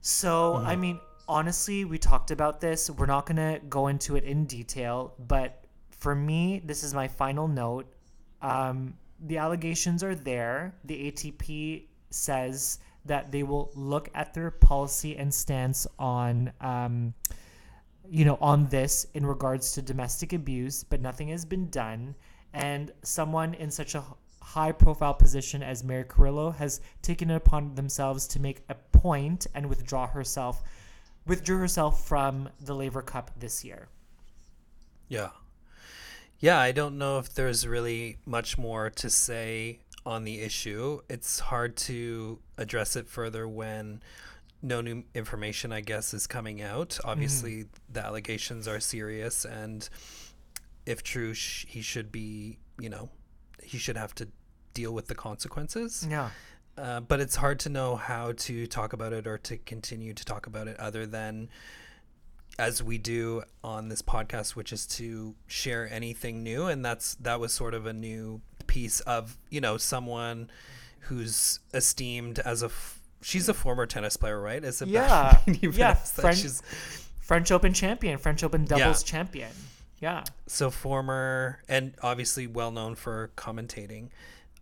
So 0.00 0.56
I 0.56 0.76
mean, 0.76 1.00
honestly, 1.28 1.84
we 1.84 1.98
talked 1.98 2.30
about 2.30 2.60
this. 2.60 2.90
We're 2.90 3.06
not 3.06 3.26
going 3.26 3.36
to 3.36 3.60
go 3.68 3.86
into 3.88 4.16
it 4.16 4.24
in 4.24 4.44
detail, 4.44 5.14
but 5.18 5.64
for 5.90 6.14
me, 6.14 6.60
this 6.64 6.82
is 6.82 6.92
my 6.92 7.08
final 7.08 7.48
note. 7.48 7.86
Um, 8.42 8.94
the 9.20 9.38
allegations 9.38 10.02
are 10.02 10.14
there. 10.14 10.74
The 10.84 11.10
ATP 11.10 11.84
says 12.10 12.78
that 13.06 13.32
they 13.32 13.42
will 13.42 13.70
look 13.74 14.10
at 14.14 14.34
their 14.34 14.50
policy 14.50 15.16
and 15.16 15.32
stance 15.32 15.86
on, 15.98 16.52
um, 16.60 17.14
you 18.08 18.24
know, 18.24 18.38
on 18.40 18.66
this 18.66 19.06
in 19.14 19.24
regards 19.26 19.72
to 19.72 19.82
domestic 19.82 20.32
abuse, 20.32 20.84
but 20.84 21.00
nothing 21.00 21.28
has 21.28 21.44
been 21.44 21.68
done. 21.70 22.14
And 22.52 22.92
someone 23.02 23.54
in 23.54 23.70
such 23.70 23.94
a 23.94 24.04
high 24.40 24.72
profile 24.72 25.14
position 25.14 25.62
as 25.62 25.82
Mary 25.82 26.04
Carillo 26.04 26.50
has 26.50 26.80
taken 27.02 27.30
it 27.30 27.36
upon 27.36 27.74
themselves 27.74 28.26
to 28.28 28.40
make 28.40 28.62
a 28.68 28.74
point 28.74 29.46
and 29.54 29.68
withdraw 29.68 30.06
herself 30.06 30.62
withdrew 31.26 31.58
herself 31.58 32.06
from 32.06 32.48
the 32.60 32.74
Laver 32.74 33.02
Cup 33.02 33.30
this 33.38 33.64
year. 33.64 33.88
Yeah. 35.08 35.30
Yeah, 36.40 36.58
I 36.58 36.72
don't 36.72 36.98
know 36.98 37.18
if 37.18 37.32
there's 37.32 37.66
really 37.66 38.18
much 38.26 38.58
more 38.58 38.90
to 38.90 39.08
say 39.08 39.80
on 40.04 40.24
the 40.24 40.40
issue. 40.40 41.00
It's 41.08 41.40
hard 41.40 41.76
to 41.76 42.40
address 42.58 42.96
it 42.96 43.08
further 43.08 43.48
when 43.48 44.02
no 44.64 44.80
new 44.80 45.04
information, 45.14 45.72
I 45.72 45.80
guess, 45.80 46.14
is 46.14 46.26
coming 46.26 46.62
out. 46.62 46.98
Obviously, 47.04 47.52
mm-hmm. 47.52 47.92
the 47.92 48.04
allegations 48.04 48.66
are 48.66 48.80
serious, 48.80 49.44
and 49.44 49.88
if 50.86 51.02
true, 51.02 51.34
sh- 51.34 51.66
he 51.68 51.82
should 51.82 52.10
be, 52.10 52.58
you 52.78 52.88
know, 52.88 53.10
he 53.62 53.78
should 53.78 53.96
have 53.96 54.14
to 54.16 54.28
deal 54.72 54.92
with 54.92 55.06
the 55.06 55.14
consequences. 55.14 56.06
Yeah. 56.08 56.30
Uh, 56.76 57.00
but 57.00 57.20
it's 57.20 57.36
hard 57.36 57.60
to 57.60 57.68
know 57.68 57.94
how 57.94 58.32
to 58.32 58.66
talk 58.66 58.92
about 58.92 59.12
it 59.12 59.26
or 59.26 59.38
to 59.38 59.56
continue 59.58 60.12
to 60.12 60.24
talk 60.24 60.46
about 60.46 60.66
it 60.66 60.78
other 60.80 61.06
than 61.06 61.48
as 62.58 62.82
we 62.82 62.98
do 62.98 63.42
on 63.62 63.88
this 63.88 64.02
podcast 64.02 64.50
which 64.50 64.72
is 64.72 64.86
to 64.86 65.34
share 65.46 65.88
anything 65.92 66.42
new 66.42 66.66
and 66.66 66.84
that's 66.84 67.14
that 67.16 67.38
was 67.38 67.52
sort 67.52 67.74
of 67.74 67.86
a 67.86 67.92
new 67.92 68.40
piece 68.66 69.00
of 69.00 69.38
you 69.50 69.60
know 69.60 69.76
someone 69.76 70.48
who's 71.00 71.60
esteemed 71.72 72.38
as 72.40 72.62
a 72.62 72.66
f- 72.66 73.00
she's 73.24 73.48
a 73.48 73.54
former 73.54 73.86
tennis 73.86 74.16
player 74.16 74.40
right? 74.40 74.62
Is 74.62 74.82
it 74.82 74.88
yeah. 74.88 75.38
Yeah 75.46 75.94
French, 75.94 76.44
French 77.20 77.50
Open 77.50 77.72
champion 77.72 78.18
French 78.18 78.44
Open 78.44 78.64
doubles 78.64 79.02
yeah. 79.02 79.10
champion. 79.10 79.50
Yeah. 80.00 80.24
So 80.46 80.70
former 80.70 81.62
and 81.68 81.94
obviously 82.02 82.46
well 82.46 82.70
known 82.70 82.94
for 82.94 83.30
commentating 83.36 84.10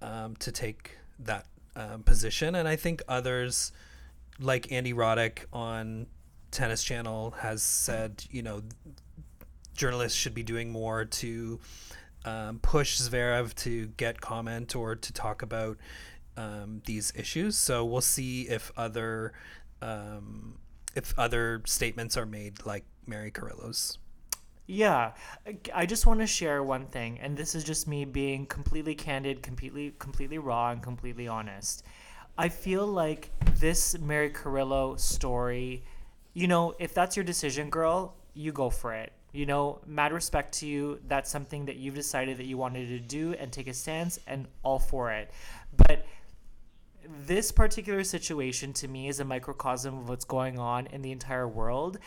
um, 0.00 0.36
to 0.36 0.52
take 0.52 0.98
that 1.20 1.46
um, 1.74 2.02
position, 2.02 2.54
and 2.54 2.68
I 2.68 2.76
think 2.76 3.02
others, 3.08 3.72
like 4.38 4.70
Andy 4.70 4.92
Roddick 4.92 5.44
on 5.52 6.06
Tennis 6.50 6.82
Channel, 6.82 7.32
has 7.38 7.62
said, 7.62 8.24
you 8.30 8.42
know, 8.42 8.62
journalists 9.74 10.18
should 10.18 10.34
be 10.34 10.42
doing 10.42 10.70
more 10.70 11.04
to 11.04 11.60
um, 12.24 12.58
push 12.60 13.00
Zverev 13.00 13.54
to 13.56 13.86
get 13.96 14.20
comment 14.20 14.76
or 14.76 14.94
to 14.94 15.12
talk 15.12 15.42
about 15.42 15.78
um, 16.36 16.82
these 16.84 17.12
issues. 17.16 17.56
So 17.56 17.84
we'll 17.84 18.00
see 18.00 18.42
if 18.42 18.72
other 18.76 19.32
um, 19.80 20.58
if 20.94 21.18
other 21.18 21.62
statements 21.66 22.16
are 22.16 22.26
made 22.26 22.64
like 22.64 22.84
Mary 23.06 23.30
Carillo's. 23.30 23.98
Yeah, 24.66 25.12
I 25.74 25.86
just 25.86 26.06
want 26.06 26.20
to 26.20 26.26
share 26.26 26.62
one 26.62 26.86
thing, 26.86 27.18
and 27.20 27.36
this 27.36 27.54
is 27.54 27.64
just 27.64 27.88
me 27.88 28.04
being 28.04 28.46
completely 28.46 28.94
candid, 28.94 29.42
completely, 29.42 29.92
completely 29.98 30.38
raw, 30.38 30.70
and 30.70 30.80
completely 30.80 31.26
honest. 31.26 31.84
I 32.38 32.48
feel 32.48 32.86
like 32.86 33.30
this 33.58 33.98
Mary 33.98 34.30
Carillo 34.30 34.96
story, 34.96 35.84
you 36.32 36.46
know, 36.46 36.74
if 36.78 36.94
that's 36.94 37.16
your 37.16 37.24
decision, 37.24 37.70
girl, 37.70 38.14
you 38.34 38.52
go 38.52 38.70
for 38.70 38.94
it. 38.94 39.12
You 39.32 39.46
know, 39.46 39.80
mad 39.84 40.12
respect 40.12 40.54
to 40.60 40.66
you. 40.66 41.00
That's 41.08 41.30
something 41.30 41.66
that 41.66 41.76
you've 41.76 41.94
decided 41.94 42.38
that 42.38 42.46
you 42.46 42.56
wanted 42.56 42.88
to 42.88 43.00
do 43.00 43.34
and 43.34 43.52
take 43.52 43.66
a 43.66 43.74
stance, 43.74 44.20
and 44.26 44.46
all 44.62 44.78
for 44.78 45.10
it. 45.10 45.32
But 45.76 46.06
this 47.26 47.52
particular 47.52 48.04
situation 48.04 48.72
to 48.74 48.88
me 48.88 49.08
is 49.08 49.20
a 49.20 49.24
microcosm 49.24 49.98
of 49.98 50.08
what's 50.08 50.24
going 50.24 50.58
on 50.58 50.86
in 50.88 51.02
the 51.02 51.12
entire 51.12 51.48
world. 51.48 51.98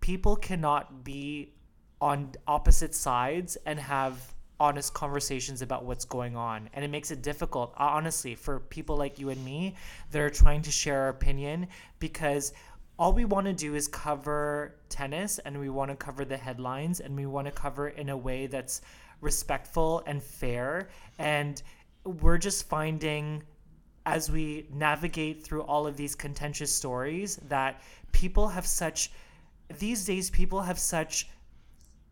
People 0.00 0.36
cannot 0.36 1.04
be 1.04 1.52
on 2.00 2.32
opposite 2.46 2.94
sides 2.94 3.56
and 3.66 3.78
have 3.78 4.34
honest 4.60 4.92
conversations 4.92 5.62
about 5.62 5.84
what's 5.84 6.04
going 6.04 6.36
on. 6.36 6.68
And 6.72 6.84
it 6.84 6.88
makes 6.88 7.10
it 7.10 7.22
difficult, 7.22 7.72
honestly, 7.76 8.34
for 8.34 8.60
people 8.60 8.96
like 8.96 9.18
you 9.18 9.30
and 9.30 9.44
me 9.44 9.76
that 10.10 10.20
are 10.20 10.30
trying 10.30 10.62
to 10.62 10.70
share 10.70 11.02
our 11.02 11.08
opinion 11.08 11.68
because 11.98 12.52
all 12.98 13.12
we 13.12 13.24
want 13.24 13.46
to 13.46 13.52
do 13.52 13.76
is 13.76 13.86
cover 13.86 14.74
tennis 14.88 15.38
and 15.38 15.58
we 15.58 15.68
want 15.68 15.90
to 15.90 15.96
cover 15.96 16.24
the 16.24 16.36
headlines 16.36 16.98
and 16.98 17.14
we 17.14 17.26
want 17.26 17.46
to 17.46 17.52
cover 17.52 17.88
in 17.88 18.08
a 18.08 18.16
way 18.16 18.48
that's 18.48 18.80
respectful 19.20 20.02
and 20.06 20.22
fair. 20.22 20.88
And 21.18 21.62
we're 22.04 22.38
just 22.38 22.68
finding 22.68 23.44
as 24.06 24.30
we 24.30 24.66
navigate 24.72 25.42
through 25.44 25.62
all 25.62 25.86
of 25.86 25.96
these 25.96 26.14
contentious 26.14 26.72
stories 26.72 27.36
that 27.48 27.82
people 28.12 28.48
have 28.48 28.66
such 28.66 29.10
these 29.78 30.04
days 30.04 30.30
people 30.30 30.62
have 30.62 30.78
such 30.78 31.28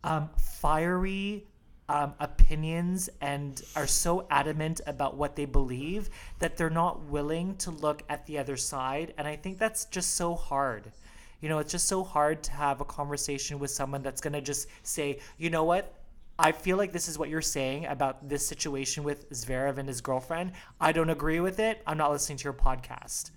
um, 0.05 0.29
fiery 0.61 1.47
um, 1.89 2.15
opinions 2.19 3.09
and 3.21 3.63
are 3.77 3.87
so 3.87 4.27
adamant 4.31 4.81
about 4.87 5.17
what 5.17 5.37
they 5.37 5.45
believe 5.45 6.11
that 6.39 6.57
they're 6.57 6.71
not 6.71 7.05
willing 7.05 7.57
to 7.57 7.71
look 7.71 8.03
at 8.09 8.27
the 8.27 8.39
other 8.39 8.57
side. 8.57 9.15
And 9.19 9.29
I 9.29 9.37
think 9.37 9.59
that's 9.59 9.85
just 9.87 10.15
so 10.15 10.35
hard. 10.35 10.91
You 11.41 11.49
know, 11.49 11.59
it's 11.59 11.71
just 11.71 11.87
so 11.87 12.03
hard 12.03 12.43
to 12.45 12.53
have 12.53 12.81
a 12.81 12.85
conversation 12.85 13.59
with 13.59 13.71
someone 13.71 14.03
that's 14.03 14.21
going 14.21 14.33
to 14.33 14.41
just 14.41 14.69
say, 14.83 15.21
you 15.39 15.51
know 15.51 15.65
what? 15.65 15.93
I 16.39 16.53
feel 16.53 16.77
like 16.77 16.93
this 16.93 17.09
is 17.09 17.19
what 17.19 17.29
you're 17.29 17.41
saying 17.43 17.87
about 17.87 18.29
this 18.29 18.47
situation 18.47 19.05
with 19.05 19.31
Zverev 19.31 19.79
and 19.79 19.89
his 19.89 20.01
girlfriend. 20.01 20.53
I 20.81 20.93
don't 20.93 21.11
agree 21.11 21.41
with 21.41 21.59
it. 21.59 21.83
I'm 21.87 21.97
not 21.97 22.11
listening 22.11 22.39
to 22.39 22.45
your 22.45 22.53
podcast. 22.53 23.31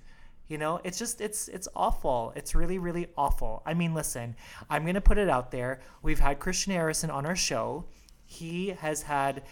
You 0.47 0.57
know, 0.57 0.81
it's 0.83 0.97
just 0.97 1.21
it's 1.21 1.47
it's 1.47 1.67
awful. 1.75 2.33
It's 2.35 2.55
really 2.55 2.79
really 2.79 3.07
awful. 3.15 3.61
I 3.65 3.73
mean, 3.75 3.93
listen, 3.93 4.35
I'm 4.69 4.85
gonna 4.85 4.99
put 4.99 5.17
it 5.17 5.29
out 5.29 5.51
there. 5.51 5.79
We've 6.01 6.19
had 6.19 6.39
Christian 6.39 6.73
Harrison 6.73 7.09
on 7.11 7.25
our 7.25 7.35
show. 7.35 7.85
He 8.25 8.69
has 8.69 9.03
had 9.03 9.43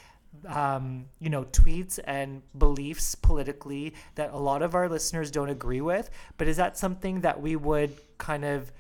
um, 0.46 1.06
you 1.20 1.30
know, 1.30 1.46
tweets 1.46 2.00
and 2.04 2.42
beliefs 2.58 3.16
politically 3.16 3.94
that 4.16 4.34
a 4.34 4.38
lot 4.38 4.62
of 4.62 4.76
our 4.76 4.90
listeners 4.90 5.32
don't 5.32 5.50
agree 5.50 5.82
with. 5.82 6.10
But 6.38 6.48
is 6.48 6.58
that 6.58 6.78
something 6.78 7.22
that 7.22 7.42
we 7.42 7.56
would 7.56 7.96
kind 8.18 8.46
of 8.46 8.72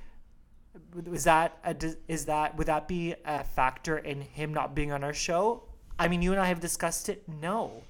is 1.11 1.23
that 1.25 1.57
a, 1.63 1.75
is 2.07 2.25
that 2.25 2.57
would 2.57 2.67
that 2.67 2.87
be 2.87 3.15
a 3.25 3.43
factor 3.43 3.97
in 3.97 4.21
him 4.21 4.53
not 4.53 4.75
being 4.75 4.91
on 4.91 5.03
our 5.03 5.13
show? 5.13 5.63
I 5.99 6.07
mean, 6.07 6.21
you 6.21 6.31
and 6.31 6.41
I 6.41 6.47
have 6.47 6.59
discussed 6.59 7.09
it. 7.09 7.23
No, 7.27 7.83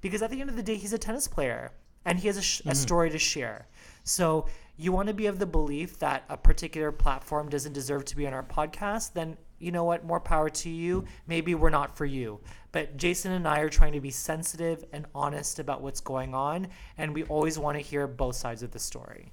because 0.00 0.22
at 0.22 0.30
the 0.30 0.40
end 0.40 0.50
of 0.50 0.56
the 0.56 0.62
day, 0.62 0.76
he's 0.76 0.92
a 0.92 0.98
tennis 0.98 1.28
player 1.28 1.72
and 2.04 2.18
he 2.18 2.26
has 2.26 2.36
a, 2.36 2.42
sh- 2.42 2.60
mm-hmm. 2.60 2.70
a 2.70 2.74
story 2.74 3.10
to 3.10 3.18
share. 3.18 3.66
So 4.04 4.46
you 4.76 4.92
want 4.92 5.08
to 5.08 5.14
be 5.14 5.26
of 5.26 5.38
the 5.38 5.46
belief 5.46 5.98
that 5.98 6.24
a 6.28 6.36
particular 6.36 6.90
platform 6.90 7.48
doesn't 7.48 7.72
deserve 7.72 8.04
to 8.06 8.16
be 8.16 8.26
on 8.26 8.32
our 8.32 8.42
podcast, 8.42 9.12
then 9.12 9.36
you 9.58 9.70
know 9.70 9.84
what? 9.84 10.04
More 10.04 10.18
power 10.18 10.50
to 10.50 10.68
you. 10.68 11.04
Maybe 11.28 11.54
we're 11.54 11.70
not 11.70 11.96
for 11.96 12.04
you. 12.04 12.40
But 12.72 12.96
Jason 12.96 13.30
and 13.32 13.46
I 13.46 13.60
are 13.60 13.68
trying 13.68 13.92
to 13.92 14.00
be 14.00 14.10
sensitive 14.10 14.84
and 14.92 15.06
honest 15.14 15.60
about 15.60 15.82
what's 15.82 16.00
going 16.00 16.34
on, 16.34 16.66
and 16.98 17.14
we 17.14 17.22
always 17.24 17.58
want 17.58 17.76
to 17.76 17.80
hear 17.80 18.08
both 18.08 18.34
sides 18.34 18.64
of 18.64 18.72
the 18.72 18.80
story. 18.80 19.32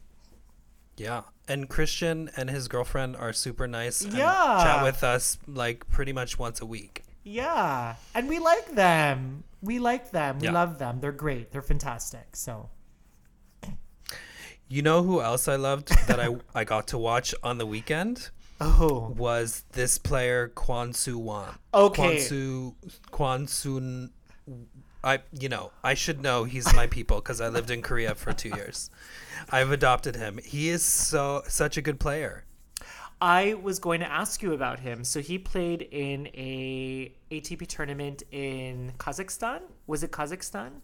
Yeah. 1.00 1.22
And 1.48 1.68
Christian 1.70 2.30
and 2.36 2.50
his 2.50 2.68
girlfriend 2.68 3.16
are 3.16 3.34
super 3.34 3.68
nice. 3.68 4.04
yeah. 4.06 4.62
Chat 4.64 4.84
with 4.84 5.04
us 5.04 5.40
like 5.48 5.88
pretty 5.90 6.14
much 6.14 6.38
once 6.38 6.62
a 6.62 6.66
week. 6.66 7.04
Yeah. 7.24 7.96
And 8.14 8.28
we 8.28 8.40
like 8.40 8.76
them. 8.76 9.44
We 9.62 9.80
like 9.80 10.12
them. 10.12 10.40
We 10.40 10.48
yeah. 10.48 10.54
love 10.54 10.78
them. 10.78 11.00
They're 11.00 11.12
great. 11.12 11.52
They're 11.52 11.62
fantastic. 11.62 12.36
So 12.36 12.70
you 14.68 14.84
know 14.84 15.02
who 15.02 15.22
else 15.22 15.48
I 15.48 15.56
loved 15.56 15.88
that 16.08 16.20
I, 16.20 16.36
I 16.54 16.64
got 16.64 16.88
to 16.90 16.98
watch 16.98 17.34
on 17.44 17.58
the 17.58 17.66
weekend? 17.66 18.30
Oh. 18.62 19.16
Was 19.18 19.64
this 19.72 19.98
player 19.98 20.50
Kwon 20.50 20.94
Soo 20.94 21.18
Wan. 21.18 21.58
Okay. 21.74 22.18
Kwon 22.18 22.20
Soo 22.20 22.76
Kwon 23.12 23.50
Soon 23.50 24.12
I 25.04 25.20
you 25.38 25.50
know, 25.50 25.72
I 25.84 25.94
should 25.94 26.22
know 26.22 26.44
he's 26.44 26.74
my 26.74 26.88
people 26.88 27.18
because 27.18 27.42
I 27.42 27.50
lived 27.50 27.70
in 27.70 27.82
Korea 27.82 28.16
for 28.16 28.34
two 28.34 28.50
years. 28.50 28.90
I've 29.50 29.72
adopted 29.72 30.16
him. 30.16 30.40
He 30.44 30.70
is 30.70 30.84
so 30.84 31.44
such 31.48 31.78
a 31.78 31.82
good 31.82 32.00
player. 32.00 32.46
I 33.22 33.56
was 33.56 33.80
going 33.80 34.00
to 34.00 34.10
ask 34.10 34.42
you 34.42 34.54
about 34.54 34.80
him. 34.80 35.04
So 35.04 35.20
he 35.20 35.38
played 35.38 35.82
in 35.82 36.28
a 36.28 37.12
ATP 37.32 37.68
tournament 37.68 38.24
in 38.32 38.94
Kazakhstan. 38.98 39.62
Was 39.88 40.04
it 40.04 40.12
Kazakhstan? 40.12 40.82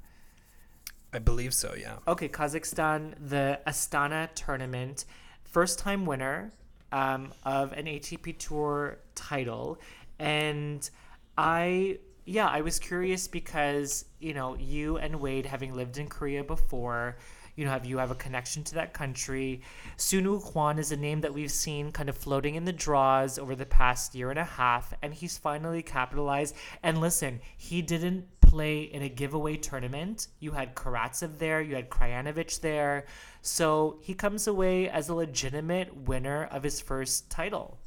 I 1.13 1.19
believe 1.19 1.53
so, 1.53 1.73
yeah. 1.79 1.97
Okay, 2.09 2.27
Kazakhstan, 2.27 3.13
the 3.29 3.61
Astana 3.65 4.27
tournament, 4.35 5.05
first 5.45 5.79
time 5.79 6.05
winner 6.05 6.51
um, 6.91 7.33
of 7.45 7.71
an 7.71 7.85
ATP 7.85 8.37
Tour 8.37 8.97
title. 9.15 9.79
And 10.19 10.89
I, 11.37 11.99
yeah, 12.25 12.47
I 12.47 12.61
was 12.61 12.79
curious 12.79 13.27
because, 13.27 14.05
you 14.19 14.33
know, 14.33 14.55
you 14.55 14.97
and 14.97 15.19
Wade, 15.19 15.45
having 15.45 15.73
lived 15.75 15.97
in 15.97 16.07
Korea 16.07 16.43
before, 16.43 17.17
you 17.55 17.63
know 17.63 17.71
have 17.71 17.85
you 17.85 17.99
have 17.99 18.11
a 18.11 18.15
connection 18.15 18.63
to 18.65 18.75
that 18.75 18.93
country. 18.93 19.61
Soonwoo 19.97 20.43
Kwon 20.51 20.77
is 20.77 20.91
a 20.91 20.97
name 20.97 21.21
that 21.21 21.33
we've 21.33 21.51
seen 21.51 21.91
kind 21.91 22.09
of 22.09 22.17
floating 22.17 22.55
in 22.55 22.65
the 22.65 22.73
draws 22.73 23.39
over 23.39 23.55
the 23.55 23.65
past 23.65 24.13
year 24.13 24.29
and 24.29 24.39
a 24.39 24.43
half, 24.43 24.93
and 25.01 25.13
he's 25.13 25.37
finally 25.37 25.81
capitalized. 25.81 26.55
And 26.83 26.99
listen, 26.99 27.39
he 27.57 27.81
didn't 27.81 28.25
play 28.41 28.81
in 28.81 29.01
a 29.03 29.09
giveaway 29.09 29.55
tournament. 29.55 30.27
You 30.39 30.51
had 30.51 30.75
Karatsev 30.75 31.37
there, 31.37 31.61
you 31.61 31.75
had 31.75 31.89
Krajinovic 31.89 32.59
there, 32.59 33.05
so 33.41 33.99
he 34.01 34.13
comes 34.13 34.47
away 34.47 34.89
as 34.89 35.07
a 35.09 35.15
legitimate 35.15 35.95
winner 35.95 36.45
of 36.51 36.63
his 36.63 36.81
first 36.81 37.29
title. 37.29 37.77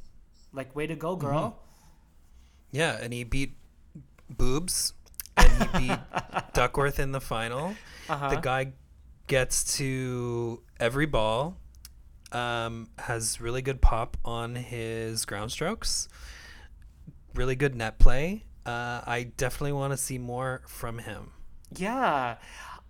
Like, 0.51 0.75
way 0.75 0.87
to 0.87 0.95
go, 0.95 1.15
girl. 1.15 1.41
Mm-hmm. 1.41 1.65
Yeah, 2.71 2.97
and 3.01 3.13
he 3.13 3.23
beat 3.23 3.58
Boobs 4.29 4.93
and 5.37 5.51
he 5.51 5.87
beat 5.87 5.99
Duckworth 6.53 6.99
in 6.99 7.11
the 7.11 7.21
final. 7.21 7.75
Uh-huh. 8.07 8.29
The 8.29 8.37
guy 8.37 8.73
gets 9.27 9.77
to 9.77 10.61
every 10.79 11.05
ball, 11.05 11.57
um, 12.31 12.89
has 12.97 13.39
really 13.39 13.61
good 13.61 13.81
pop 13.81 14.17
on 14.25 14.55
his 14.55 15.25
ground 15.25 15.51
strokes, 15.51 16.09
really 17.35 17.55
good 17.55 17.75
net 17.75 17.99
play. 17.99 18.43
Uh, 18.65 19.01
I 19.05 19.31
definitely 19.37 19.73
want 19.73 19.93
to 19.93 19.97
see 19.97 20.17
more 20.17 20.61
from 20.67 20.99
him. 20.99 21.31
Yeah, 21.75 22.37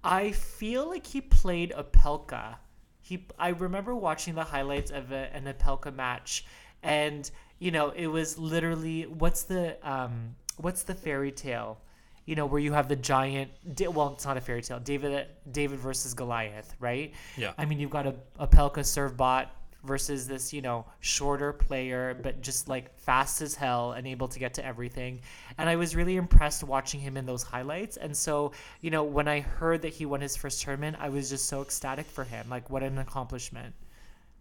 I 0.04 0.32
feel 0.32 0.88
like 0.88 1.06
he 1.06 1.22
played 1.22 1.74
Opelka. 1.78 2.56
He, 3.02 3.26
I 3.38 3.50
remember 3.50 3.96
watching 3.96 4.36
the 4.36 4.44
highlights 4.44 4.92
of 4.92 5.12
a, 5.12 5.30
an 5.34 5.46
Opelka 5.46 5.94
match, 5.94 6.46
and 6.84 7.30
you 7.60 7.72
know 7.72 7.90
it 7.90 8.08
was 8.08 8.38
literally 8.38 9.04
what's 9.04 9.44
the 9.44 9.78
um 9.90 10.36
what's 10.62 10.84
the 10.84 10.96
fairy 10.96 11.32
tale, 11.32 11.80
you 12.26 12.36
know 12.36 12.46
where 12.46 12.60
you 12.60 12.74
have 12.74 12.88
the 12.88 12.96
giant. 12.96 13.50
Well, 13.80 14.14
it's 14.14 14.26
not 14.26 14.38
a 14.38 14.42
fairy 14.42 14.62
tale. 14.62 14.80
David 14.80 15.28
David 15.52 15.80
versus 15.80 16.14
Goliath, 16.14 16.76
right? 16.80 17.14
Yeah. 17.38 17.54
I 17.58 17.66
mean, 17.66 17.80
you've 17.80 17.90
got 17.90 18.06
a 18.06 18.16
Opelka 18.40 18.86
serve 18.86 19.18
bot 19.18 19.56
versus 19.84 20.28
this, 20.28 20.52
you 20.52 20.62
know, 20.62 20.86
shorter 21.00 21.54
player, 21.54 22.18
but 22.22 22.42
just 22.42 22.68
like 22.68 22.98
fast 23.00 23.42
as 23.42 23.56
hell 23.56 23.94
and 23.94 24.06
able 24.06 24.28
to 24.28 24.38
get 24.38 24.54
to 24.56 24.66
everything. 24.66 25.22
And 25.58 25.70
I 25.70 25.76
was 25.78 25.96
really 25.96 26.18
impressed 26.18 26.64
watching 26.64 27.00
him 27.00 27.16
in 27.18 27.26
those 27.26 27.44
highlights. 27.44 27.98
And 27.98 28.16
so, 28.16 28.52
you 28.82 28.92
know, 28.92 29.04
when 29.04 29.28
I 29.28 29.40
heard 29.40 29.82
that 29.84 29.94
he 29.94 30.06
won 30.06 30.22
his 30.22 30.36
first 30.36 30.62
tournament, 30.62 30.98
I 31.00 31.10
was 31.10 31.30
just 31.30 31.46
so 31.46 31.62
ecstatic 31.62 32.06
for 32.06 32.26
him. 32.26 32.48
Like, 32.50 32.70
what 32.70 32.84
an 32.84 32.98
accomplishment. 32.98 33.74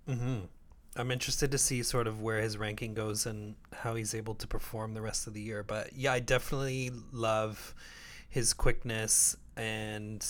Mm-hmm. 0.09 0.39
I'm 0.97 1.11
interested 1.11 1.51
to 1.53 1.59
see 1.59 1.83
sort 1.83 2.07
of 2.07 2.21
where 2.21 2.41
his 2.41 2.59
ranking 2.59 2.95
goes 2.95 3.27
and 3.27 3.55
how 3.73 3.95
he's 3.95 4.15
able 4.15 4.35
to 4.37 4.47
perform 4.47 4.95
the 4.95 5.03
rest 5.03 5.27
of 5.27 5.35
the 5.35 5.41
year. 5.41 5.63
But 5.63 5.93
yeah, 5.95 6.13
I 6.13 6.21
definitely 6.21 6.91
love 7.13 7.75
his 8.29 8.53
quickness 8.53 9.37
and 9.57 10.25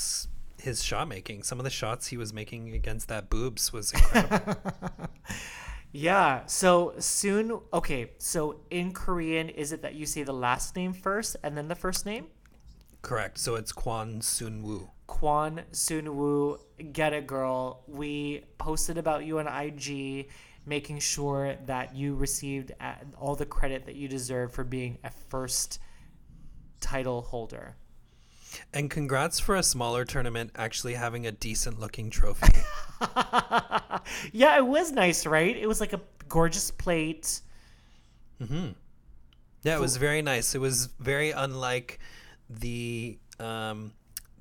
his 0.61 0.83
shot 0.83 1.09
making. 1.09 1.43
Some 1.43 1.59
of 1.59 1.65
the 1.65 1.71
shots 1.71 2.09
he 2.09 2.17
was 2.17 2.33
making 2.33 2.75
against 2.75 3.09
that 3.09 3.31
boobs 3.31 3.73
was 3.73 3.93
incredible. 3.93 4.57
yeah. 5.93 6.45
So 6.47 6.95
soon, 6.99 7.61
okay. 7.73 8.13
So 8.19 8.61
in 8.71 8.93
Korean, 8.93 9.49
is 9.49 9.73
it 9.73 9.83
that 9.83 9.95
you 9.95 10.07
say 10.07 10.23
the 10.23 10.33
last 10.35 10.77
name 10.77 10.93
first 10.93 11.37
and 11.43 11.57
then 11.57 11.69
the 11.69 11.75
first 11.75 12.05
name? 12.05 12.27
Correct. 13.03 13.39
So 13.39 13.55
it's 13.55 13.73
Kwon 13.73 14.23
Soon 14.23 14.63
Woo. 14.63 14.91
Kwon 15.09 15.63
Soon 15.73 16.17
Woo, 16.17 16.59
get 16.93 17.13
it, 17.13 17.27
girl. 17.27 17.83
We 17.87 18.45
posted 18.59 18.99
about 18.99 19.25
you 19.25 19.39
on 19.39 19.47
IG, 19.47 20.29
making 20.69 20.99
sure 20.99 21.57
that 21.67 21.95
you 21.95 22.15
received 22.15 22.73
uh, 22.81 22.95
all 23.19 23.35
the 23.35 23.47
credit 23.47 23.87
that 23.87 23.97
you 23.97 24.09
deserve 24.09 24.53
for 24.53 24.65
being 24.65 24.99
a 25.03 25.11
first 25.11 25.81
title 26.81 27.23
holder. 27.23 27.77
And 28.73 28.91
congrats 28.91 29.41
for 29.41 29.57
a 29.57 29.63
smaller 29.63 30.05
tournament 30.05 30.53
actually 30.57 30.95
having 30.95 31.27
a 31.27 31.33
decent 31.33 31.79
looking 31.81 32.11
trophy. 32.11 32.61
yeah, 34.33 34.57
it 34.57 34.67
was 34.67 34.93
nice, 34.93 35.27
right? 35.27 35.57
It 35.57 35.67
was 35.67 35.81
like 35.81 35.93
a 35.93 36.01
gorgeous 36.29 36.71
plate. 36.71 37.41
Mm-hmm. 38.41 38.69
Yeah, 39.65 39.77
it 39.77 39.81
was 39.81 39.97
very 39.97 40.23
nice. 40.23 40.55
It 40.55 40.61
was 40.61 40.87
very 40.99 41.31
unlike 41.31 41.99
the 42.49 43.19
um, 43.41 43.93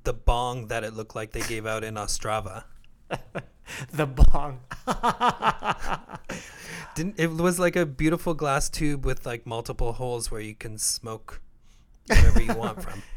the 0.04 0.12
bong 0.12 0.68
that 0.68 0.84
it 0.84 0.94
looked 0.94 1.14
like 1.14 1.32
they 1.32 1.42
gave 1.42 1.66
out 1.66 1.84
in 1.84 1.94
Ostrava. 1.94 2.64
the 3.92 4.06
bong. 4.06 4.60
Didn't 6.94 7.18
it 7.18 7.30
was 7.30 7.58
like 7.58 7.76
a 7.76 7.86
beautiful 7.86 8.34
glass 8.34 8.68
tube 8.68 9.04
with 9.04 9.24
like 9.24 9.46
multiple 9.46 9.92
holes 9.92 10.30
where 10.30 10.40
you 10.40 10.54
can 10.54 10.78
smoke 10.78 11.40
whatever 12.06 12.42
you 12.42 12.54
want 12.54 12.82
from. 12.82 13.02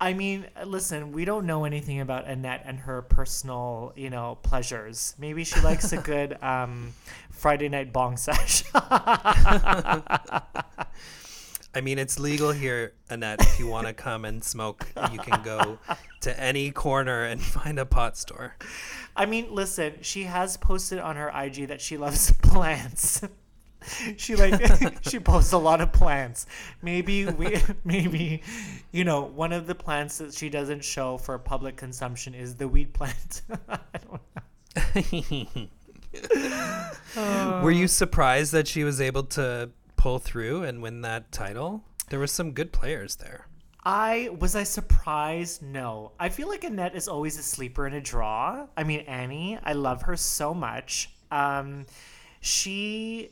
I 0.00 0.14
mean, 0.14 0.46
listen, 0.66 1.12
we 1.12 1.24
don't 1.24 1.46
know 1.46 1.64
anything 1.64 2.00
about 2.00 2.26
Annette 2.26 2.64
and 2.66 2.80
her 2.80 3.02
personal, 3.02 3.92
you 3.94 4.10
know, 4.10 4.36
pleasures. 4.42 5.14
Maybe 5.16 5.44
she 5.44 5.60
likes 5.60 5.92
a 5.92 5.96
good 5.96 6.42
um, 6.42 6.92
Friday 7.30 7.68
night 7.68 7.92
bong 7.92 8.16
sesh. 8.16 8.64
I 11.74 11.80
mean, 11.80 11.98
it's 11.98 12.18
legal 12.18 12.52
here, 12.52 12.92
Annette. 13.08 13.40
If 13.40 13.58
you 13.58 13.66
want 13.66 13.86
to 13.86 13.94
come 13.94 14.26
and 14.26 14.44
smoke, 14.44 14.86
you 15.10 15.18
can 15.18 15.42
go 15.42 15.78
to 16.20 16.40
any 16.40 16.70
corner 16.70 17.24
and 17.24 17.40
find 17.42 17.78
a 17.78 17.86
pot 17.86 18.18
store. 18.18 18.56
I 19.16 19.26
mean, 19.26 19.54
listen, 19.54 19.94
she 20.02 20.24
has 20.24 20.56
posted 20.56 20.98
on 20.98 21.16
her 21.16 21.30
IG 21.34 21.68
that 21.68 21.80
she 21.80 21.96
loves 21.96 22.32
plants. 22.42 23.22
she 24.16 24.36
like 24.36 24.98
she 25.02 25.18
posts 25.18 25.52
a 25.52 25.58
lot 25.58 25.80
of 25.80 25.92
plants. 25.92 26.46
Maybe 26.82 27.26
we 27.26 27.56
maybe 27.84 28.42
you 28.92 29.04
know, 29.04 29.22
one 29.22 29.52
of 29.52 29.66
the 29.66 29.74
plants 29.74 30.18
that 30.18 30.34
she 30.34 30.50
doesn't 30.50 30.84
show 30.84 31.18
for 31.18 31.36
public 31.38 31.76
consumption 31.76 32.34
is 32.34 32.54
the 32.54 32.68
weed 32.68 32.92
plant. 32.92 33.42
I 33.68 33.78
don't 33.98 34.20
know. 35.56 35.68
Were 37.62 37.70
you 37.70 37.88
surprised 37.88 38.52
that 38.52 38.68
she 38.68 38.84
was 38.84 39.00
able 39.00 39.24
to 39.24 39.70
pull 40.02 40.18
through 40.18 40.64
and 40.64 40.82
win 40.82 41.00
that 41.02 41.30
title? 41.30 41.80
There 42.10 42.18
were 42.18 42.26
some 42.26 42.50
good 42.50 42.72
players 42.72 43.14
there. 43.16 43.46
I 43.84 44.30
was 44.36 44.56
I 44.56 44.64
surprised? 44.64 45.62
No. 45.62 46.10
I 46.18 46.28
feel 46.28 46.48
like 46.48 46.64
Annette 46.64 46.96
is 46.96 47.06
always 47.06 47.38
a 47.38 47.42
sleeper 47.42 47.86
in 47.86 47.94
a 47.94 48.00
draw. 48.00 48.66
I 48.76 48.82
mean 48.82 49.00
Annie, 49.02 49.60
I 49.62 49.74
love 49.74 50.02
her 50.02 50.16
so 50.16 50.54
much. 50.54 51.08
Um, 51.30 51.86
she 52.40 53.30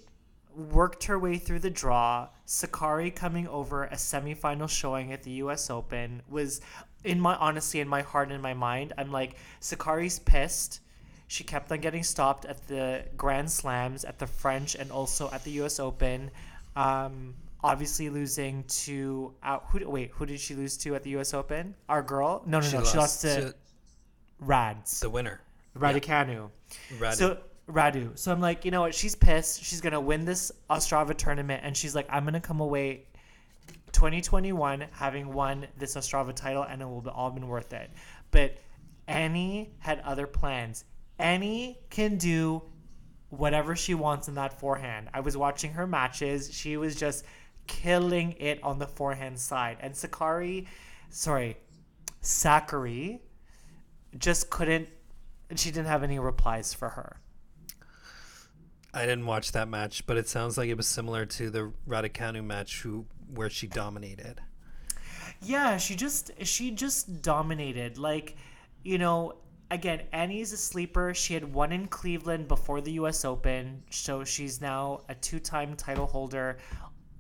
worked 0.55 1.05
her 1.05 1.19
way 1.19 1.39
through 1.39 1.59
the 1.59 1.71
draw. 1.71 2.29
Sakkari 2.47 3.13
coming 3.13 3.49
over 3.49 3.85
a 3.87 3.97
semifinal 3.97 4.69
showing 4.69 5.13
at 5.13 5.25
the 5.25 5.33
U.S. 5.43 5.71
Open 5.71 6.23
was, 6.29 6.61
in 7.03 7.19
my 7.19 7.35
honestly, 7.35 7.81
in 7.81 7.89
my 7.89 8.03
heart 8.03 8.29
and 8.29 8.37
in 8.37 8.43
my 8.43 8.55
mind, 8.55 8.93
I'm 8.97 9.11
like 9.11 9.35
Sakkari's 9.61 10.21
pissed. 10.21 10.81
She 11.27 11.45
kept 11.45 11.71
on 11.71 11.81
getting 11.81 12.03
stopped 12.03 12.45
at 12.45 12.67
the 12.67 13.05
Grand 13.17 13.51
Slams, 13.51 14.05
at 14.05 14.19
the 14.19 14.27
French, 14.27 14.75
and 14.75 14.91
also 14.91 15.31
at 15.31 15.45
the 15.45 15.53
U.S. 15.63 15.79
Open. 15.79 16.31
Um, 16.81 17.35
obviously 17.63 18.09
losing 18.09 18.65
to 18.65 19.35
uh, 19.43 19.59
who? 19.69 19.89
Wait, 19.89 20.11
who 20.13 20.27
did 20.27 20.41
she 20.41 20.55
lose 20.55 20.77
to 20.79 20.95
at 20.95 21.03
the 21.03 21.11
U.S. 21.11 21.35
Open? 21.35 21.75
Our 21.89 22.03
girl? 22.03 22.43
No, 22.47 22.61
no, 22.61 22.67
She 22.67 22.77
no. 22.77 22.85
She 22.85 22.97
lost 22.97 22.97
lost 22.97 23.21
to, 23.23 23.41
to 23.41 23.55
Rads. 24.41 25.01
The 25.01 25.11
winner. 25.11 25.41
Raducanu. 25.77 26.51
Radu. 26.99 27.15
So 27.15 27.39
Radu. 27.69 28.19
So 28.19 28.33
I'm 28.33 28.41
like, 28.41 28.65
you 28.65 28.71
know 28.71 28.81
what? 28.81 28.95
She's 28.95 29.15
pissed. 29.15 29.63
She's 29.63 29.81
gonna 29.81 30.01
win 30.01 30.25
this 30.25 30.51
Ostrava 30.69 31.15
tournament, 31.17 31.63
and 31.65 31.77
she's 31.77 31.95
like, 31.95 32.07
I'm 32.11 32.25
gonna 32.25 32.41
come 32.41 32.61
away 32.61 33.05
2021 33.93 34.87
having 34.93 35.33
won 35.33 35.67
this 35.79 35.97
Ostrava 35.97 36.35
title, 36.35 36.63
and 36.63 36.81
it 36.83 36.87
will 36.87 37.03
be 37.03 37.11
all 37.11 37.31
been 37.31 37.47
worth 37.47 37.73
it. 37.73 37.91
But 38.31 38.59
Annie 39.07 39.71
had 39.79 40.01
other 40.01 40.27
plans. 40.27 40.85
Annie 41.19 41.79
can 41.91 42.17
do 42.17 42.63
whatever 43.31 43.75
she 43.75 43.95
wants 43.95 44.29
in 44.29 44.35
that 44.35 44.59
forehand. 44.61 45.09
I 45.15 45.21
was 45.21 45.37
watching 45.37 45.73
her 45.73 45.87
matches. 45.87 46.53
She 46.53 46.77
was 46.77 46.97
just 46.97 47.25
killing 47.67 48.33
it 48.39 48.63
on 48.63 48.79
the 48.79 48.87
forehand 48.87 49.39
side. 49.39 49.79
And 49.81 49.95
Sakkari, 49.95 50.67
sorry, 51.09 51.57
Sakkari 52.23 53.21
just 54.19 54.51
couldn't 54.51 54.89
she 55.57 55.71
didn't 55.71 55.89
have 55.89 56.03
any 56.03 56.19
replies 56.19 56.73
for 56.75 56.91
her. 56.91 57.21
I 58.93 59.03
didn't 59.03 59.27
watch 59.27 59.53
that 59.53 59.69
match, 59.69 60.07
but 60.07 60.17
it 60.17 60.29
sounds 60.29 60.59
like 60.59 60.69
it 60.69 60.77
was 60.77 60.87
similar 60.87 61.25
to 61.27 61.51
the 61.51 61.73
Raducanu 61.89 62.45
match 62.45 62.83
who 62.83 63.07
where 63.33 63.51
she 63.51 63.67
dominated. 63.67 64.41
Yeah, 65.43 65.77
she 65.77 65.95
just 65.95 66.33
she 66.43 66.73
just 66.73 67.23
dominated. 67.23 67.99
Like, 67.99 68.37
you 68.83 68.99
know, 68.99 69.37
again, 69.71 70.03
Annie's 70.13 70.53
a 70.53 70.57
sleeper. 70.57 71.15
She 71.15 71.35
had 71.35 71.53
won 71.53 71.73
in 71.73 71.87
Cleveland 71.87 72.49
before 72.49 72.81
the 72.81 72.93
US 72.93 73.25
Open, 73.25 73.83
so 73.91 74.25
she's 74.25 74.61
now 74.61 75.03
a 75.09 75.15
two-time 75.15 75.77
title 75.77 76.07
holder 76.07 76.59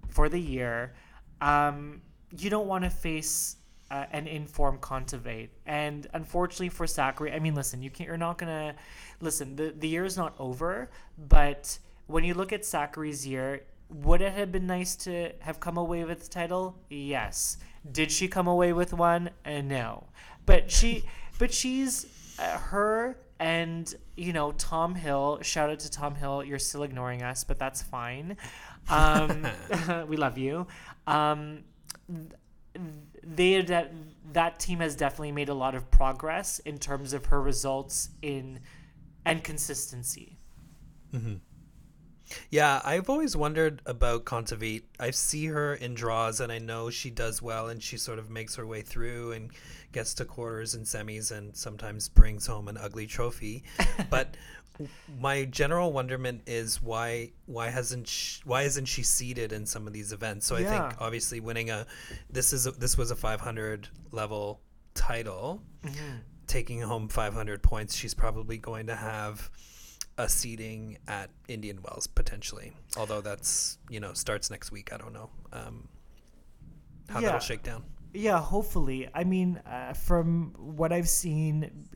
for 0.09 0.28
the 0.28 0.40
year. 0.40 0.94
Um, 1.40 2.03
you 2.36 2.51
don't 2.51 2.66
want 2.66 2.84
to 2.84 2.90
face 2.90 3.57
uh, 3.90 4.07
an 4.12 4.26
informed 4.26 4.80
Kontaveit. 4.80 5.48
And 5.66 6.07
unfortunately 6.14 6.68
for 6.68 6.86
Sakkari, 6.86 7.34
I 7.34 7.38
mean, 7.38 7.55
listen, 7.55 7.82
you 7.82 7.90
can't. 7.90 8.07
You're 8.07 8.16
not 8.16 8.38
gonna 8.38 8.74
listen. 9.20 9.57
The 9.57 9.74
the 9.76 9.88
year 9.88 10.05
is 10.05 10.16
not 10.16 10.34
over, 10.38 10.90
but 11.18 11.78
when 12.07 12.24
you 12.24 12.34
look 12.34 12.53
at 12.53 12.62
Sakkari's 12.62 13.26
year, 13.26 13.62
would 13.88 14.20
it 14.20 14.32
have 14.32 14.53
been 14.53 14.66
nice 14.66 14.94
to 14.96 15.32
have 15.40 15.61
come 15.61 15.76
away 15.76 16.05
with 16.05 16.22
the 16.22 16.28
title? 16.28 16.76
Yes. 16.88 17.59
Did 17.90 18.12
she 18.12 18.28
come 18.28 18.46
away 18.46 18.72
with 18.72 18.92
one? 18.92 19.30
Uh, 19.44 19.62
no. 19.62 20.05
But 20.46 20.70
she, 20.70 21.05
but 21.38 21.53
she's 21.53 22.07
her 22.41 23.16
and 23.38 23.93
you 24.16 24.32
know 24.32 24.53
Tom 24.53 24.95
Hill. 24.95 25.38
Shout 25.43 25.70
out 25.70 25.80
to 25.80 25.91
Tom 25.91 26.14
Hill. 26.14 26.45
You're 26.45 26.59
still 26.59 26.82
ignoring 26.82 27.22
us, 27.22 27.45
but 27.45 27.59
that's 27.59 27.82
fine. 27.82 28.36
Um, 28.88 29.47
we 30.09 30.16
love 30.16 30.38
you. 30.38 30.66
Um, 31.07 31.64
they 33.22 33.61
that 33.62 33.93
that 34.32 34.59
team 34.61 34.80
has 34.80 34.95
definitely 34.95 35.32
made 35.32 35.49
a 35.49 35.55
lot 35.55 35.74
of 35.74 35.91
progress 35.91 36.61
in 36.61 36.78
terms 36.78 37.12
of 37.12 37.26
her 37.26 37.41
results 37.41 38.11
in 38.22 38.61
and 39.24 39.43
consistency. 39.43 40.38
Mm-hmm. 41.14 41.34
Yeah, 42.51 42.81
I've 42.85 43.11
always 43.11 43.37
wondered 43.37 43.83
about 43.87 44.24
Kontaveit. 44.24 44.83
I 44.99 45.11
see 45.11 45.47
her 45.47 45.74
in 45.74 45.95
draws, 45.95 46.41
and 46.41 46.53
I 46.53 46.59
know 46.59 46.91
she 46.91 47.11
does 47.11 47.43
well, 47.43 47.68
and 47.68 47.83
she 47.83 47.97
sort 47.97 48.18
of 48.18 48.31
makes 48.31 48.55
her 48.57 48.66
way 48.66 48.83
through 48.83 49.33
and 49.33 49.51
gets 49.93 50.14
to 50.14 50.24
quarters 50.24 50.74
and 50.74 50.85
semis, 50.85 51.37
and 51.37 51.57
sometimes 51.57 52.09
brings 52.09 52.47
home 52.47 52.68
an 52.68 52.76
ugly 52.76 53.07
trophy. 53.07 53.64
but 54.11 54.37
my 55.18 55.45
general 55.45 55.93
wonderment 55.93 56.43
is 56.47 56.81
why 56.83 57.31
why 57.47 57.68
hasn't 57.68 58.09
she, 58.09 58.41
why 58.45 58.62
isn't 58.62 58.87
she 58.87 59.03
seeded 59.03 59.53
in 59.53 59.66
some 59.66 59.87
of 59.87 59.93
these 59.93 60.12
events? 60.12 60.47
So 60.47 60.57
I 60.57 60.64
think 60.64 61.01
obviously 61.01 61.41
winning 61.41 61.70
a 61.70 61.87
this 62.31 62.53
is 62.53 62.66
a, 62.66 62.70
this 62.72 62.97
was 62.97 63.11
a 63.11 63.16
500 63.16 63.89
level 64.12 64.61
title, 64.95 65.62
mm-hmm. 65.85 66.16
taking 66.47 66.81
home 66.81 67.09
500 67.09 67.62
points. 67.62 67.95
She's 67.95 68.14
probably 68.14 68.59
going 68.59 68.87
to 68.87 68.97
have 68.97 69.51
a 70.19 70.29
seating 70.29 70.99
at 71.09 71.31
Indian 71.49 71.81
Wells 71.83 72.07
potentially. 72.07 72.73
Although 72.97 73.21
that's 73.21 73.79
you 73.89 74.01
know 74.01 74.13
starts 74.13 74.51
next 74.51 74.71
week. 74.71 74.93
I 74.93 74.97
don't 74.97 75.13
know 75.13 75.31
um, 75.53 75.89
how 77.09 77.21
Yeah. 77.21 77.27
that'll 77.27 77.41
shake 77.41 77.63
down. 77.63 77.85
Yeah, 78.13 78.41
hopefully. 78.41 79.09
I 79.15 79.23
mean, 79.25 79.59
uh, 79.67 79.93
from 79.93 80.53
what 80.59 80.93
I've 80.93 81.09
seen, 81.09 81.87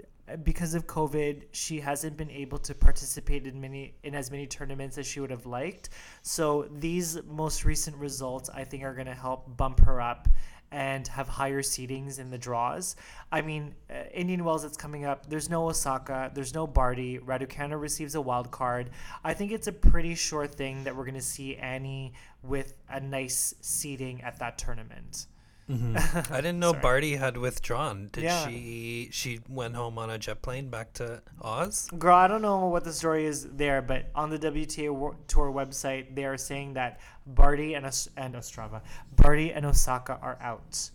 because 0.45 0.75
of 0.75 0.87
COVID, 0.87 1.43
she 1.51 1.81
hasn't 1.81 2.17
been 2.17 2.31
able 2.31 2.59
to 2.59 2.75
participate 2.75 3.47
in 3.47 3.61
many 3.61 3.95
in 4.05 4.15
as 4.15 4.31
many 4.31 4.47
tournaments 4.47 4.97
as 4.97 5.07
she 5.07 5.21
would 5.21 5.31
have 5.31 5.45
liked. 5.45 5.91
So 6.23 6.69
these 6.71 7.21
most 7.25 7.65
recent 7.65 7.97
results, 7.97 8.49
I 8.49 8.65
think, 8.65 8.85
are 8.85 8.95
going 8.95 9.07
to 9.07 9.15
help 9.15 9.57
bump 9.57 9.81
her 9.81 10.01
up 10.01 10.29
and 10.75 11.07
have 11.07 11.29
higher 11.29 11.63
seedings 11.63 12.19
in 12.19 12.31
the 12.33 12.37
draws. 12.37 12.97
I 13.31 13.43
mean, 13.43 13.77
uh, 13.89 14.09
Indian 14.13 14.45
Wells 14.45 14.65
that's 14.65 14.77
coming 14.77 15.05
up. 15.05 15.31
There's 15.31 15.49
no 15.49 15.69
Osaka. 15.69 16.33
There's 16.35 16.53
no 16.53 16.67
Barty. 16.67 17.21
Raducanu 17.21 17.81
receives 17.81 18.17
a 18.17 18.21
wild 18.21 18.51
card. 18.51 18.91
I 19.23 19.35
think 19.35 19.53
it's 19.53 19.69
a 19.69 19.73
pretty 19.73 20.17
sure 20.17 20.49
thing 20.49 20.83
that 20.83 20.97
we're 20.97 21.05
going 21.05 21.15
to 21.15 21.23
see 21.23 21.55
Annie 21.55 22.13
with 22.43 22.75
a 22.91 22.99
nice 22.99 23.55
seeding 23.61 24.21
at 24.23 24.41
that 24.41 24.59
tournament. 24.59 25.27
Mm-hmm. 25.71 26.33
I 26.33 26.37
didn't 26.37 26.59
know 26.59 26.73
Sorry. 26.73 26.83
Barty 26.83 27.17
had 27.17 27.37
withdrawn. 27.37 28.11
Did 28.13 28.25
Yeah. 28.25 28.47
she? 28.47 29.09
She 29.13 29.41
went 29.49 29.75
home 29.75 29.99
on 29.99 30.11
a 30.11 30.19
jet 30.19 30.43
plane 30.43 30.69
back 30.69 30.93
to 30.95 31.23
Oz. 31.41 31.89
Girl, 31.99 32.17
I 32.17 32.29
don't 32.29 32.43
know 32.43 32.67
what 32.67 32.85
the 32.85 32.93
story 32.93 33.25
is 33.25 33.49
there, 33.51 33.81
but 33.81 34.07
on 34.15 34.31
the 34.31 34.39
WTA 34.39 35.15
Tour 35.27 35.51
website, 35.53 36.15
they 36.15 36.25
are 36.25 36.37
saying 36.37 36.75
that 36.75 37.01
Barty 37.27 37.75
and 37.75 37.87
Os- 37.87 38.09
and 38.17 38.35
Ostrava, 38.35 38.83
Barty 39.17 39.53
and 39.53 39.65
Osaka 39.65 40.19
are 40.21 40.39
out. 40.41 40.91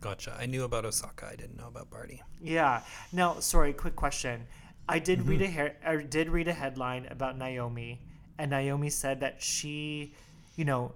Gotcha. 0.00 0.36
I 0.38 0.44
knew 0.44 0.64
about 0.64 0.84
Osaka. 0.84 1.30
I 1.32 1.36
didn't 1.36 1.56
know 1.56 1.68
about 1.68 1.88
Barty. 1.88 2.22
Yeah. 2.42 2.82
Now, 3.10 3.40
sorry, 3.40 3.72
quick 3.72 3.96
question. 3.96 4.46
I 4.86 4.98
did 4.98 5.20
mm-hmm. 5.20 5.30
read 5.30 5.42
a 5.42 5.46
he- 5.46 5.60
er, 5.60 5.76
I 5.86 5.96
did 5.96 6.28
read 6.28 6.46
a 6.46 6.52
headline 6.52 7.06
about 7.10 7.38
Naomi, 7.38 8.02
and 8.38 8.50
Naomi 8.50 8.90
said 8.90 9.20
that 9.20 9.40
she, 9.40 10.12
you 10.56 10.66
know, 10.66 10.92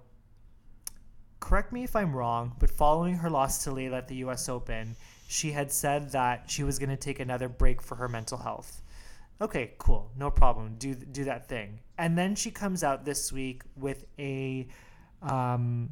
correct 1.41 1.73
me 1.73 1.85
if 1.85 1.95
I'm 1.97 2.15
wrong, 2.15 2.55
but 2.59 2.71
following 2.71 3.15
her 3.15 3.31
loss 3.31 3.65
to 3.65 3.71
Leylah 3.71 3.99
at 3.99 4.09
the 4.09 4.17
U.S. 4.17 4.49
Open, 4.49 4.97
she 5.29 5.53
had 5.53 5.71
said 5.71 6.11
that 6.13 6.51
she 6.51 6.63
was 6.63 6.79
going 6.79 6.91
to 6.91 6.97
take 6.97 7.21
another 7.21 7.49
break 7.49 7.83
for 7.83 7.95
her 7.97 8.09
mental 8.09 8.39
health. 8.39 8.83
Okay, 9.41 9.73
cool, 9.79 10.11
no 10.17 10.31
problem. 10.31 10.75
Do 10.79 10.95
do 10.95 11.25
that 11.25 11.49
thing, 11.49 11.79
and 11.97 12.19
then 12.19 12.35
she 12.35 12.51
comes 12.51 12.83
out 12.83 13.05
this 13.05 13.33
week 13.33 13.63
with 13.77 14.05
a, 14.19 14.67
um, 15.23 15.91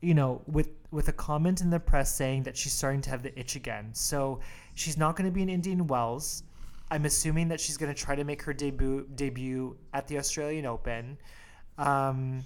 you 0.00 0.14
know, 0.14 0.40
with 0.46 0.70
with 0.90 1.08
a 1.08 1.12
comment 1.12 1.60
in 1.60 1.68
the 1.68 1.80
press 1.80 2.14
saying 2.14 2.44
that 2.44 2.56
she's 2.56 2.72
starting 2.72 3.02
to 3.02 3.10
have 3.10 3.22
the 3.22 3.38
itch 3.38 3.56
again. 3.56 3.90
So 3.92 4.40
she's 4.74 4.96
not 4.96 5.16
going 5.16 5.28
to 5.28 5.34
be 5.34 5.42
in 5.42 5.50
Indian 5.50 5.86
Wells. 5.86 6.44
I'm 6.90 7.04
assuming 7.04 7.48
that 7.48 7.60
she's 7.60 7.76
going 7.76 7.94
to 7.94 8.00
try 8.00 8.14
to 8.14 8.24
make 8.24 8.40
her 8.42 8.54
debut 8.54 9.06
debut 9.14 9.76
at 9.92 10.08
the 10.08 10.16
Australian 10.16 10.64
Open. 10.64 11.18
Um, 11.76 12.42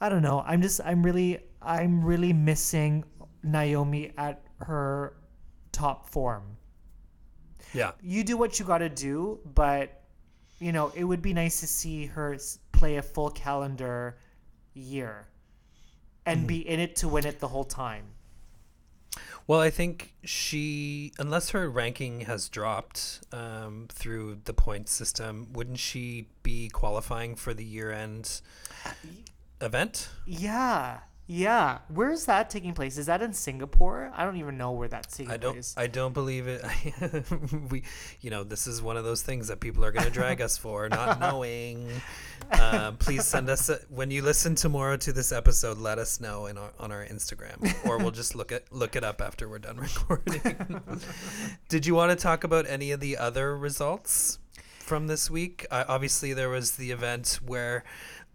I 0.00 0.08
don't 0.08 0.22
know. 0.22 0.42
I'm 0.46 0.62
just 0.62 0.80
I'm 0.84 1.02
really 1.02 1.38
I'm 1.60 2.04
really 2.04 2.32
missing 2.32 3.04
Naomi 3.42 4.12
at 4.16 4.42
her 4.60 5.14
top 5.72 6.08
form. 6.08 6.56
Yeah. 7.74 7.92
You 8.02 8.24
do 8.24 8.36
what 8.36 8.58
you 8.58 8.64
got 8.64 8.78
to 8.78 8.88
do, 8.88 9.40
but 9.54 10.02
you 10.58 10.72
know, 10.72 10.92
it 10.94 11.04
would 11.04 11.22
be 11.22 11.32
nice 11.32 11.60
to 11.60 11.66
see 11.66 12.06
her 12.06 12.36
play 12.72 12.96
a 12.96 13.02
full 13.02 13.30
calendar 13.30 14.18
year 14.74 15.26
and 16.26 16.46
be 16.46 16.68
in 16.68 16.80
it 16.80 16.96
to 16.96 17.08
win 17.08 17.26
it 17.26 17.40
the 17.40 17.48
whole 17.48 17.64
time. 17.64 18.04
Well, 19.46 19.60
I 19.60 19.70
think 19.70 20.14
she, 20.22 21.12
unless 21.18 21.50
her 21.50 21.68
ranking 21.68 22.20
has 22.20 22.48
dropped 22.48 23.20
um, 23.32 23.88
through 23.90 24.42
the 24.44 24.52
point 24.52 24.88
system, 24.88 25.48
wouldn't 25.52 25.78
she 25.78 26.28
be 26.42 26.68
qualifying 26.68 27.34
for 27.34 27.52
the 27.52 27.64
year-end 27.64 28.42
event? 29.60 30.08
Yeah. 30.26 30.98
Yeah. 31.32 31.78
Where 31.86 32.10
is 32.10 32.26
that 32.26 32.50
taking 32.50 32.74
place? 32.74 32.98
Is 32.98 33.06
that 33.06 33.22
in 33.22 33.32
Singapore? 33.32 34.10
I 34.16 34.24
don't 34.24 34.38
even 34.38 34.58
know 34.58 34.72
where 34.72 34.88
that's 34.88 35.16
taking 35.16 35.30
I 35.30 35.36
don't. 35.36 35.52
place. 35.52 35.74
I 35.76 35.86
don't 35.86 36.12
believe 36.12 36.48
it. 36.48 36.64
we, 37.70 37.84
you 38.20 38.30
know, 38.30 38.42
this 38.42 38.66
is 38.66 38.82
one 38.82 38.96
of 38.96 39.04
those 39.04 39.22
things 39.22 39.46
that 39.46 39.60
people 39.60 39.84
are 39.84 39.92
going 39.92 40.06
to 40.06 40.10
drag 40.10 40.40
us 40.40 40.58
for 40.58 40.88
not 40.90 41.20
knowing. 41.20 41.88
Um, 42.50 42.96
please 42.96 43.24
send 43.26 43.48
us 43.48 43.68
a, 43.68 43.76
when 43.90 44.10
you 44.10 44.22
listen 44.22 44.56
tomorrow 44.56 44.96
to 44.96 45.12
this 45.12 45.30
episode. 45.30 45.78
Let 45.78 45.98
us 45.98 46.20
know 46.20 46.46
in 46.46 46.58
our, 46.58 46.72
on 46.80 46.90
our 46.90 47.06
Instagram, 47.06 47.76
or 47.86 47.98
we'll 47.98 48.10
just 48.10 48.34
look 48.34 48.50
at 48.50 48.72
look 48.72 48.96
it 48.96 49.04
up 49.04 49.20
after 49.20 49.48
we're 49.48 49.60
done 49.60 49.76
recording. 49.78 50.82
Did 51.68 51.86
you 51.86 51.94
want 51.94 52.10
to 52.10 52.20
talk 52.20 52.42
about 52.42 52.66
any 52.68 52.90
of 52.90 52.98
the 52.98 53.16
other 53.16 53.56
results 53.56 54.40
from 54.80 55.06
this 55.06 55.30
week? 55.30 55.64
Uh, 55.70 55.84
obviously, 55.86 56.32
there 56.32 56.48
was 56.48 56.72
the 56.72 56.90
event 56.90 57.38
where. 57.46 57.84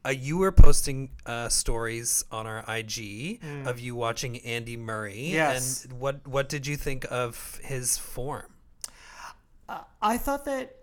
Uh, 0.05 0.09
you 0.09 0.37
were 0.37 0.51
posting 0.51 1.09
uh, 1.25 1.49
stories 1.49 2.25
on 2.31 2.45
our 2.45 2.63
IG 2.67 3.41
of 3.65 3.79
you 3.79 3.95
watching 3.95 4.37
Andy 4.39 4.77
Murray. 4.77 5.31
Yes. 5.31 5.85
And 5.85 5.99
what 5.99 6.27
what 6.27 6.47
did 6.47 6.67
you 6.67 6.77
think 6.77 7.05
of 7.09 7.59
his 7.63 7.97
form? 7.97 8.51
Uh, 9.67 9.79
I 10.01 10.17
thought 10.17 10.45
that 10.45 10.75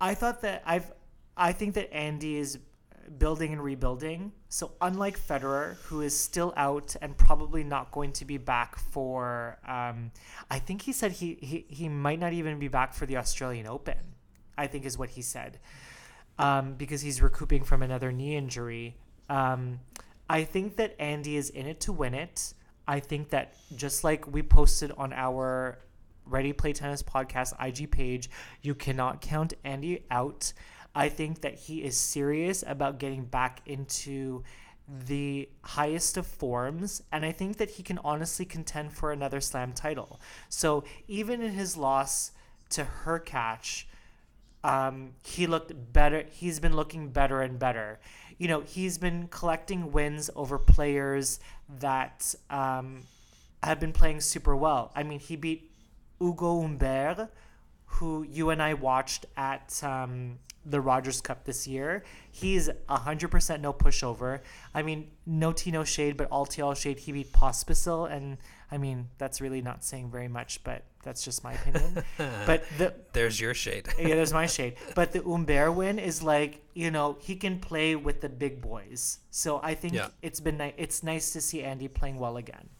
I 0.00 0.14
thought 0.14 0.42
that 0.42 0.62
I've 0.66 0.92
I 1.36 1.52
think 1.52 1.74
that 1.74 1.92
Andy 1.94 2.36
is 2.36 2.58
building 3.18 3.52
and 3.52 3.62
rebuilding. 3.62 4.32
So 4.48 4.72
unlike 4.80 5.18
Federer, 5.18 5.76
who 5.84 6.02
is 6.02 6.18
still 6.18 6.52
out 6.56 6.94
and 7.00 7.16
probably 7.16 7.64
not 7.64 7.90
going 7.90 8.12
to 8.12 8.24
be 8.24 8.38
back 8.38 8.78
for, 8.78 9.58
um, 9.66 10.10
I 10.50 10.58
think 10.58 10.82
he 10.82 10.92
said 10.92 11.12
he, 11.12 11.38
he 11.40 11.64
he 11.68 11.88
might 11.88 12.18
not 12.18 12.32
even 12.32 12.58
be 12.58 12.68
back 12.68 12.92
for 12.92 13.06
the 13.06 13.16
Australian 13.16 13.66
Open. 13.66 13.96
I 14.56 14.66
think 14.66 14.84
is 14.84 14.98
what 14.98 15.10
he 15.10 15.22
said, 15.22 15.58
um, 16.38 16.74
because 16.74 17.00
he's 17.00 17.22
recouping 17.22 17.64
from 17.64 17.82
another 17.82 18.12
knee 18.12 18.36
injury. 18.36 18.96
Um, 19.28 19.80
I 20.28 20.44
think 20.44 20.76
that 20.76 20.94
Andy 20.98 21.36
is 21.36 21.50
in 21.50 21.66
it 21.66 21.80
to 21.80 21.92
win 21.92 22.14
it. 22.14 22.54
I 22.86 23.00
think 23.00 23.30
that 23.30 23.54
just 23.76 24.04
like 24.04 24.30
we 24.30 24.42
posted 24.42 24.92
on 24.96 25.12
our 25.12 25.78
Ready 26.26 26.52
Play 26.52 26.72
Tennis 26.72 27.02
podcast 27.02 27.54
IG 27.64 27.90
page, 27.90 28.30
you 28.60 28.74
cannot 28.74 29.20
count 29.20 29.54
Andy 29.64 30.04
out. 30.10 30.52
I 30.94 31.08
think 31.08 31.40
that 31.42 31.54
he 31.54 31.82
is 31.82 31.96
serious 31.96 32.64
about 32.66 32.98
getting 32.98 33.24
back 33.24 33.60
into 33.66 34.42
the 35.06 35.48
highest 35.62 36.16
of 36.16 36.26
forms, 36.26 37.02
and 37.12 37.24
I 37.24 37.32
think 37.32 37.56
that 37.58 37.70
he 37.70 37.82
can 37.82 37.98
honestly 38.04 38.44
contend 38.44 38.92
for 38.92 39.12
another 39.12 39.40
slam 39.40 39.72
title. 39.72 40.20
So 40.48 40.84
even 41.08 41.40
in 41.40 41.52
his 41.52 41.76
loss 41.76 42.32
to 42.70 42.86
Hurkacz, 43.04 43.84
um, 44.64 45.12
he 45.24 45.46
looked 45.46 45.72
better. 45.92 46.24
He's 46.30 46.60
been 46.60 46.74
looking 46.76 47.10
better 47.10 47.40
and 47.40 47.58
better. 47.58 48.00
You 48.38 48.48
know, 48.48 48.60
he's 48.60 48.98
been 48.98 49.28
collecting 49.28 49.92
wins 49.92 50.30
over 50.34 50.58
players 50.58 51.40
that 51.80 52.34
um, 52.50 53.02
have 53.62 53.80
been 53.80 53.92
playing 53.92 54.20
super 54.20 54.56
well. 54.56 54.92
I 54.94 55.02
mean, 55.02 55.20
he 55.20 55.36
beat 55.36 55.70
Ugo 56.20 56.62
Humbert, 56.62 57.28
who 57.86 58.22
you 58.22 58.50
and 58.50 58.62
I 58.62 58.74
watched 58.74 59.26
at 59.36 59.82
um, 59.84 60.38
the 60.64 60.80
Rogers 60.80 61.20
Cup 61.20 61.44
this 61.44 61.66
year. 61.66 62.04
He's 62.30 62.68
100% 62.88 63.60
no 63.60 63.72
pushover. 63.72 64.40
I 64.74 64.82
mean, 64.82 65.10
no 65.26 65.52
tea, 65.52 65.70
no 65.70 65.84
shade, 65.84 66.16
but 66.16 66.28
all 66.30 66.48
all 66.62 66.74
shade. 66.74 67.00
He 67.00 67.12
beat 67.12 67.32
Pospisil, 67.32 68.10
and 68.10 68.38
I 68.72 68.78
mean, 68.78 69.10
that's 69.18 69.42
really 69.42 69.60
not 69.60 69.84
saying 69.84 70.10
very 70.10 70.28
much, 70.28 70.64
but 70.64 70.82
that's 71.04 71.22
just 71.22 71.44
my 71.44 71.52
opinion. 71.52 72.02
but 72.46 72.64
the 72.78 72.94
There's 73.12 73.38
your 73.38 73.52
shade. 73.52 73.86
yeah, 73.98 74.14
there's 74.14 74.32
my 74.32 74.46
shade. 74.56 74.76
But 74.94 75.12
the 75.12 75.20
Humbert 75.22 75.74
win 75.74 75.98
is 75.98 76.22
like, 76.22 76.62
you 76.72 76.90
know, 76.90 77.18
he 77.20 77.36
can 77.36 77.58
play 77.58 77.96
with 77.96 78.22
the 78.22 78.30
big 78.30 78.62
boys. 78.62 79.18
So 79.30 79.60
I 79.62 79.74
think 79.74 79.92
Yeah. 79.92 80.08
it's 80.22 80.40
been 80.40 80.56
ni- 80.56 80.72
it's 80.78 81.02
nice 81.02 81.34
to 81.34 81.42
see 81.42 81.62
Andy 81.62 81.86
playing 81.86 82.18
well 82.18 82.38
again. 82.38 82.70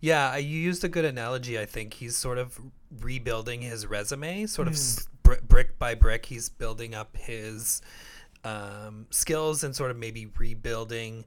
Yeah, 0.00 0.36
you 0.36 0.56
used 0.56 0.84
a 0.84 0.88
good 0.88 1.04
analogy. 1.04 1.58
I 1.58 1.66
think 1.66 1.94
he's 1.94 2.16
sort 2.16 2.38
of 2.38 2.58
rebuilding 3.00 3.62
his 3.62 3.86
resume, 3.86 4.46
sort 4.46 4.68
of 4.68 4.74
mm. 4.74 5.06
br- 5.24 5.42
brick 5.46 5.78
by 5.80 5.96
brick. 5.96 6.26
He's 6.26 6.48
building 6.48 6.94
up 6.94 7.16
his 7.16 7.82
um, 8.44 9.06
skills 9.10 9.64
and 9.64 9.74
sort 9.74 9.90
of 9.90 9.98
maybe 9.98 10.30
rebuilding 10.38 11.24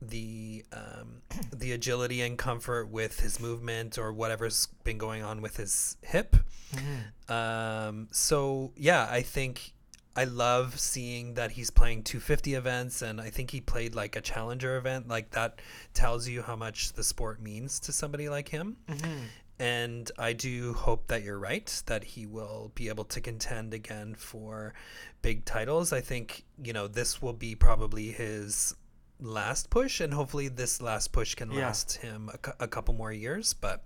the 0.00 0.64
um, 0.72 1.22
the 1.52 1.72
agility 1.72 2.22
and 2.22 2.36
comfort 2.38 2.88
with 2.88 3.20
his 3.20 3.40
movement 3.40 3.98
or 3.98 4.12
whatever's 4.12 4.68
been 4.84 4.98
going 4.98 5.22
on 5.22 5.40
with 5.40 5.56
his 5.56 5.96
hip. 6.02 6.36
Mm-hmm. 6.74 7.32
Um, 7.32 8.08
so 8.10 8.72
yeah, 8.76 9.06
I 9.10 9.22
think 9.22 9.72
I 10.16 10.24
love 10.24 10.80
seeing 10.80 11.34
that 11.34 11.52
he's 11.52 11.70
playing 11.70 12.02
250 12.04 12.54
events, 12.54 13.02
and 13.02 13.20
I 13.20 13.28
think 13.28 13.50
he 13.50 13.60
played 13.60 13.94
like 13.94 14.16
a 14.16 14.22
challenger 14.22 14.76
event. 14.76 15.08
Like 15.08 15.30
that 15.30 15.60
tells 15.92 16.26
you 16.26 16.42
how 16.42 16.56
much 16.56 16.94
the 16.94 17.04
sport 17.04 17.40
means 17.40 17.78
to 17.80 17.92
somebody 17.92 18.28
like 18.28 18.48
him. 18.48 18.76
Mm-hmm. 18.88 19.18
And 19.58 20.10
I 20.18 20.34
do 20.34 20.74
hope 20.74 21.08
that 21.08 21.22
you're 21.22 21.38
right, 21.38 21.82
that 21.86 22.04
he 22.04 22.26
will 22.26 22.72
be 22.74 22.88
able 22.88 23.04
to 23.04 23.20
contend 23.22 23.72
again 23.72 24.14
for 24.14 24.74
big 25.22 25.46
titles. 25.46 25.92
I 25.94 26.02
think, 26.02 26.44
you 26.62 26.74
know, 26.74 26.88
this 26.88 27.22
will 27.22 27.32
be 27.32 27.54
probably 27.54 28.12
his 28.12 28.74
last 29.20 29.70
push 29.70 30.00
and 30.00 30.12
hopefully 30.12 30.48
this 30.48 30.82
last 30.82 31.12
push 31.12 31.34
can 31.34 31.50
yeah. 31.50 31.66
last 31.66 31.96
him 31.96 32.30
a, 32.32 32.64
a, 32.64 32.68
couple 32.68 32.94
more 32.94 33.12
years. 33.12 33.54
But 33.54 33.82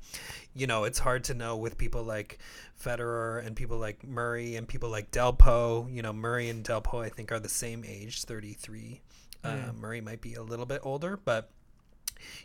you 0.55 0.67
know 0.67 0.85
it's 0.85 0.99
hard 0.99 1.25
to 1.25 1.35
know 1.35 1.57
with 1.57 1.79
people 1.79 2.03
like 2.03 2.39
Federer 2.83 3.45
and 3.45 3.55
people 3.55 3.79
like 3.79 4.07
Murray 4.07 4.57
and 4.57 4.67
people 4.67 4.91
like 4.91 5.11
Delpo 5.11 5.93
you 5.95 6.03
know 6.03 6.13
Murray 6.13 6.49
and 6.49 6.65
Delpo 6.65 7.05
I 7.05 7.09
think 7.09 7.31
are 7.33 7.41
the 7.41 7.49
same 7.49 7.85
age 7.87 8.25
33 8.25 9.01
mm. 9.45 9.69
uh, 9.69 9.73
Murray 9.75 10.01
might 10.01 10.21
be 10.21 10.35
a 10.35 10.43
little 10.43 10.67
bit 10.67 10.81
older 10.83 11.17
but 11.17 11.51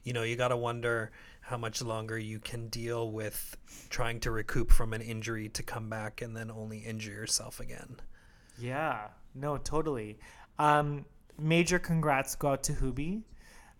you 0.03 0.13
know 0.13 0.23
you 0.23 0.36
got 0.36 0.49
to 0.49 0.57
wonder 0.57 1.11
how 1.41 1.57
much 1.57 1.81
longer 1.81 2.17
you 2.17 2.39
can 2.39 2.67
deal 2.69 3.11
with 3.11 3.55
trying 3.89 4.19
to 4.19 4.31
recoup 4.31 4.71
from 4.71 4.93
an 4.93 5.01
injury 5.01 5.47
to 5.49 5.61
come 5.61 5.89
back 5.89 6.21
and 6.21 6.36
then 6.36 6.49
only 6.49 6.79
injure 6.79 7.11
yourself 7.11 7.59
again. 7.59 7.97
Yeah. 8.57 9.09
No 9.36 9.57
totally. 9.57 10.17
Um 10.57 11.05
major 11.39 11.79
congrats 11.79 12.36
go 12.36 12.49
out 12.49 12.63
to 12.63 12.73
Hubie, 12.73 13.23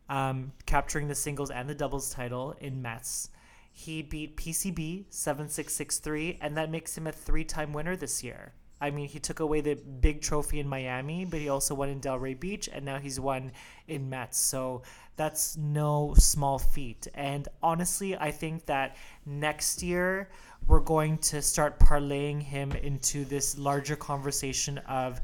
um, 0.10 0.52
capturing 0.66 1.08
the 1.08 1.16
singles 1.16 1.52
and 1.52 1.70
the 1.70 1.76
doubles 1.76 2.10
title 2.12 2.56
in 2.60 2.82
Metz. 2.82 3.30
He 3.72 4.02
beat 4.02 4.38
PCB 4.38 5.06
7663, 5.10 6.40
and 6.42 6.56
that 6.58 6.72
makes 6.72 6.98
him 6.98 7.08
a 7.08 7.12
three 7.12 7.44
time 7.44 7.74
winner 7.74 7.96
this 7.96 8.24
year. 8.24 8.54
I 8.80 8.92
mean, 8.92 9.08
he 9.08 9.20
took 9.20 9.40
away 9.40 9.62
the 9.62 9.76
big 9.76 10.22
trophy 10.22 10.60
in 10.60 10.68
Miami, 10.68 11.26
but 11.26 11.40
he 11.40 11.50
also 11.50 11.74
won 11.76 11.90
in 11.90 12.02
Delray 12.02 12.38
Beach, 12.38 12.70
and 12.72 12.84
now 12.84 13.00
he's 13.00 13.20
won 13.20 13.52
in 13.88 14.10
Metz. 14.10 14.38
So 14.38 14.84
that's 15.16 15.56
no 15.56 16.14
small 16.18 16.60
feat. 16.60 17.08
And 17.14 17.48
honestly, 17.64 18.18
I 18.18 18.32
think 18.32 18.66
that 18.66 18.98
next 19.26 19.82
year 19.82 20.30
we're 20.68 20.82
going 20.82 21.18
to 21.20 21.42
start 21.42 21.80
parlaying 21.80 22.42
him 22.42 22.72
into 22.74 23.24
this 23.24 23.58
larger 23.58 23.96
conversation 23.96 24.78
of 24.80 25.22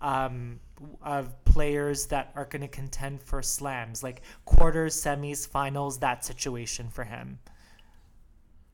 um, 0.00 0.60
of 1.02 1.44
players 1.44 2.06
that 2.06 2.32
are 2.34 2.44
going 2.44 2.62
to 2.62 2.68
contend 2.68 3.22
for 3.22 3.42
slams, 3.42 4.02
like 4.02 4.22
quarters, 4.44 4.94
semis, 4.94 5.46
finals, 5.46 5.98
that 5.98 6.24
situation 6.24 6.88
for 6.88 7.04
him. 7.04 7.38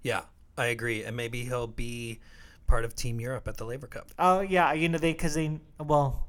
Yeah, 0.02 0.22
I 0.56 0.66
agree, 0.66 1.04
and 1.04 1.16
maybe 1.16 1.44
he'll 1.44 1.66
be 1.66 2.20
part 2.66 2.84
of 2.84 2.94
Team 2.94 3.20
Europe 3.20 3.48
at 3.48 3.56
the 3.56 3.64
Labor 3.64 3.86
Cup. 3.86 4.10
Oh 4.18 4.40
yeah, 4.40 4.72
you 4.72 4.88
know 4.88 4.98
they 4.98 5.12
because 5.12 5.34
they 5.34 5.58
well, 5.78 6.28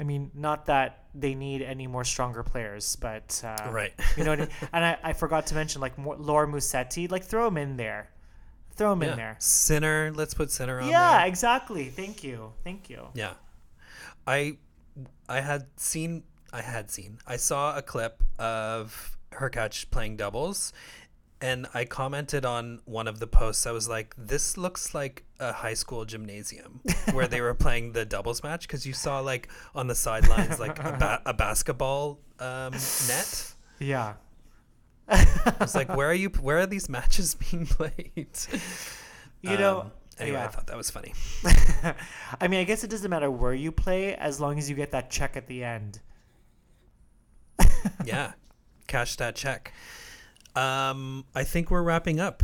I 0.00 0.04
mean 0.04 0.30
not 0.34 0.66
that 0.66 1.04
they 1.14 1.34
need 1.34 1.62
any 1.62 1.86
more 1.86 2.04
stronger 2.04 2.42
players, 2.42 2.96
but 2.96 3.42
uh, 3.44 3.70
right, 3.70 3.92
you 4.16 4.24
know, 4.24 4.32
I 4.32 4.36
mean? 4.36 4.48
and 4.72 4.84
I, 4.84 4.98
I 5.02 5.12
forgot 5.12 5.46
to 5.48 5.54
mention 5.54 5.80
like 5.80 5.92
Laura 5.98 6.46
Musetti, 6.46 7.10
like 7.10 7.24
throw 7.24 7.46
him 7.48 7.58
in 7.58 7.76
there. 7.76 8.10
Throw 8.74 8.92
him 8.92 9.02
yeah. 9.02 9.10
in 9.10 9.16
there. 9.16 9.36
Sinner, 9.38 10.12
let's 10.14 10.32
put 10.32 10.50
Sinner 10.50 10.80
on 10.80 10.88
Yeah, 10.88 11.18
there. 11.18 11.26
exactly. 11.26 11.90
Thank 11.90 12.24
you. 12.24 12.52
Thank 12.64 12.88
you. 12.88 13.08
Yeah. 13.12 13.34
I 14.26 14.56
I 15.32 15.40
had 15.40 15.66
seen 15.76 16.24
I 16.52 16.60
had 16.60 16.90
seen 16.90 17.16
I 17.26 17.36
saw 17.38 17.74
a 17.74 17.80
clip 17.80 18.22
of 18.38 19.16
Hurkacz 19.32 19.90
playing 19.90 20.18
doubles 20.18 20.74
and 21.40 21.66
I 21.72 21.86
commented 21.86 22.44
on 22.44 22.80
one 22.84 23.08
of 23.08 23.18
the 23.18 23.26
posts. 23.26 23.66
I 23.66 23.72
was 23.72 23.88
like, 23.88 24.14
"This 24.18 24.58
looks 24.58 24.94
like 24.94 25.24
a 25.40 25.52
high 25.52 25.72
school 25.74 26.04
gymnasium 26.04 26.82
where 27.12 27.26
they 27.26 27.40
were 27.40 27.54
playing 27.66 27.92
the 27.92 28.04
doubles 28.04 28.42
match 28.42 28.68
because 28.68 28.86
you 28.86 28.92
saw 28.92 29.20
like 29.20 29.48
on 29.74 29.86
the 29.86 29.94
sidelines 29.94 30.60
like 30.60 30.78
a, 30.78 30.96
ba- 30.98 31.22
a 31.24 31.32
basketball 31.32 32.20
um, 32.38 32.74
net." 33.08 33.54
Yeah. 33.80 34.14
I 35.08 35.56
was 35.58 35.74
like, 35.74 35.96
"Where 35.96 36.08
are 36.10 36.14
you? 36.14 36.28
Where 36.28 36.58
are 36.58 36.66
these 36.66 36.90
matches 36.90 37.34
being 37.34 37.64
played?" 37.66 38.36
You 39.40 39.56
know, 39.56 39.80
um, 39.80 39.92
Anyway, 40.22 40.38
yeah. 40.38 40.44
I 40.44 40.48
thought 40.48 40.66
that 40.68 40.76
was 40.76 40.90
funny. 40.90 41.12
I 42.40 42.48
mean, 42.48 42.60
I 42.60 42.64
guess 42.64 42.84
it 42.84 42.90
doesn't 42.90 43.10
matter 43.10 43.30
where 43.30 43.54
you 43.54 43.72
play 43.72 44.14
as 44.14 44.40
long 44.40 44.58
as 44.58 44.70
you 44.70 44.76
get 44.76 44.92
that 44.92 45.10
check 45.10 45.36
at 45.36 45.46
the 45.46 45.64
end. 45.64 46.00
yeah, 48.04 48.32
cash 48.86 49.16
that 49.16 49.34
check. 49.34 49.72
Um, 50.54 51.24
I 51.34 51.44
think 51.44 51.70
we're 51.70 51.82
wrapping 51.82 52.20
up. 52.20 52.42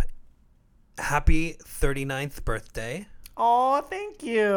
Happy 0.99 1.55
39th 1.63 2.45
birthday. 2.45 3.07
Oh, 3.37 3.83
thank 3.89 4.25
you. 4.25 4.51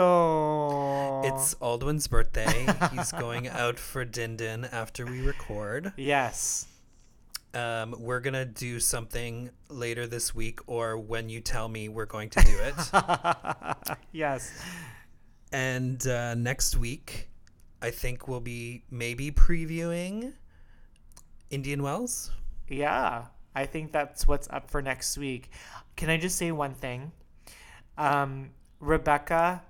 It's 1.24 1.54
Aldwin's 1.56 2.08
birthday. 2.08 2.66
He's 2.92 3.12
going 3.12 3.48
out 3.48 3.78
for 3.78 4.04
Din 4.06 4.36
Din 4.38 4.66
after 4.66 5.06
we 5.06 5.22
record. 5.22 5.94
Yes. 6.02 6.66
Um, 7.54 7.96
we're 8.00 8.22
gonna 8.22 8.46
do 8.46 8.80
something 8.80 9.50
later 9.68 10.08
this 10.08 10.34
week, 10.34 10.60
or 10.68 10.98
when 10.98 11.28
you 11.28 11.42
tell 11.42 11.68
me 11.68 11.90
we're 11.90 12.06
going 12.06 12.30
to 12.30 12.42
do 12.42 12.58
it. 12.60 13.98
yes. 14.12 14.52
And 15.52 16.06
uh, 16.08 16.36
next 16.36 16.78
week, 16.78 17.30
I 17.82 17.92
think 17.92 18.28
we'll 18.28 18.40
be 18.40 18.84
maybe 18.90 19.32
previewing 19.32 20.34
Indian 21.50 21.84
Wells. 21.84 22.32
Yeah, 22.70 23.26
I 23.54 23.66
think 23.66 23.92
that's 23.92 24.28
what's 24.28 24.48
up 24.50 24.70
for 24.70 24.82
next 24.82 25.18
week. 25.18 25.52
Can 25.98 26.10
I 26.10 26.18
just 26.18 26.38
say 26.38 26.52
one 26.52 26.74
thing? 26.74 27.12
Um, 27.98 28.52
Rebecca, 28.80 29.62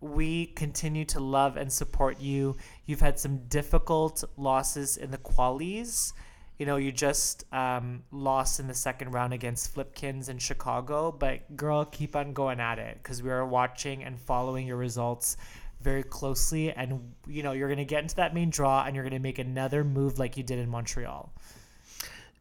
we 0.00 0.46
continue 0.46 1.06
to 1.06 1.20
love 1.20 1.56
and 1.56 1.72
support 1.72 2.20
you. 2.20 2.56
You've 2.84 3.00
had 3.00 3.18
some 3.18 3.38
difficult 3.48 4.22
losses 4.36 4.98
in 4.98 5.10
the 5.10 5.18
qualies 5.18 6.12
you 6.58 6.66
know, 6.66 6.76
you 6.76 6.92
just 6.92 7.44
um, 7.52 8.02
lost 8.12 8.60
in 8.60 8.68
the 8.68 8.74
second 8.74 9.10
round 9.10 9.32
against 9.32 9.74
Flipkens 9.74 10.28
in 10.28 10.38
Chicago, 10.38 11.10
but 11.10 11.56
girl, 11.56 11.84
keep 11.84 12.14
on 12.14 12.32
going 12.32 12.60
at 12.60 12.78
it 12.78 12.98
because 13.02 13.22
we 13.22 13.30
are 13.30 13.44
watching 13.44 14.04
and 14.04 14.18
following 14.18 14.66
your 14.66 14.76
results 14.76 15.36
very 15.80 16.04
closely. 16.04 16.70
And, 16.70 17.12
you 17.26 17.42
know, 17.42 17.52
you're 17.52 17.68
going 17.68 17.78
to 17.78 17.84
get 17.84 18.02
into 18.02 18.16
that 18.16 18.34
main 18.34 18.50
draw 18.50 18.84
and 18.84 18.94
you're 18.94 19.04
going 19.04 19.14
to 19.14 19.18
make 19.18 19.38
another 19.38 19.82
move 19.82 20.18
like 20.18 20.36
you 20.36 20.42
did 20.42 20.58
in 20.58 20.68
Montreal. 20.68 21.32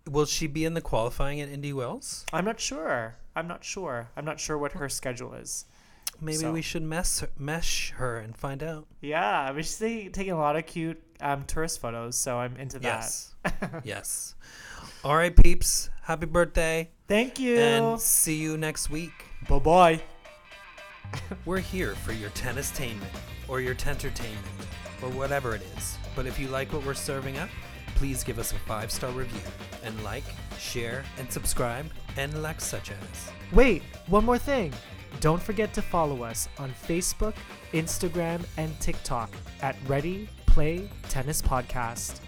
Will 0.07 0.26
she 0.26 0.47
be 0.47 0.66
in 0.66 0.74
the 0.74 0.82
qualifying 0.82 1.41
at 1.41 1.49
Indy 1.49 1.74
Wells? 1.74 2.26
I'm 2.32 2.45
not 2.45 2.59
sure. 2.59 3.16
I'm 3.36 3.47
not 3.47 3.64
sure. 3.64 4.09
I'm 4.16 4.26
not 4.26 4.39
sure 4.39 4.57
what 4.57 4.74
her 4.74 4.89
schedule 4.89 5.34
is. 5.34 5.66
Maybe 6.22 6.38
so. 6.38 6.51
we 6.51 6.61
should 6.61 6.84
mess 6.84 7.24
mesh 7.38 7.91
her 7.91 8.20
and 8.20 8.36
find 8.36 8.61
out. 8.61 8.86
Yeah, 9.01 9.41
I 9.41 9.51
mean, 9.51 9.64
she's 9.64 9.78
taking 9.78 10.32
a 10.32 10.38
lot 10.38 10.55
of 10.55 10.66
cute 10.66 11.01
um, 11.20 11.43
tourist 11.45 11.82
photos, 11.82 12.16
so 12.16 12.38
I'm 12.38 12.55
into 12.57 12.80
that. 12.80 13.11
Yes. 13.84 14.36
All 15.04 15.16
right, 15.16 15.36
peeps. 15.36 15.89
Happy 16.04 16.26
birthday. 16.26 16.89
Thank 17.08 17.39
you. 17.39 17.58
And 17.58 18.00
see 18.00 18.36
you 18.36 18.58
next 18.58 18.89
week. 18.89 19.12
Bye 19.50 19.60
bye. 19.60 20.02
We're 21.46 21.60
here 21.60 21.96
for 21.96 22.14
your 22.14 22.30
tennistainment 22.32 23.10
or 23.48 23.60
your 23.62 23.74
tentertainment 23.74 24.46
or 25.02 25.10
whatever 25.10 25.56
it 25.56 25.62
is. 25.78 25.98
But 26.16 26.26
if 26.26 26.39
you 26.39 26.48
like 26.48 26.72
what 26.72 26.86
we're 26.86 26.94
serving 26.94 27.38
up, 27.38 27.50
please 27.96 28.24
give 28.24 28.39
us 28.39 28.52
a 28.54 28.56
five 28.60 28.91
star 28.91 29.12
review 29.12 29.41
and 29.84 30.02
like, 30.04 30.24
share, 30.58 31.04
and 31.20 31.32
subscribe, 31.32 31.86
and 32.18 32.41
like 32.41 32.62
such 32.62 32.91
as. 32.91 33.32
Wait, 33.52 33.84
one 34.08 34.24
more 34.24 34.38
thing. 34.38 34.72
Don't 35.20 35.41
forget 35.41 35.74
to 35.74 35.82
follow 35.82 36.24
us 36.24 36.48
on 36.58 36.72
Facebook, 36.88 37.36
Instagram, 37.74 38.44
and 38.58 38.78
TikTok 38.80 39.30
at 39.62 39.76
Ready 39.88 40.30
Play 40.48 40.89
Tennis 41.10 41.41
Podcast. 41.41 42.20